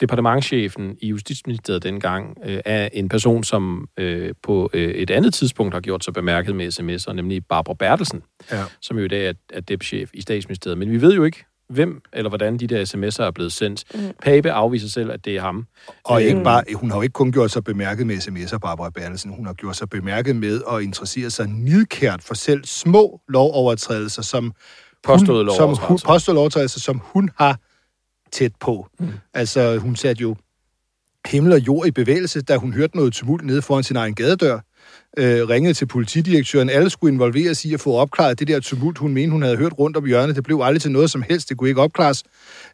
departementchefen 0.00 0.96
i 1.00 1.06
Justitsministeriet 1.08 1.82
dengang 1.82 2.38
øh, 2.44 2.60
er 2.64 2.88
en 2.92 3.08
person, 3.08 3.44
som 3.44 3.88
øh, 3.98 4.34
på 4.42 4.70
øh, 4.72 4.90
et 4.90 5.10
andet 5.10 5.34
tidspunkt 5.34 5.74
har 5.74 5.80
gjort 5.80 6.04
sig 6.04 6.14
bemærket 6.14 6.56
med 6.56 6.68
sms'er, 6.80 7.12
nemlig 7.12 7.46
Barbara 7.46 7.74
Bertelsen, 7.74 8.22
Ja. 8.50 8.64
som 8.80 8.98
jo 8.98 9.04
i 9.04 9.08
dag 9.08 9.26
er, 9.28 9.32
er 9.52 9.60
depchef 9.60 10.10
i 10.14 10.20
statsministeriet. 10.20 10.78
Men 10.78 10.90
vi 10.90 11.00
ved 11.00 11.14
jo 11.14 11.24
ikke, 11.24 11.44
hvem 11.72 12.00
eller 12.12 12.28
hvordan 12.28 12.58
de 12.58 12.66
der 12.66 12.84
sms'er 12.84 13.22
er 13.22 13.30
blevet 13.30 13.52
sendt. 13.52 13.84
Mm. 13.94 14.00
Pape 14.22 14.52
afviser 14.52 14.88
selv, 14.88 15.10
at 15.10 15.24
det 15.24 15.36
er 15.36 15.40
ham. 15.40 15.66
Og 16.04 16.20
Øh, 16.22 16.28
ikke 16.28 16.42
bare, 16.42 16.62
hun 16.74 16.90
har 16.90 16.96
jo 16.98 17.02
ikke 17.02 17.12
kun 17.12 17.32
gjort 17.32 17.50
sig 17.50 17.64
bemærket 17.64 18.06
med 18.06 18.16
sms'er, 18.16 18.58
Barbara 18.58 18.90
Bertelsen. 18.90 19.34
Hun 19.36 19.46
har 19.46 19.52
gjort 19.54 19.76
sig 19.76 19.90
bemærket 19.90 20.36
med 20.36 20.60
at 20.72 20.82
interessere 20.82 21.30
sig 21.30 21.46
nidkært 21.48 22.22
for 22.22 22.34
selv 22.34 22.64
små 22.64 23.20
lovovertrædelser, 23.28 24.22
som 24.22 24.52
Påståede 25.04 25.44
hun, 25.44 25.54
som 25.56 25.68
hun, 25.68 25.74
lovovertrædelser. 25.74 26.06
påståede 26.06 26.34
lovovertrædelser, 26.34 26.80
som 26.80 27.00
hun 27.04 27.30
har 27.38 27.58
tæt 28.32 28.52
på. 28.60 28.86
Mm. 29.00 29.08
Altså, 29.34 29.78
hun 29.78 29.96
satte 29.96 30.22
jo 30.22 30.36
himmel 31.26 31.52
og 31.52 31.58
jord 31.58 31.86
i 31.86 31.90
bevægelse, 31.90 32.42
da 32.42 32.56
hun 32.56 32.72
hørte 32.72 32.96
noget 32.96 33.12
tumult 33.12 33.44
nede 33.44 33.62
foran 33.62 33.82
sin 33.82 33.96
egen 33.96 34.14
gadedør. 34.14 34.58
Øh, 35.18 35.48
ringede 35.48 35.74
til 35.74 35.86
politidirektøren. 35.86 36.70
Alle 36.70 36.90
skulle 36.90 37.12
involveres 37.14 37.64
i 37.64 37.74
at 37.74 37.80
få 37.80 37.92
opklaret 37.92 38.38
det 38.38 38.48
der 38.48 38.60
tumult, 38.60 38.98
hun 38.98 39.14
mente, 39.14 39.32
hun 39.32 39.42
havde 39.42 39.56
hørt 39.56 39.72
rundt 39.78 39.96
om 39.96 40.06
hjørnet. 40.06 40.36
Det 40.36 40.44
blev 40.44 40.60
aldrig 40.62 40.82
til 40.82 40.90
noget 40.90 41.10
som 41.10 41.24
helst. 41.30 41.48
Det 41.48 41.56
kunne 41.56 41.68
ikke 41.68 41.80
opklares. 41.80 42.24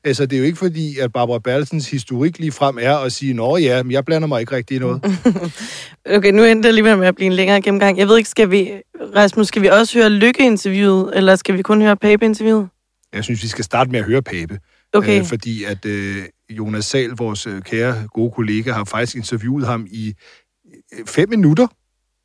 Altså, 0.05 0.27
det 0.27 0.37
er 0.37 0.41
jo 0.41 0.45
ikke 0.45 0.59
fordi, 0.59 0.99
at 0.99 1.13
Barbara 1.13 1.39
Bertelsens 1.39 1.91
historik 1.91 2.39
lige 2.39 2.53
frem 2.53 2.79
er 2.81 2.97
at 2.97 3.13
sige, 3.13 3.35
nå 3.35 3.57
ja, 3.57 3.83
men 3.83 3.93
jeg 3.93 4.05
blander 4.05 4.29
mig 4.29 4.41
ikke 4.41 4.57
rigtig 4.57 4.77
i 4.77 4.79
noget. 4.79 5.03
Okay, 6.17 6.33
nu 6.33 6.45
endte 6.45 6.63
det 6.63 6.69
alligevel 6.69 6.99
med 6.99 7.07
at 7.07 7.15
blive 7.15 7.27
en 7.27 7.33
længere 7.33 7.61
gennemgang. 7.61 7.99
Jeg 7.99 8.09
ved 8.09 8.17
ikke, 8.19 8.31
skal 8.31 8.51
vi, 8.51 8.73
Rasmus, 9.17 9.47
skal 9.47 9.63
vi 9.63 9.67
også 9.67 9.99
høre 9.99 10.11
Lykke-interviewet, 10.11 11.17
eller 11.17 11.37
skal 11.37 11.57
vi 11.57 11.63
kun 11.63 11.83
høre 11.83 11.97
Pape-interviewet? 11.97 12.69
Jeg 13.13 13.25
synes, 13.25 13.43
vi 13.43 13.49
skal 13.49 13.65
starte 13.65 13.91
med 13.91 13.99
at 13.99 14.07
høre 14.07 14.23
Pape. 14.23 14.59
Okay. 14.93 15.21
Øh, 15.21 15.27
fordi 15.27 15.65
at 15.65 15.85
øh, 15.87 16.17
Jonas 16.51 16.85
Sal, 16.85 17.11
vores 17.11 17.47
øh, 17.47 17.63
kære 17.63 17.95
gode 18.15 18.31
kollega, 18.31 18.73
har 18.73 18.85
faktisk 18.85 19.17
interviewet 19.17 19.67
ham 19.67 19.87
i 19.91 20.15
øh, 20.99 21.07
fem 21.07 21.29
minutter 21.29 21.67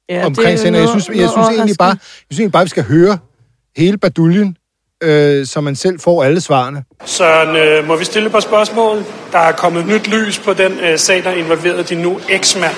Ja, 0.10 0.26
omkring 0.26 0.60
sagen. 0.60 0.76
Og 0.76 0.82
Jeg 0.82 0.90
synes, 0.90 1.08
jeg 1.08 1.30
synes 1.30 1.48
egentlig 1.48 1.76
bare, 1.80 1.90
jeg 1.90 1.98
synes 2.30 2.40
egentlig 2.40 2.52
bare, 2.52 2.62
at 2.62 2.66
vi 2.66 2.70
skal 2.70 2.84
høre 2.84 3.18
hele 3.78 3.98
baduljen, 3.98 4.58
øh, 5.04 5.46
så 5.46 5.62
man 5.62 5.76
selv 5.76 6.00
får 6.00 6.24
alle 6.24 6.42
svarene. 6.42 6.84
Søren, 7.06 7.56
øh, 7.56 7.88
må 7.88 7.96
vi 7.96 8.06
stille 8.06 8.26
et 8.26 8.32
par 8.32 8.40
spørgsmål? 8.40 9.04
Der 9.32 9.40
er 9.40 9.52
kommet 9.52 9.88
nyt 9.88 10.08
lys 10.08 10.40
på 10.40 10.54
den 10.54 10.72
øh, 10.80 10.98
sag, 11.00 11.24
der 11.24 11.32
involverede 11.32 11.84
din 11.84 11.98
nu 11.98 12.20
eksmand. 12.30 12.76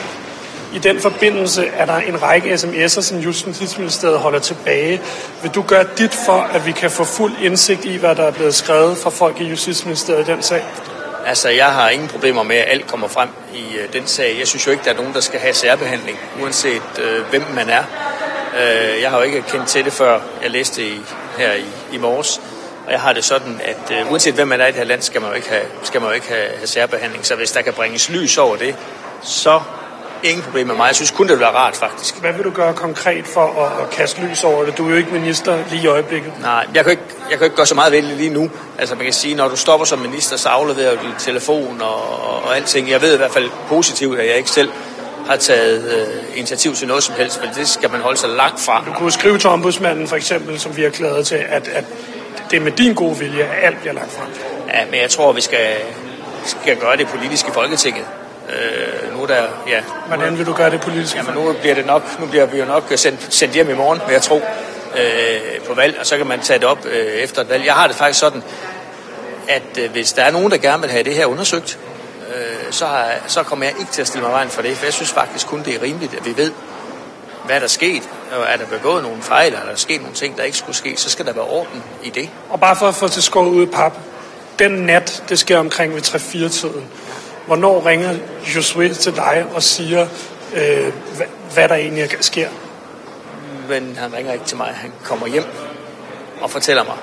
I 0.75 0.79
den 0.79 0.99
forbindelse 0.99 1.65
er 1.65 1.85
der 1.85 1.97
en 1.97 2.21
række 2.21 2.53
sms'er, 2.53 2.87
som 3.01 3.19
Justitsministeriet 3.19 4.19
holder 4.19 4.39
tilbage. 4.39 5.01
Vil 5.41 5.51
du 5.51 5.61
gøre 5.61 5.85
dit 5.97 6.17
for, 6.25 6.49
at 6.53 6.65
vi 6.65 6.71
kan 6.71 6.91
få 6.91 7.03
fuld 7.03 7.33
indsigt 7.41 7.85
i, 7.85 7.97
hvad 7.97 8.15
der 8.15 8.23
er 8.23 8.31
blevet 8.31 8.55
skrevet 8.55 8.97
fra 8.97 9.09
folk 9.09 9.41
i 9.41 9.43
Justitsministeriet 9.43 10.27
i 10.27 10.31
den 10.31 10.41
sag? 10.41 10.63
Altså, 11.25 11.49
jeg 11.49 11.65
har 11.65 11.89
ingen 11.89 12.07
problemer 12.07 12.43
med, 12.43 12.55
at 12.55 12.71
alt 12.71 12.87
kommer 12.87 13.07
frem 13.07 13.29
i 13.53 13.77
øh, 13.77 13.93
den 13.93 14.07
sag. 14.07 14.35
Jeg 14.39 14.47
synes 14.47 14.67
jo 14.67 14.71
ikke, 14.71 14.83
der 14.83 14.91
er 14.91 14.95
nogen, 14.95 15.13
der 15.13 15.19
skal 15.19 15.39
have 15.39 15.53
særbehandling, 15.53 16.19
uanset 16.41 16.81
øh, 17.01 17.25
hvem 17.29 17.43
man 17.55 17.69
er. 17.69 17.83
Øh, 18.59 19.01
jeg 19.01 19.09
har 19.09 19.17
jo 19.17 19.23
ikke 19.23 19.41
kendt 19.41 19.67
til 19.67 19.85
det, 19.85 19.93
før 19.93 20.19
jeg 20.43 20.51
læste 20.51 20.87
i, 20.87 21.01
her 21.37 21.53
i, 21.53 21.65
i 21.91 21.97
morges. 21.97 22.41
Og 22.85 22.91
jeg 22.91 23.01
har 23.01 23.13
det 23.13 23.23
sådan, 23.23 23.61
at 23.63 23.91
øh, 23.91 24.11
uanset 24.11 24.33
hvem 24.33 24.47
man 24.47 24.61
er 24.61 24.65
i 24.65 24.67
det 24.67 24.75
her 24.75 24.83
land, 24.83 25.01
skal 25.01 25.21
man 25.21 25.29
jo 25.29 25.35
ikke, 25.35 25.49
have, 25.49 25.65
skal 25.83 26.01
man 26.01 26.09
jo 26.09 26.13
ikke 26.13 26.27
have, 26.27 26.47
have 26.57 26.67
særbehandling. 26.67 27.25
Så 27.25 27.35
hvis 27.35 27.51
der 27.51 27.61
kan 27.61 27.73
bringes 27.73 28.09
lys 28.09 28.37
over 28.37 28.55
det, 28.55 28.75
så 29.23 29.61
ingen 30.23 30.43
problem 30.43 30.67
med 30.67 30.75
mig. 30.75 30.87
Jeg 30.87 30.95
synes 30.95 31.11
kun, 31.11 31.27
det 31.27 31.33
vil 31.33 31.39
være 31.39 31.55
rart, 31.55 31.75
faktisk. 31.75 32.19
Hvad 32.19 32.33
vil 32.33 32.43
du 32.43 32.49
gøre 32.49 32.73
konkret 32.73 33.27
for 33.27 33.65
at, 33.65 33.83
at 33.83 33.89
kaste 33.89 34.21
lys 34.21 34.43
over 34.43 34.65
det? 34.65 34.77
Du 34.77 34.85
er 34.85 34.89
jo 34.89 34.95
ikke 34.95 35.11
minister 35.11 35.57
lige 35.69 35.83
i 35.83 35.87
øjeblikket. 35.87 36.33
Nej, 36.41 36.67
jeg 36.75 36.83
kan, 36.83 36.91
ikke, 36.91 37.03
jeg 37.29 37.37
kan 37.37 37.45
ikke 37.45 37.55
gøre 37.55 37.65
så 37.65 37.75
meget 37.75 37.91
ved 37.91 38.01
det 38.01 38.17
lige 38.17 38.29
nu. 38.29 38.49
Altså 38.79 38.95
man 38.95 39.03
kan 39.03 39.13
sige, 39.13 39.35
når 39.35 39.47
du 39.47 39.55
stopper 39.55 39.85
som 39.85 39.99
minister, 39.99 40.37
så 40.37 40.49
afleverer 40.49 40.95
du 40.95 41.01
din 41.01 41.15
telefon 41.19 41.81
og, 41.81 42.29
og, 42.29 42.43
og 42.43 42.55
alting. 42.55 42.89
Jeg 42.89 43.01
ved 43.01 43.13
i 43.13 43.17
hvert 43.17 43.31
fald 43.31 43.49
positivt, 43.67 44.19
at 44.19 44.27
jeg 44.27 44.37
ikke 44.37 44.49
selv 44.49 44.69
har 45.27 45.35
taget 45.35 45.83
øh, 45.83 46.37
initiativ 46.37 46.73
til 46.75 46.87
noget 46.87 47.03
som 47.03 47.15
helst, 47.15 47.39
for 47.39 47.45
det 47.55 47.67
skal 47.67 47.91
man 47.91 48.01
holde 48.01 48.17
sig 48.17 48.29
langt 48.29 48.59
fra. 48.59 48.83
Du 48.85 48.93
kunne 48.93 49.11
skrive 49.11 49.37
til 49.37 49.49
ombudsmanden 49.49 50.07
for 50.07 50.15
eksempel, 50.15 50.59
som 50.59 50.77
vi 50.77 50.83
har 50.83 50.89
klaget 50.89 51.27
til, 51.27 51.35
at, 51.35 51.67
at 51.67 51.85
det 52.51 52.57
er 52.57 52.61
med 52.61 52.71
din 52.71 52.93
gode 52.93 53.17
vilje, 53.17 53.43
at 53.43 53.65
alt 53.67 53.79
bliver 53.79 53.93
lagt 53.93 54.11
frem. 54.11 54.27
Ja, 54.67 54.85
men 54.85 55.01
jeg 55.01 55.09
tror, 55.09 55.31
vi 55.31 55.41
skal, 55.41 55.75
skal 56.45 56.77
gøre 56.77 56.97
det 56.97 57.07
politisk 57.07 57.47
i 57.47 57.51
Folketinget. 57.51 58.05
Øh, 58.49 59.13
nu 59.17 59.23
er 59.23 59.27
der, 59.27 59.43
ja. 59.67 59.81
Hvordan 60.07 60.37
vil 60.37 60.45
du 60.45 60.53
gøre 60.53 60.69
det 60.69 60.81
politisk? 60.81 61.15
Jamen 61.15 61.33
nu 61.33 61.53
bliver 61.61 61.75
det 61.75 61.85
nok, 61.85 62.19
nu 62.19 62.25
bliver 62.25 62.45
vi 62.45 62.57
jo 62.57 62.65
nok 62.65 62.83
sendt, 62.95 63.33
sendt 63.33 63.53
hjem 63.53 63.69
i 63.69 63.73
morgen, 63.73 64.01
vil 64.07 64.13
jeg 64.13 64.21
tro, 64.21 64.41
øh, 64.97 65.61
på 65.67 65.73
valg, 65.73 65.99
og 65.99 66.05
så 66.05 66.17
kan 66.17 66.27
man 66.27 66.39
tage 66.39 66.59
det 66.59 66.67
op 66.67 66.85
øh, 66.85 67.05
efter 67.05 67.41
et 67.41 67.49
valg. 67.49 67.65
Jeg 67.65 67.73
har 67.73 67.87
det 67.87 67.95
faktisk 67.95 68.19
sådan, 68.19 68.43
at 69.47 69.77
øh, 69.79 69.91
hvis 69.91 70.13
der 70.13 70.23
er 70.23 70.31
nogen, 70.31 70.51
der 70.51 70.57
gerne 70.57 70.81
vil 70.81 70.91
have 70.91 71.03
det 71.03 71.15
her 71.15 71.25
undersøgt, 71.25 71.79
øh, 72.35 72.71
så, 72.71 72.85
har, 72.85 73.11
så 73.27 73.43
kommer 73.43 73.65
jeg 73.65 73.75
ikke 73.79 73.91
til 73.91 74.01
at 74.01 74.07
stille 74.07 74.23
mig 74.23 74.33
vejen 74.33 74.49
for 74.49 74.61
det, 74.61 74.77
for 74.77 74.85
jeg 74.85 74.93
synes 74.93 75.11
faktisk 75.11 75.47
kun, 75.47 75.63
det 75.63 75.75
er 75.75 75.81
rimeligt, 75.81 76.13
at 76.13 76.25
vi 76.25 76.37
ved, 76.37 76.51
hvad 77.45 77.55
der 77.55 77.63
er 77.63 77.67
sket. 77.67 78.09
Og 78.31 78.45
er 78.49 78.57
der 78.57 78.65
begået 78.65 79.03
nogle 79.03 79.21
fejl, 79.21 79.45
eller 79.45 79.59
er 79.59 79.69
der 79.69 79.75
sket 79.75 80.01
nogle 80.01 80.15
ting, 80.15 80.37
der 80.37 80.43
ikke 80.43 80.57
skulle 80.57 80.75
ske, 80.75 80.93
så 80.97 81.09
skal 81.09 81.25
der 81.25 81.33
være 81.33 81.45
orden 81.45 81.83
i 82.03 82.09
det. 82.09 82.29
Og 82.49 82.59
bare 82.59 82.75
for 82.75 82.87
at 82.87 82.95
få 82.95 83.07
til 83.07 83.23
skåret 83.23 83.49
ud 83.49 83.63
i 83.63 83.65
pap, 83.65 83.93
den 84.59 84.71
nat, 84.71 85.23
det 85.29 85.39
sker 85.39 85.57
omkring 85.59 85.95
ved 85.95 86.01
3-4-tiden, 86.01 86.87
hvornår 87.47 87.85
ringer 87.85 88.15
Josue 88.55 88.89
til 88.93 89.15
dig 89.15 89.45
og 89.53 89.63
siger, 89.63 90.07
øh, 90.55 90.93
hvad, 91.15 91.25
hvad 91.53 91.69
der 91.69 91.75
egentlig 91.75 92.09
sker? 92.21 92.49
Men 93.69 93.95
han 93.99 94.13
ringer 94.13 94.33
ikke 94.33 94.45
til 94.45 94.57
mig, 94.57 94.67
han 94.67 94.91
kommer 95.03 95.27
hjem 95.27 95.43
og 96.41 96.51
fortæller 96.51 96.83
mig, 96.83 96.95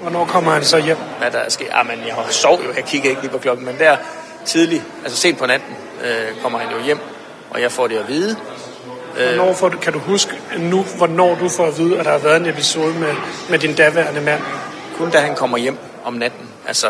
Hvornår 0.00 0.24
kommer 0.24 0.52
han 0.52 0.64
så 0.64 0.78
hjem? 0.78 0.96
hvad 1.18 1.30
der 1.30 1.38
er 1.38 1.48
sket. 1.50 1.68
Ah, 1.72 1.86
men 1.86 1.96
jeg 2.06 2.14
har 2.14 2.26
sov 2.30 2.60
jo, 2.64 2.72
jeg 2.76 2.84
kigger 2.84 3.10
ikke 3.10 3.22
lige 3.22 3.30
på 3.30 3.38
klokken, 3.38 3.66
men 3.66 3.78
der 3.78 3.96
tidligt, 4.44 4.82
altså 5.04 5.18
sent 5.18 5.38
på 5.38 5.46
natten, 5.46 5.76
øh, 6.04 6.42
kommer 6.42 6.58
han 6.58 6.68
jo 6.78 6.84
hjem, 6.84 6.98
og 7.50 7.60
jeg 7.60 7.72
får 7.72 7.86
det 7.86 7.96
at 7.96 8.08
vide. 8.08 8.36
Hvornår 9.36 9.54
får 9.54 9.68
du, 9.68 9.78
kan 9.78 9.92
du 9.92 9.98
huske 9.98 10.32
nu, 10.58 10.82
hvornår 10.82 11.34
du 11.34 11.48
får 11.48 11.66
at 11.66 11.78
vide, 11.78 11.98
at 11.98 12.04
der 12.04 12.10
har 12.10 12.18
været 12.18 12.36
en 12.36 12.46
episode 12.46 12.94
med, 12.94 13.14
med 13.50 13.58
din 13.58 13.74
daværende 13.74 14.20
mand? 14.20 14.40
Kun 14.98 15.10
da 15.10 15.18
han 15.18 15.34
kommer 15.34 15.58
hjem 15.58 15.78
om 16.04 16.12
natten, 16.12 16.48
altså 16.66 16.86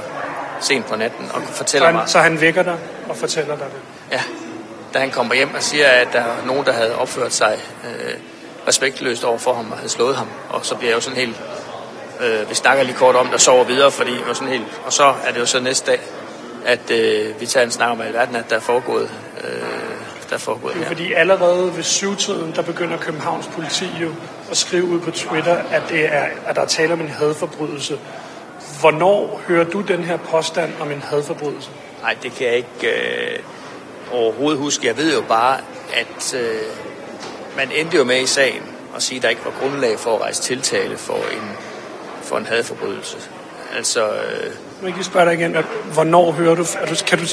sent 0.60 0.86
på 0.86 0.96
natten, 0.96 1.30
og 1.34 1.42
Så 1.46 1.52
fortæller 1.52 1.90
mig, 1.92 2.00
han, 2.00 2.08
så 2.08 2.18
han 2.18 2.40
vækker 2.40 2.62
dig 2.62 2.76
og 3.08 3.16
fortæller 3.16 3.56
dig 3.56 3.66
det. 3.66 4.12
ja, 4.12 4.20
da 4.94 4.98
han 4.98 5.10
kommer 5.10 5.34
hjem 5.34 5.54
og 5.54 5.62
siger, 5.62 5.86
at 5.86 6.08
der 6.12 6.20
er 6.20 6.46
nogen, 6.46 6.64
der 6.64 6.72
havde 6.72 6.96
opført 6.98 7.32
sig 7.32 7.58
øh, 7.84 8.14
respektløst 8.68 9.24
over 9.24 9.38
for 9.38 9.54
ham 9.54 9.70
og 9.70 9.76
havde 9.76 9.88
slået 9.88 10.16
ham. 10.16 10.26
Og 10.50 10.66
så 10.66 10.74
bliver 10.74 10.90
jeg 10.90 10.96
jo 10.96 11.00
sådan 11.00 11.18
helt... 11.18 11.36
Øh, 12.20 12.50
vi 12.50 12.54
snakker 12.54 12.84
lige 12.84 12.96
kort 12.96 13.16
om 13.16 13.26
det 13.26 13.34
og 13.34 13.40
sover 13.40 13.64
videre, 13.64 13.90
fordi 13.90 14.10
jeg 14.12 14.26
var 14.26 14.34
sådan 14.34 14.48
helt... 14.48 14.80
Og 14.86 14.92
så 14.92 15.04
er 15.26 15.32
det 15.32 15.40
jo 15.40 15.46
så 15.46 15.60
næste 15.60 15.90
dag, 15.90 16.00
at 16.66 16.90
øh, 16.90 17.40
vi 17.40 17.46
tager 17.46 17.64
en 17.64 17.70
snak 17.70 17.90
om 17.90 18.00
alverden, 18.00 18.36
at 18.36 18.50
der 18.50 18.56
er 18.56 18.60
foregået, 18.60 19.10
øh, 19.44 19.50
der 20.30 20.34
er 20.34 20.38
foregået 20.38 20.74
Det 20.74 20.80
er 20.80 20.84
her. 20.84 20.88
fordi 20.90 21.12
allerede 21.12 21.76
ved 21.76 21.82
syvtiden, 21.82 22.52
der 22.56 22.62
begynder 22.62 22.96
Københavns 22.98 23.46
politi 23.46 23.86
jo 24.02 24.08
at 24.50 24.56
skrive 24.56 24.84
ud 24.84 25.00
på 25.00 25.10
Twitter, 25.10 25.56
at, 25.70 25.82
det 25.88 26.04
er, 26.14 26.24
at 26.46 26.56
der 26.56 26.62
er 26.62 26.66
tale 26.66 26.92
om 26.92 27.00
en 27.00 27.08
hadforbrydelse. 27.08 27.98
Hvornår 28.80 29.40
hører 29.48 29.64
du 29.64 29.80
den 29.80 30.04
her 30.04 30.16
påstand 30.16 30.72
om 30.80 30.90
en 30.90 31.00
hadforbrydelse? 31.00 31.70
Nej, 32.02 32.16
det 32.22 32.32
kan 32.32 32.46
jeg 32.46 32.56
ikke 32.56 32.86
øh, 32.86 33.38
overhovedet 34.12 34.58
huske. 34.58 34.86
Jeg 34.86 34.96
ved 34.96 35.14
jo 35.14 35.22
bare, 35.28 35.56
at 35.94 36.34
øh, 36.34 36.60
man 37.56 37.70
endte 37.72 37.96
jo 37.96 38.04
med 38.04 38.22
i 38.22 38.26
sagen 38.26 38.62
at 38.96 39.02
sige, 39.02 39.16
at 39.16 39.22
der 39.22 39.28
ikke 39.28 39.44
var 39.44 39.54
grundlag 39.60 39.98
for 39.98 40.14
at 40.14 40.20
rejse 40.20 40.42
tiltale 40.42 40.96
for 40.96 41.14
en, 41.14 41.48
for 42.22 42.36
en 42.36 42.46
hadforbrydelse. 42.46 43.16
Altså, 43.76 44.08
øh, 44.08 44.50
Jeg 44.82 44.92
lige 44.92 45.04
spørge 45.04 45.26
dig 45.26 45.34
igen, 45.34 45.56
at, 45.56 45.64
hvornår 45.92 46.30
hører 46.32 46.54
du, 46.54 46.62
du, 46.62 46.94
kan 47.06 47.18
du, 47.18 47.24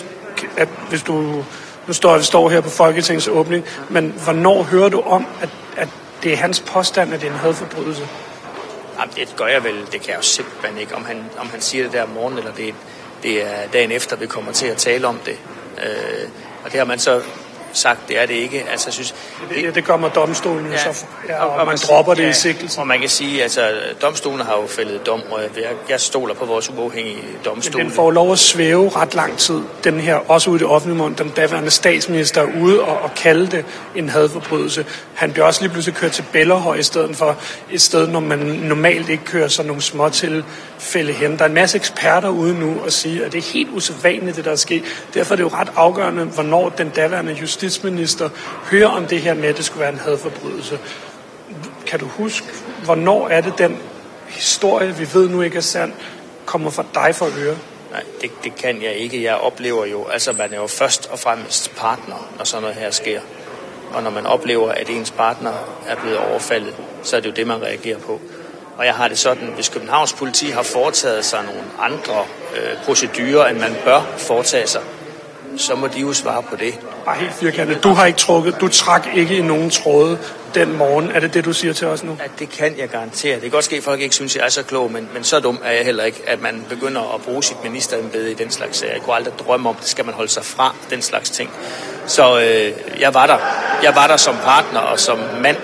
at, 0.57 0.69
hvis 0.89 1.03
du, 1.03 1.43
nu 1.87 1.93
står 1.93 2.17
vi 2.17 2.23
står 2.23 2.49
her 2.49 2.61
på 2.61 2.69
Folketingets 2.69 3.27
åbning, 3.27 3.65
men 3.89 4.13
hvornår 4.23 4.63
hører 4.63 4.89
du 4.89 5.01
om, 5.01 5.25
at, 5.41 5.49
at 5.77 5.89
det 6.23 6.33
er 6.33 6.37
hans 6.37 6.59
påstand, 6.59 7.13
at 7.13 7.21
det 7.21 7.27
er 7.27 7.31
en 7.31 7.39
hadforbrydelse? 7.39 8.07
Jamen, 9.05 9.27
det 9.27 9.35
gør 9.37 9.47
jeg 9.47 9.63
vel, 9.63 9.85
det 9.91 10.01
kan 10.01 10.09
jeg 10.09 10.17
jo 10.17 10.21
simpelthen 10.21 10.77
ikke, 10.77 10.95
om 10.95 11.05
han, 11.05 11.25
om 11.37 11.49
han 11.49 11.61
siger 11.61 11.83
det 11.83 11.93
der 11.93 12.03
om 12.03 12.09
morgenen, 12.09 12.39
eller 12.39 12.53
det, 12.53 12.75
det 13.23 13.43
er 13.43 13.67
dagen 13.73 13.91
efter, 13.91 14.15
vi 14.15 14.27
kommer 14.27 14.51
til 14.51 14.67
at 14.67 14.77
tale 14.77 15.07
om 15.07 15.19
det. 15.25 15.37
Øh, 15.83 16.29
og 16.63 16.71
det 16.71 16.77
har 16.77 16.85
man 16.85 16.99
så 16.99 17.21
sagt, 17.77 17.99
det 18.07 18.21
er 18.21 18.25
det 18.25 18.33
ikke. 18.33 18.65
Altså, 18.71 18.87
jeg 18.87 18.93
synes, 18.93 19.15
Det, 19.49 19.75
det 19.75 19.85
kommer 19.85 20.09
domstolen 20.09 20.71
ja. 20.71 20.93
så, 20.93 21.05
ja, 21.29 21.43
og, 21.43 21.49
og 21.49 21.65
man 21.65 21.77
kan 21.77 21.87
dropper 21.87 22.13
det 22.13 22.23
ja, 22.23 22.29
i 22.29 22.33
sigtelsen. 22.33 22.81
Og 22.81 22.87
man 22.87 22.99
kan 22.99 23.09
sige, 23.09 23.43
altså, 23.43 23.71
domstolen 24.01 24.41
har 24.41 24.53
jo 24.61 24.67
fældet 24.67 25.05
dom, 25.05 25.21
og 25.31 25.41
jeg, 25.41 25.63
jeg 25.89 25.99
stoler 26.01 26.33
på 26.33 26.45
vores 26.45 26.69
uafhængige 26.69 27.15
Men 27.15 27.37
domstol. 27.45 27.81
den 27.81 27.91
får 27.91 28.11
lov 28.11 28.31
at 28.31 28.39
svæve 28.39 28.89
ret 28.89 29.15
lang 29.15 29.37
tid, 29.37 29.61
den 29.83 29.99
her, 29.99 30.15
også 30.15 30.49
ude 30.49 30.55
i 30.57 30.59
det 30.59 30.67
offentlige 30.67 30.97
mund, 30.97 31.15
den 31.15 31.29
daværende 31.29 31.71
statsminister 31.71 32.41
er 32.41 32.47
ude 32.61 32.81
og, 32.81 32.97
og 33.01 33.11
kalde 33.15 33.47
det 33.47 33.65
en 33.95 34.09
hadforbrydelse. 34.09 34.85
Han 35.13 35.31
bliver 35.31 35.45
også 35.45 35.61
lige 35.61 35.71
pludselig 35.71 35.95
kørt 35.95 36.11
til 36.11 36.25
Bellerhøj 36.31 36.75
i 36.75 36.83
stedet 36.83 37.15
for 37.15 37.37
et 37.71 37.81
sted, 37.81 38.07
når 38.07 38.19
man 38.19 38.37
normalt 38.39 39.09
ikke 39.09 39.23
kører 39.25 39.47
sådan 39.47 39.67
nogle 39.67 39.81
små 39.81 40.09
tilfælde 40.09 41.13
hen. 41.13 41.37
Der 41.37 41.43
er 41.43 41.47
en 41.47 41.53
masse 41.53 41.77
eksperter 41.77 42.29
ude 42.29 42.59
nu 42.59 42.75
og 42.85 42.91
sige, 42.91 43.25
at 43.25 43.31
det 43.31 43.37
er 43.37 43.53
helt 43.53 43.69
usædvanligt, 43.69 44.35
det 44.35 44.45
der 44.45 44.51
er 44.51 44.55
sket. 44.55 44.83
Derfor 45.13 45.33
er 45.33 45.35
det 45.35 45.43
jo 45.43 45.49
ret 45.53 45.71
afgørende, 45.75 46.23
hvornår 46.23 46.69
den 46.69 46.89
daværende 46.89 47.33
justitsminister 47.65 48.29
hører 48.71 48.87
om 48.87 49.05
det 49.05 49.21
her 49.21 49.33
med, 49.33 49.49
at 49.49 49.57
det 49.57 49.65
skulle 49.65 49.81
være 49.81 49.93
en 49.93 49.99
hadforbrydelse. 49.99 50.79
Kan 51.87 51.99
du 51.99 52.05
huske, 52.05 52.47
hvornår 52.83 53.27
er 53.27 53.41
det 53.41 53.53
den 53.57 53.77
historie, 54.27 54.95
vi 54.95 55.07
ved 55.13 55.29
nu 55.29 55.41
ikke 55.41 55.57
er 55.57 55.61
sand, 55.61 55.93
kommer 56.45 56.69
fra 56.69 56.85
dig 56.93 57.15
for 57.15 57.25
høre? 57.25 57.57
Nej, 57.91 58.03
det, 58.21 58.31
det 58.43 58.55
kan 58.55 58.81
jeg 58.81 58.93
ikke. 58.93 59.23
Jeg 59.23 59.35
oplever 59.35 59.85
jo, 59.85 60.05
altså 60.07 60.31
man 60.31 60.53
er 60.53 60.57
jo 60.57 60.67
først 60.67 61.09
og 61.11 61.19
fremmest 61.19 61.75
partner, 61.75 62.29
når 62.37 62.45
sådan 62.45 62.61
noget 62.61 62.75
her 62.75 62.91
sker. 62.91 63.21
Og 63.93 64.03
når 64.03 64.09
man 64.09 64.25
oplever, 64.25 64.71
at 64.71 64.89
ens 64.89 65.11
partner 65.11 65.51
er 65.87 65.95
blevet 65.95 66.17
overfaldet, 66.17 66.75
så 67.03 67.15
er 67.15 67.19
det 67.19 67.29
jo 67.29 67.33
det, 67.33 67.47
man 67.47 67.61
reagerer 67.61 67.99
på. 67.99 68.21
Og 68.77 68.85
jeg 68.85 68.93
har 68.93 69.07
det 69.07 69.17
sådan, 69.17 69.47
hvis 69.55 69.69
Københavns 69.69 70.13
politi 70.13 70.45
har 70.45 70.63
foretaget 70.63 71.25
sig 71.25 71.43
nogle 71.45 71.61
andre 71.79 72.25
øh, 72.57 72.83
procedurer, 72.85 73.47
end 73.47 73.59
man 73.59 73.75
bør 73.85 74.01
foretage 74.17 74.67
sig, 74.67 74.81
så 75.57 75.75
må 75.75 75.87
de 75.87 75.99
jo 75.99 76.13
svare 76.13 76.43
på 76.43 76.55
det. 76.55 76.79
Bare 77.05 77.17
helt 77.17 77.33
firkantet. 77.33 77.83
Du 77.83 77.89
har 77.89 78.05
ikke 78.05 78.19
trukket, 78.19 78.55
du 78.61 78.67
trak 78.67 79.07
ikke 79.15 79.37
i 79.37 79.41
nogen 79.41 79.69
tråde 79.69 80.17
den 80.55 80.77
morgen. 80.77 81.11
Er 81.11 81.19
det 81.19 81.33
det, 81.33 81.45
du 81.45 81.53
siger 81.53 81.73
til 81.73 81.87
os 81.87 82.03
nu? 82.03 82.17
At 82.23 82.31
det 82.39 82.49
kan 82.49 82.77
jeg 82.77 82.89
garantere. 82.89 83.33
Det 83.33 83.41
kan 83.41 83.51
godt 83.51 83.65
ske, 83.65 83.75
at 83.75 83.83
folk 83.83 84.01
ikke 84.01 84.15
synes, 84.15 84.35
jeg 84.35 84.45
er 84.45 84.49
så 84.49 84.63
klog, 84.63 84.91
men, 84.91 85.09
men 85.13 85.23
så 85.23 85.39
dum 85.39 85.59
er 85.63 85.71
jeg 85.71 85.85
heller 85.85 86.03
ikke, 86.03 86.21
at 86.27 86.41
man 86.41 86.65
begynder 86.69 87.15
at 87.15 87.21
bruge 87.21 87.43
sit 87.43 87.63
ministerembede 87.63 88.31
i 88.31 88.33
den 88.33 88.51
slags 88.51 88.77
sager. 88.77 88.93
Jeg 88.93 89.01
kunne 89.01 89.15
aldrig 89.15 89.33
drømme 89.39 89.69
om, 89.69 89.75
det 89.75 89.87
skal 89.87 90.05
man 90.05 90.13
holde 90.13 90.31
sig 90.31 90.45
fra, 90.45 90.75
den 90.89 91.01
slags 91.01 91.29
ting. 91.29 91.49
Så 92.05 92.39
øh, 92.39 93.01
jeg 93.01 93.13
var 93.13 93.27
der. 93.27 93.37
Jeg 93.83 93.95
var 93.95 94.07
der 94.07 94.17
som 94.17 94.35
partner 94.43 94.79
og 94.79 94.99
som 94.99 95.19
mand 95.41 95.57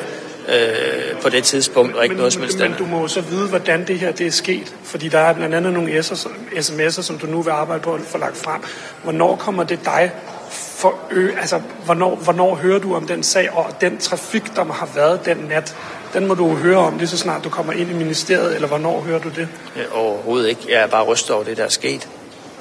øh, 0.51 1.21
på 1.21 1.29
det 1.29 1.43
tidspunkt, 1.43 1.95
og 1.95 2.03
ikke 2.03 2.13
Men, 2.13 2.17
noget 2.17 2.33
som 2.33 2.41
helst 2.41 2.59
men 2.59 2.73
du 2.79 2.85
må 2.85 3.07
så 3.07 3.21
vide, 3.21 3.47
hvordan 3.47 3.87
det 3.87 3.99
her 3.99 4.11
det 4.11 4.27
er 4.27 4.31
sket. 4.31 4.75
Fordi 4.83 5.09
der 5.09 5.19
er 5.19 5.33
blandt 5.33 5.55
andet 5.55 5.73
nogle 5.73 5.99
sms'er, 5.99 7.01
som 7.01 7.17
du 7.17 7.27
nu 7.27 7.41
vil 7.41 7.51
arbejde 7.51 7.81
på 7.81 7.93
at 7.93 8.01
få 8.01 8.17
lagt 8.17 8.37
frem. 8.37 8.61
Hvornår 9.03 9.35
kommer 9.35 9.63
det 9.63 9.79
dig 9.85 10.11
for 10.51 10.95
ø, 11.11 11.31
altså, 11.39 11.61
hvornår, 11.85 12.15
hvornår 12.15 12.55
hører 12.55 12.79
du 12.79 12.95
om 12.95 13.07
den 13.07 13.23
sag, 13.23 13.57
og 13.57 13.81
den 13.81 13.97
trafik, 13.97 14.55
der 14.55 14.65
har 14.65 14.89
været 14.95 15.25
den 15.25 15.37
nat, 15.37 15.75
den 16.13 16.27
må 16.27 16.33
du 16.33 16.55
høre 16.55 16.77
om 16.77 16.97
lige 16.97 17.07
så 17.07 17.17
snart 17.17 17.43
du 17.43 17.49
kommer 17.49 17.73
ind 17.73 17.89
i 17.89 17.93
ministeriet, 17.93 18.55
eller 18.55 18.67
hvornår 18.67 19.01
hører 19.01 19.19
du 19.19 19.29
det? 19.29 19.47
Ja, 19.75 19.81
overhovedet 19.93 20.49
ikke. 20.49 20.61
Jeg 20.69 20.81
er 20.81 20.87
bare 20.87 21.03
rystet 21.03 21.31
over 21.31 21.43
det, 21.43 21.57
der 21.57 21.63
er 21.63 21.69
sket. 21.69 22.07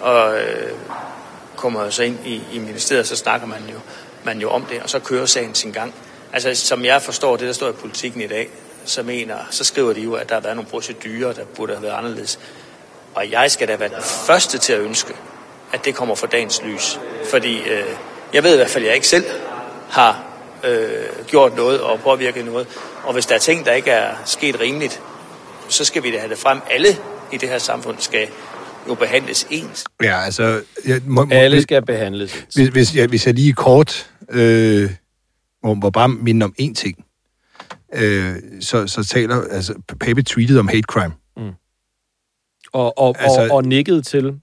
Og 0.00 0.34
øh, 0.34 0.70
kommer 1.56 1.90
så 1.90 2.02
ind 2.02 2.18
i, 2.24 2.42
i 2.52 2.58
ministeriet, 2.58 3.06
så 3.06 3.16
snakker 3.16 3.46
man 3.46 3.58
jo, 3.72 3.78
man 4.24 4.38
jo 4.38 4.50
om 4.50 4.62
det, 4.62 4.82
og 4.82 4.90
så 4.90 4.98
kører 4.98 5.26
sagen 5.26 5.54
sin 5.54 5.72
gang. 5.72 5.94
Altså, 6.32 6.54
som 6.54 6.84
jeg 6.84 7.02
forstår 7.02 7.36
det, 7.36 7.46
der 7.46 7.52
står 7.52 7.68
i 7.68 7.72
politikken 7.72 8.20
i 8.20 8.26
dag, 8.26 8.48
så, 8.84 9.02
mener, 9.02 9.36
så 9.50 9.64
skriver 9.64 9.92
de 9.92 10.00
jo, 10.00 10.14
at 10.14 10.28
der 10.28 10.34
har 10.34 10.42
været 10.42 10.56
nogle 10.56 10.70
procedurer, 10.70 11.32
der 11.32 11.44
burde 11.56 11.72
have 11.72 11.82
været 11.82 11.94
anderledes. 11.94 12.38
Og 13.14 13.30
jeg 13.30 13.50
skal 13.50 13.68
da 13.68 13.76
være 13.76 13.88
den 13.88 14.02
første 14.26 14.58
til 14.58 14.72
at 14.72 14.80
ønske, 14.80 15.14
at 15.72 15.84
det 15.84 15.94
kommer 15.94 16.14
for 16.14 16.26
dagens 16.26 16.62
lys. 16.64 16.98
Fordi 17.30 17.58
øh, 17.58 17.84
jeg 18.34 18.42
ved 18.42 18.52
i 18.52 18.56
hvert 18.56 18.70
fald, 18.70 18.84
at 18.84 18.88
jeg 18.88 18.94
ikke 18.94 19.06
selv 19.06 19.24
har 19.90 20.24
øh, 20.64 21.26
gjort 21.26 21.56
noget 21.56 21.80
og 21.80 22.00
påvirket 22.00 22.44
noget. 22.44 22.66
Og 23.04 23.12
hvis 23.12 23.26
der 23.26 23.34
er 23.34 23.38
ting, 23.38 23.66
der 23.66 23.72
ikke 23.72 23.90
er 23.90 24.14
sket 24.24 24.60
rimeligt, 24.60 25.00
så 25.68 25.84
skal 25.84 26.02
vi 26.02 26.10
da 26.10 26.18
have 26.18 26.30
det 26.30 26.38
frem. 26.38 26.60
Alle 26.70 26.88
i 27.32 27.36
det 27.36 27.48
her 27.48 27.58
samfund 27.58 27.96
skal 27.98 28.28
jo 28.88 28.94
behandles 28.94 29.46
ens. 29.50 29.84
Ja, 30.02 30.24
altså... 30.24 30.60
Jeg, 30.86 31.00
må, 31.06 31.24
må, 31.24 31.34
Alle 31.34 31.62
skal 31.62 31.86
behandles. 31.86 32.44
Hvis, 32.54 32.68
hvis, 32.68 32.94
jeg, 32.94 33.06
hvis 33.06 33.26
jeg 33.26 33.34
lige 33.34 33.52
kort 33.52 34.10
øh, 34.30 34.90
må, 35.64 35.74
må 35.74 35.90
bare 35.90 36.08
minde 36.08 36.44
om 36.44 36.54
én 36.62 36.74
ting, 36.74 37.04
øh, 37.94 38.34
så, 38.60 38.86
så 38.86 39.04
taler... 39.04 39.42
Altså, 39.50 39.74
Pape 40.00 40.22
tweetede 40.22 40.60
om 40.60 40.68
hate 40.68 40.82
crime. 40.82 41.14
Og, 42.72 42.98
og, 42.98 43.14
Altså- 43.18 43.40
og, 43.50 43.56
og 43.56 43.64
nikket 43.64 44.06
til, 44.06 44.40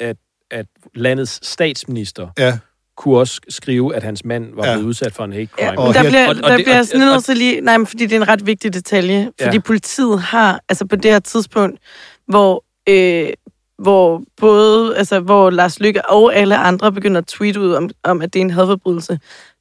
at, 0.00 0.16
at 0.50 0.66
landets 0.94 1.46
statsminister 1.46 2.28
Ja. 2.38 2.58
kunne 2.96 3.18
også 3.18 3.40
skrive, 3.48 3.94
at 3.96 4.02
hans 4.02 4.24
mand 4.24 4.54
var 4.54 4.64
Ja. 4.64 4.70
ja. 4.70 4.76
blevet 4.76 4.88
udsat 4.88 5.12
for 5.12 5.24
en 5.24 5.32
hate 5.32 5.46
crime. 5.46 5.70
Ja, 5.82 5.86
men 5.86 5.94
der 5.94 6.02
bliver, 6.08 6.32
der 6.32 6.56
bliver 6.56 6.74
jeg 6.74 6.86
sådan 6.86 7.00
nødt 7.06 7.24
til 7.24 7.36
lige... 7.36 7.60
Nej, 7.60 7.78
men 7.78 7.86
fordi 7.86 8.06
det 8.06 8.12
er 8.16 8.20
en 8.20 8.28
ret 8.28 8.46
vigtig 8.46 8.74
detalje. 8.74 9.30
Fordi 9.42 9.56
Ja. 9.56 9.60
politiet 9.62 10.20
har, 10.22 10.60
altså 10.68 10.86
på 10.86 10.96
det 10.96 11.10
her 11.10 11.18
tidspunkt, 11.18 11.78
hvor, 12.26 12.64
øh, 12.88 13.28
hvor 13.78 14.22
både, 14.36 14.96
altså 14.96 15.20
hvor 15.20 15.50
Lars 15.50 15.80
Lykke 15.80 16.10
og 16.10 16.34
alle 16.36 16.56
andre 16.56 16.92
begynder 16.92 17.20
at 17.20 17.26
tweete 17.26 17.60
ud 17.60 17.72
om, 17.72 17.90
om 18.02 18.22
at 18.22 18.32
det 18.32 18.38
er 18.40 18.44
en 18.44 18.50
hadforbrydelse, 18.50 19.18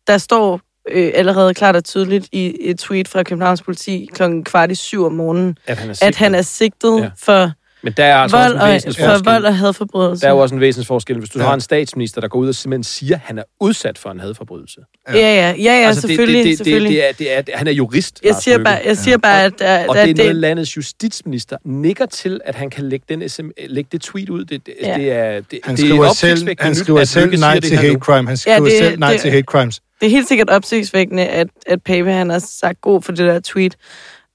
der 0.07 0.17
står 0.17 0.61
øh, 0.89 1.11
allerede 1.15 1.53
klart 1.53 1.75
og 1.75 1.83
tydeligt 1.83 2.27
i 2.31 2.57
et 2.59 2.79
tweet 2.79 3.07
fra 3.07 3.23
Københavns 3.23 3.61
politi 3.61 4.09
klokken 4.13 4.43
kvart 4.43 4.71
i 4.71 4.75
syv 4.75 5.05
om 5.05 5.11
morgenen, 5.13 5.57
At 5.67 5.77
han 5.77 5.87
er 5.87 5.91
at 5.91 5.97
sigtet. 5.97 6.15
han 6.15 6.35
er 6.35 6.41
sigtet 6.41 6.97
Ja. 6.97 7.03
ja. 7.03 7.09
for 7.17 7.51
Men 7.83 7.93
der 7.97 8.03
er 8.05 8.15
altså 8.15 8.37
vold, 8.37 8.45
også 8.53 8.55
en 8.55 8.61
og, 8.61 8.73
væsensforskel. 8.73 9.23
for 9.25 9.31
vold 9.31 9.45
og 9.45 9.57
hadforbrydelse. 9.57 10.21
Der 10.21 10.27
er 10.27 10.31
jo 10.31 10.39
også 10.39 10.55
en 10.55 10.61
væsensforskel, 10.61 11.17
hvis 11.17 11.29
du 11.29 11.39
Ja. 11.39 11.43
ja. 11.43 11.47
har 11.47 11.53
en 11.55 11.61
statsminister, 11.61 12.21
der 12.21 12.27
går 12.27 12.39
ud 12.39 12.47
og 12.47 12.55
simpelthen 12.55 12.83
siger, 12.83 13.15
at 13.15 13.21
han 13.25 13.37
er 13.37 13.43
udsat 13.59 13.97
for 13.97 14.09
en 14.11 14.19
hadforbrydelse. 14.19 14.79
Ja, 15.13 15.17
ja, 15.17 15.51
ja, 15.51 15.53
ja 15.63 15.71
Altså, 15.87 16.01
det- 16.01 16.09
selvfølgelig. 16.09 16.43
det, 16.43 16.49
det, 16.49 16.57
selvfølgelig. 16.57 16.91
Det, 17.09 17.19
det 17.19 17.37
er, 17.37 17.41
det 17.41 17.53
er, 17.53 17.57
han 17.57 17.67
er 17.67 17.71
jurist, 17.71 18.19
jeg 18.23 18.35
siger 18.35 18.63
bare, 18.63 18.79
jeg 18.85 18.97
siger 18.97 19.17
bare 19.17 19.43
at, 19.43 19.61
at, 19.61 19.89
Og 19.89 19.97
at 19.99 20.07
det 20.07 20.19
er 20.19 20.23
noget, 20.23 20.35
landets 20.35 20.77
justitsminister 20.77 21.57
nikker 21.65 22.05
til, 22.05 22.41
at 22.45 22.55
han 22.55 22.69
kan 22.69 22.83
lægge, 22.89 23.05
den 23.09 23.29
SM, 23.29 23.47
lægge 23.67 23.89
det 23.91 24.01
tweet 24.01 24.29
ud. 24.29 24.45
Det, 24.45 24.65
det, 24.65 24.73
Ja. 24.81 24.89
ja. 24.89 24.95
det 24.97 25.11
er, 25.11 25.41
det, 25.51 25.59
Han 25.63 25.75
det 25.75 25.83
er 25.83 25.87
skriver 25.87 26.13
selv, 26.13 26.47
han 26.59 26.75
skriver 26.75 26.99
at 26.99 27.07
selv 27.07 27.39
nej 27.39 27.53
det 27.53 27.63
til 27.63 27.77
hate 27.77 27.93
nu. 27.93 27.99
crime. 27.99 28.27
Han 28.27 28.37
skriver 28.37 28.59
det- 28.59 28.71
selv 28.77 28.99
nej 28.99 29.11
det- 29.11 29.21
til 29.21 29.31
hate 29.31 29.43
crimes. 29.43 29.81
Det 30.01 30.07
er 30.07 30.11
helt 30.11 30.27
sikkert 30.27 30.49
opsigtsvækkende, 30.49 31.27
at, 31.27 31.47
at 31.67 31.83
Pape 31.83 32.11
han 32.11 32.29
har 32.29 32.39
sagt 32.39 32.81
god 32.81 33.01
for 33.01 33.11
det 33.11 33.27
der 33.27 33.39
tweet. 33.39 33.77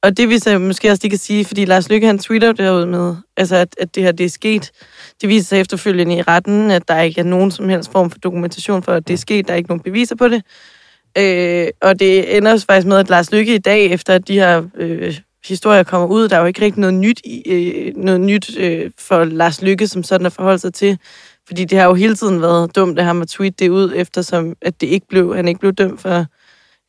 Og 0.02 0.16
det 0.16 0.28
viser 0.28 0.58
måske 0.58 0.90
også, 0.90 1.00
de 1.02 1.10
kan 1.10 1.18
sige, 1.18 1.44
fordi 1.44 1.64
Lars 1.64 1.88
Lykke 1.90 2.06
han 2.06 2.18
tweeter 2.18 2.52
derud 2.52 2.66
derude 2.66 2.86
med, 2.86 3.16
altså 3.36 3.56
at, 3.56 3.76
at 3.80 3.94
det 3.94 4.02
her 4.02 4.12
det 4.12 4.26
er 4.26 4.30
sket. 4.30 4.72
Det 5.20 5.28
viser 5.28 5.46
sig 5.46 5.60
efterfølgende 5.60 6.16
i 6.16 6.22
retten, 6.22 6.70
at 6.70 6.88
der 6.88 7.00
ikke 7.00 7.20
er 7.20 7.24
nogen 7.24 7.50
som 7.50 7.68
helst 7.68 7.92
form 7.92 8.10
for 8.10 8.18
dokumentation 8.18 8.82
for, 8.82 8.92
at 8.92 9.08
det 9.08 9.14
er 9.14 9.18
sket. 9.18 9.46
Der 9.46 9.52
er 9.52 9.56
ikke 9.56 9.68
nogen 9.68 9.82
beviser 9.82 10.16
på 10.16 10.28
det. 10.28 10.42
Øh, 11.18 11.68
og 11.82 11.98
det 11.98 12.36
ender 12.36 12.52
også 12.52 12.66
faktisk 12.66 12.86
med, 12.86 12.98
at 12.98 13.08
Lars 13.08 13.32
Lykke 13.32 13.54
i 13.54 13.58
dag, 13.58 13.86
efter 13.86 14.14
at 14.14 14.28
de 14.28 14.34
her 14.34 14.62
øh, 14.74 15.18
historier 15.46 15.82
kommer 15.82 16.08
ud, 16.08 16.28
der 16.28 16.36
er 16.36 16.40
jo 16.40 16.46
ikke 16.46 16.64
rigtig 16.64 16.80
noget 16.80 16.94
nyt, 16.94 17.20
i, 17.24 17.42
øh, 17.50 17.96
noget 17.96 18.20
nyt 18.20 18.58
øh, 18.58 18.90
for 18.98 19.24
Lars 19.24 19.62
Lykke, 19.62 19.88
som 19.88 20.02
sådan 20.02 20.26
at 20.26 20.32
forholde 20.32 20.58
sig 20.58 20.74
til. 20.74 20.98
Fordi 21.46 21.64
det 21.64 21.78
har 21.78 21.84
jo 21.86 21.94
hele 21.94 22.14
tiden 22.16 22.42
været 22.42 22.76
dumt 22.76 22.98
af 22.98 23.04
ham 23.04 23.22
at 23.22 23.28
tweete 23.28 23.64
det 23.64 23.68
ud, 23.70 23.92
eftersom 23.96 24.54
at 24.62 24.80
det 24.80 24.86
ikke 24.86 25.06
blev, 25.08 25.36
han 25.36 25.48
ikke 25.48 25.60
blev 25.60 25.72
dømt 25.72 26.00
for 26.00 26.24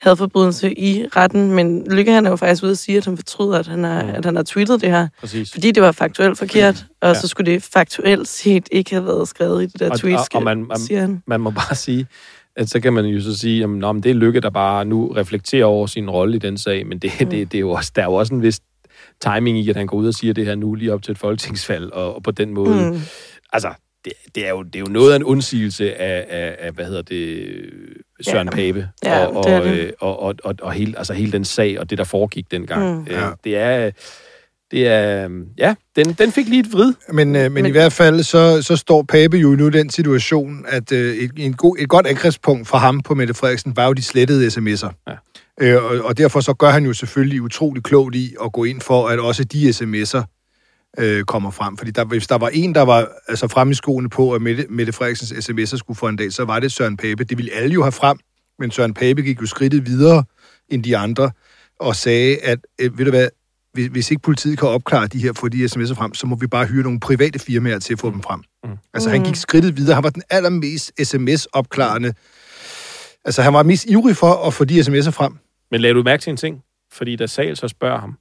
hadforbrydelse 0.01 0.79
i 0.79 1.05
retten, 1.15 1.51
men 1.51 1.91
Lykke 1.91 2.11
han 2.11 2.25
er 2.25 2.29
jo 2.29 2.35
faktisk 2.35 2.63
ude 2.63 2.71
og 2.71 2.77
sige, 2.77 2.97
at 2.97 3.05
han 3.05 3.17
fortryder, 3.17 3.59
at 3.59 3.67
han 3.67 3.83
har, 3.83 4.03
Mm. 4.03 4.09
at 4.09 4.25
han 4.25 4.35
har 4.35 4.43
tweetet 4.43 4.81
det 4.81 4.89
her. 4.89 5.07
Præcis. 5.19 5.51
Fordi 5.51 5.71
det 5.71 5.83
var 5.83 5.91
faktuelt 5.91 6.37
forkert, 6.37 6.85
og 7.01 7.07
Ja. 7.07 7.13
så 7.19 7.27
skulle 7.27 7.51
det 7.51 7.63
faktuelt 7.63 8.27
set 8.27 8.69
ikke 8.71 8.91
have 8.91 9.05
været 9.05 9.27
skrevet 9.27 9.63
i 9.63 9.65
det 9.65 9.79
der 9.79 9.89
Og- 9.91 9.99
tweet, 9.99 10.17
og- 10.17 10.25
og 10.33 10.43
man- 10.43 10.65
man- 10.67 10.79
siger 10.79 11.01
han. 11.01 11.23
Man 11.27 11.41
må 11.41 11.49
bare 11.49 11.75
sige, 11.75 12.07
at 12.55 12.69
så 12.69 12.79
kan 12.79 12.93
man 12.93 13.05
jo 13.05 13.21
så 13.21 13.37
sige, 13.37 13.63
at 13.63 13.69
det 14.03 14.09
er 14.09 14.13
Lykke, 14.13 14.39
der 14.39 14.49
bare 14.49 14.85
nu 14.85 15.07
reflekterer 15.07 15.65
over 15.65 15.87
sin 15.87 16.09
rolle 16.09 16.35
i 16.35 16.39
den 16.39 16.57
sag, 16.57 16.87
men 16.87 16.99
det, 16.99 17.11
Mm. 17.21 17.29
det, 17.29 17.51
det 17.51 17.57
er 17.57 17.61
jo 17.61 17.71
også, 17.71 17.91
der 17.95 18.01
er 18.01 18.05
jo 18.05 18.13
også 18.13 18.33
en 18.33 18.41
vis 18.41 18.59
timing 19.21 19.59
i, 19.59 19.69
at 19.69 19.75
han 19.75 19.87
går 19.87 19.97
ud 19.97 20.07
og 20.07 20.13
siger 20.13 20.33
det 20.33 20.45
her 20.45 20.55
nu 20.55 20.75
lige 20.75 20.93
op 20.93 21.03
til 21.03 21.11
et 21.11 21.17
folketingsvalg, 21.17 21.93
og, 21.93 22.15
og 22.15 22.23
på 22.23 22.31
den 22.31 22.53
måde, 22.53 22.89
Mm. 22.91 22.99
altså, 23.53 23.69
det, 24.07 24.35
det, 24.35 24.45
er 24.45 24.49
jo, 24.49 24.63
det 24.63 24.75
er 24.75 24.79
jo 24.79 24.85
noget 24.89 25.11
af 25.11 25.15
en 25.15 25.23
undsigelse 25.23 25.95
af, 25.95 26.25
af, 26.29 26.55
af 26.59 26.71
hvad 26.71 26.85
hedder 26.85 27.01
det, 27.01 27.47
Søren 28.21 28.47
Ja. 28.47 28.51
Pape, 28.51 28.89
Ja, 29.03 29.25
og, 29.25 29.43
det 29.47 29.59
og, 29.59 29.65
det. 29.65 29.79
øh, 29.79 29.91
og, 29.99 30.19
og, 30.19 30.35
og, 30.43 30.55
og 30.61 30.71
hele, 30.73 30.97
altså 30.97 31.13
hele 31.13 31.31
den 31.31 31.45
sag, 31.45 31.79
og 31.79 31.89
det, 31.89 31.97
der 31.97 32.03
foregik 32.03 32.51
dengang. 32.51 32.95
Mm. 32.95 33.07
Øh, 33.11 33.21
Det 33.43 33.57
er, 33.57 33.91
det 34.71 34.87
er, 34.87 35.29
ja, 35.57 35.75
den, 35.95 36.13
den 36.13 36.31
fik 36.31 36.47
lige 36.47 36.59
et 36.59 36.73
vrid. 36.73 36.93
Men, 37.13 37.35
øh, 37.35 37.41
men, 37.41 37.53
men 37.53 37.65
i 37.65 37.69
hvert 37.69 37.93
fald, 37.93 38.23
så, 38.23 38.61
så 38.61 38.75
står 38.75 39.03
Pape 39.03 39.37
jo 39.37 39.49
nu 39.49 39.67
i 39.67 39.71
den 39.71 39.89
situation, 39.89 40.65
at 40.67 40.91
øh, 40.91 41.15
et, 41.15 41.31
en 41.37 41.53
god, 41.53 41.75
et 41.79 41.89
godt 41.89 42.07
angrebspunkt 42.07 42.67
for 42.67 42.77
ham 42.77 43.01
på 43.01 43.15
Mette 43.15 43.33
Frederiksen 43.33 43.75
var 43.75 43.87
jo 43.87 43.93
de 43.93 44.01
slettede 44.01 44.47
sms'er. 44.47 45.03
Ja. 45.07 45.13
Øh, 45.61 45.83
og, 45.83 46.05
og 46.05 46.17
derfor 46.17 46.39
så 46.39 46.53
gør 46.53 46.69
han 46.69 46.85
jo 46.85 46.93
selvfølgelig 46.93 47.41
utrolig 47.41 47.83
klogt 47.83 48.15
i 48.15 48.35
at 48.45 48.51
gå 48.51 48.63
ind 48.63 48.81
for, 48.81 49.07
at 49.07 49.19
også 49.19 49.43
de 49.43 49.69
sms'er 49.69 50.36
øh, 50.99 51.23
kommer 51.23 51.51
frem. 51.51 51.77
Fordi 51.77 51.91
der, 51.91 52.05
hvis 52.05 52.27
der 52.27 52.37
var 52.37 52.49
en, 52.53 52.75
der 52.75 52.81
var 52.81 53.07
altså 53.27 53.47
fremme 53.47 53.71
i 53.71 53.73
skoene 53.73 54.09
på, 54.09 54.33
at 54.33 54.41
Mette, 54.41 54.65
Mette 54.69 54.93
Frederiksens 54.93 55.49
sms'er 55.49 55.77
skulle 55.77 55.97
få 55.97 56.07
en 56.07 56.15
dag, 56.15 56.33
så 56.33 56.45
var 56.45 56.59
det 56.59 56.71
Søren 56.71 56.97
Pape. 56.97 57.23
Det 57.23 57.37
ville 57.37 57.51
alle 57.53 57.73
jo 57.73 57.81
have 57.81 57.91
frem, 57.91 58.17
men 58.59 58.71
Søren 58.71 58.93
Pape 58.93 59.21
gik 59.21 59.41
jo 59.41 59.45
skridtet 59.45 59.85
videre 59.85 60.23
end 60.69 60.83
de 60.83 60.97
andre, 60.97 61.31
og 61.79 61.95
sagde, 61.95 62.37
at 62.37 62.59
øh, 62.81 62.97
ved 62.97 63.05
du 63.05 63.11
hvad, 63.11 63.27
hvis, 63.73 63.87
hvis 63.87 64.11
ikke 64.11 64.21
politiet 64.21 64.59
kan 64.59 64.67
opklare 64.67 65.07
de 65.07 65.19
her, 65.19 65.33
få 65.33 65.47
de 65.47 65.65
sms'er 65.65 65.93
frem, 65.93 66.13
så 66.13 66.27
må 66.27 66.35
vi 66.35 66.47
bare 66.47 66.65
hyre 66.65 66.83
nogle 66.83 66.99
private 66.99 67.39
firmaer 67.39 67.79
til 67.79 67.93
at 67.93 67.99
få 67.99 68.11
dem 68.11 68.21
frem. 68.21 68.39
Mm. 68.63 68.69
Altså, 68.93 69.09
han 69.09 69.23
gik 69.23 69.35
skridtet 69.35 69.77
videre. 69.77 69.95
Han 69.95 70.03
var 70.03 70.09
den 70.09 70.23
allermest 70.29 70.91
sms-opklarende. 71.03 72.13
Altså, 73.25 73.41
han 73.41 73.53
var 73.53 73.63
mest 73.63 73.85
ivrig 73.85 74.15
for 74.15 74.47
at 74.47 74.53
få 74.53 74.65
de 74.65 74.79
sms'er 74.79 75.09
frem. 75.09 75.37
Men 75.71 75.81
lad 75.81 75.93
du 75.93 76.03
mærke 76.03 76.21
til 76.21 76.29
en 76.31 76.37
ting? 76.37 76.61
Fordi 76.91 77.15
da 77.15 77.27
Sal 77.27 77.57
så 77.57 77.67
spørger 77.67 77.99
ham, 77.99 78.17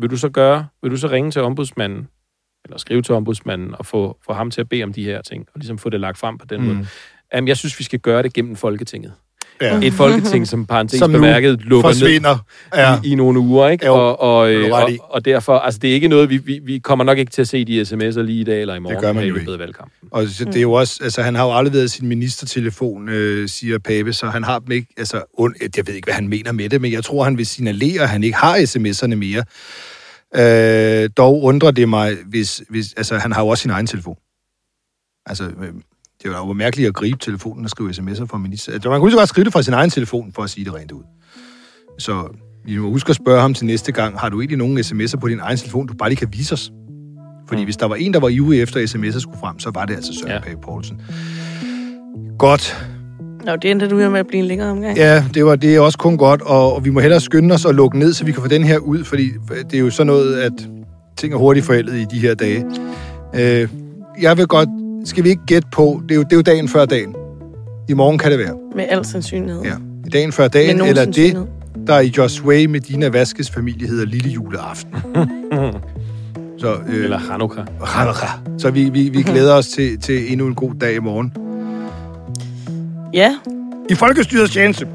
vil 0.00 0.10
du 0.10 0.16
så 0.16 0.28
gøre, 0.28 0.66
vil 0.82 0.90
du 0.90 0.96
så 0.96 1.08
ringe 1.10 1.30
til 1.30 1.42
ombudsmanden, 1.42 2.08
eller 2.64 2.78
skrive 2.78 3.02
til 3.02 3.14
ombudsmanden, 3.14 3.74
og 3.78 3.86
få, 3.86 4.16
få 4.26 4.32
ham 4.32 4.50
til 4.50 4.60
at 4.60 4.68
bede 4.68 4.82
om 4.84 4.92
de 4.92 5.04
her 5.04 5.22
ting, 5.22 5.44
og 5.54 5.60
ligesom 5.60 5.78
få 5.78 5.90
det 5.90 6.00
lagt 6.00 6.18
frem 6.18 6.38
på 6.38 6.46
den 6.46 6.60
Mm. 6.60 6.66
måde. 6.66 6.86
Jamen, 7.34 7.48
jeg 7.48 7.56
synes, 7.56 7.78
vi 7.78 7.84
skal 7.84 7.98
gøre 7.98 8.22
det 8.22 8.32
gennem 8.32 8.56
Folketinget. 8.56 9.12
Ja. 9.62 9.80
Et 9.82 9.92
folketing, 9.92 10.48
som 10.48 10.66
parentes 10.66 10.98
Som 10.98 11.12
bemærket 11.12 11.60
lukker 11.64 11.88
forsvinder. 11.88 12.30
ned 12.74 12.82
Ja. 12.82 12.98
i, 13.04 13.12
i 13.12 13.14
nogle 13.14 13.38
uger, 13.40 13.68
ikke? 13.68 13.86
Jo, 13.86 13.94
og, 13.94 14.20
og, 14.20 14.52
øh, 14.52 14.72
og, 14.72 14.90
og 15.10 15.24
derfor, 15.24 15.58
altså 15.58 15.78
det 15.82 15.90
er 15.90 15.94
ikke 15.94 16.08
noget, 16.08 16.30
vi, 16.30 16.36
vi, 16.36 16.60
vi 16.64 16.78
kommer 16.78 17.04
nok 17.04 17.18
ikke 17.18 17.30
til 17.32 17.42
at 17.42 17.48
se 17.48 17.64
de 17.64 17.82
sms'er 17.82 18.20
lige 18.20 18.40
i 18.40 18.44
dag 18.44 18.60
eller 18.60 18.74
i 18.74 18.78
morgen. 18.78 18.96
Det 18.96 19.04
gør 19.04 19.12
man 19.12 19.24
jo 19.24 19.36
ikke. 19.36 19.58
valgkampen. 19.58 20.08
Og 20.10 20.26
så 20.26 20.44
det 20.44 20.56
er 20.56 20.60
jo 20.60 20.72
også, 20.72 21.00
altså 21.04 21.22
han 21.22 21.34
har 21.34 21.44
jo 21.44 21.50
afleveret 21.50 21.90
sin 21.90 22.08
ministertelefon, 22.08 23.08
øh, 23.08 23.48
siger 23.48 23.78
Pape, 23.78 24.12
så 24.12 24.26
han 24.26 24.44
har 24.44 24.58
dem 24.58 24.72
ikke, 24.72 24.88
altså 24.96 25.22
und, 25.34 25.54
jeg 25.76 25.86
ved 25.86 25.94
ikke, 25.94 26.06
hvad 26.06 26.14
han 26.14 26.28
mener 26.28 26.52
med 26.52 26.68
det, 26.68 26.80
men 26.80 26.92
jeg 26.92 27.04
tror, 27.04 27.24
han 27.24 27.38
vil 27.38 27.46
signalere, 27.46 28.02
at 28.02 28.08
han 28.08 28.24
ikke 28.24 28.36
har 28.36 28.56
sms'erne 28.56 29.14
mere. 29.14 29.44
Øh, 30.36 31.10
dog 31.16 31.42
undrer 31.42 31.70
det 31.70 31.88
mig, 31.88 32.16
hvis, 32.26 32.62
hvis, 32.68 32.94
altså 32.94 33.18
han 33.18 33.32
har 33.32 33.42
jo 33.42 33.48
også 33.48 33.62
sin 33.62 33.70
egen 33.70 33.86
telefon. 33.86 34.16
Altså, 35.26 35.44
øh, 35.44 35.72
det 36.22 36.32
er 36.32 36.36
jo 36.36 36.52
mærkeligt 36.52 36.88
at 36.88 36.94
gribe 36.94 37.18
telefonen 37.18 37.64
og 37.64 37.70
skrive 37.70 37.90
sms'er 37.90 38.26
fra 38.26 38.38
minister. 38.38 38.72
Altså, 38.72 38.90
man 38.90 39.00
kunne 39.00 39.08
lige 39.08 39.16
så 39.16 39.20
godt 39.20 39.28
skrive 39.28 39.44
det 39.44 39.52
fra 39.52 39.62
sin 39.62 39.74
egen 39.74 39.90
telefon, 39.90 40.32
for 40.32 40.42
at 40.42 40.50
sige 40.50 40.64
det 40.64 40.74
rent 40.74 40.92
ud. 40.92 41.02
Så 41.98 42.28
vi 42.64 42.78
må 42.78 42.90
huske 42.90 43.10
at 43.10 43.16
spørge 43.16 43.40
ham 43.40 43.54
til 43.54 43.66
næste 43.66 43.92
gang, 43.92 44.18
har 44.18 44.28
du 44.28 44.40
egentlig 44.40 44.58
nogen 44.58 44.78
sms'er 44.78 45.16
på 45.16 45.28
din 45.28 45.40
egen 45.40 45.56
telefon, 45.58 45.86
du 45.86 45.94
bare 45.94 46.08
lige 46.08 46.18
kan 46.18 46.28
vise 46.32 46.52
os? 46.52 46.72
Fordi 47.48 47.64
hvis 47.64 47.76
der 47.76 47.86
var 47.86 47.96
en, 47.96 48.12
der 48.14 48.20
var 48.20 48.28
ivrig 48.28 48.62
efter 48.62 48.80
sms'er 48.86 49.20
skulle 49.20 49.38
frem, 49.40 49.58
så 49.58 49.70
var 49.70 49.84
det 49.84 49.94
altså 49.94 50.12
Søren 50.12 50.32
ja. 50.32 50.40
Pape 50.40 50.60
Poulsen. 50.60 51.02
Godt. 52.38 52.86
Nå, 53.46 53.56
det 53.56 53.70
endte 53.70 53.88
du 53.88 53.98
jo 54.00 54.10
med 54.10 54.20
at 54.20 54.26
blive 54.26 54.38
en 54.38 54.46
længere 54.46 54.70
omgang. 54.70 54.96
Ja, 54.96 55.24
det 55.34 55.44
var 55.44 55.56
det 55.56 55.74
er 55.74 55.80
også 55.80 55.98
kun 55.98 56.16
godt, 56.16 56.42
og, 56.42 56.74
og 56.74 56.84
vi 56.84 56.90
må 56.90 57.00
hellere 57.00 57.20
skynde 57.20 57.54
os 57.54 57.64
og 57.64 57.74
lukke 57.74 57.98
ned, 57.98 58.12
så 58.12 58.24
vi 58.24 58.32
kan 58.32 58.42
få 58.42 58.48
den 58.48 58.64
her 58.64 58.78
ud, 58.78 59.04
fordi 59.04 59.30
det 59.70 59.74
er 59.74 59.80
jo 59.80 59.90
sådan 59.90 60.06
noget, 60.06 60.40
at 60.40 60.52
ting 61.16 61.34
er 61.34 61.38
hurtigt 61.38 61.66
forældet 61.66 61.94
i 61.94 62.04
de 62.04 62.18
her 62.18 62.34
dage. 62.34 62.64
Øh, 63.34 63.68
jeg 64.20 64.36
vil 64.36 64.46
godt... 64.46 64.68
Skal 65.04 65.24
vi 65.24 65.28
ikke 65.28 65.42
gætte 65.46 65.68
på... 65.72 66.02
Det 66.02 66.10
er, 66.10 66.16
jo, 66.16 66.22
det 66.22 66.32
er 66.32 66.36
jo 66.36 66.42
dagen 66.42 66.68
før 66.68 66.84
dagen. 66.84 67.14
I 67.88 67.92
morgen 67.92 68.18
kan 68.18 68.30
det 68.30 68.38
være. 68.38 68.54
Med 68.76 68.84
al 68.88 69.04
sandsynlighed. 69.04 69.62
Ja. 69.62 69.74
I 70.06 70.08
dagen 70.08 70.32
før 70.32 70.48
dagen, 70.48 70.80
eller 70.80 71.04
det, 71.04 71.46
der 71.86 72.00
i 72.00 72.12
Josway 72.18 72.64
med 72.64 72.80
Dina 72.80 73.08
Vaskes 73.08 73.50
familie 73.50 73.88
hedder 73.88 74.06
Lille 74.06 74.30
Juleaften. 74.30 74.94
Så, 76.58 76.76
øh, 76.88 77.04
Eller 77.04 77.18
Hanukkah. 77.18 77.66
Hanukkah. 77.84 78.28
Så 78.58 78.70
vi, 78.70 78.88
vi, 78.88 79.08
vi 79.08 79.22
glæder 79.22 79.54
os 79.54 79.68
til, 79.68 79.98
til 80.00 80.32
endnu 80.32 80.46
en 80.46 80.54
god 80.54 80.74
dag 80.80 80.94
i 80.94 80.98
morgen. 80.98 81.32
Ja. 83.12 83.34
I 83.88 83.94
Folkestyrets 83.94 84.52
tjeneste. 84.52 84.86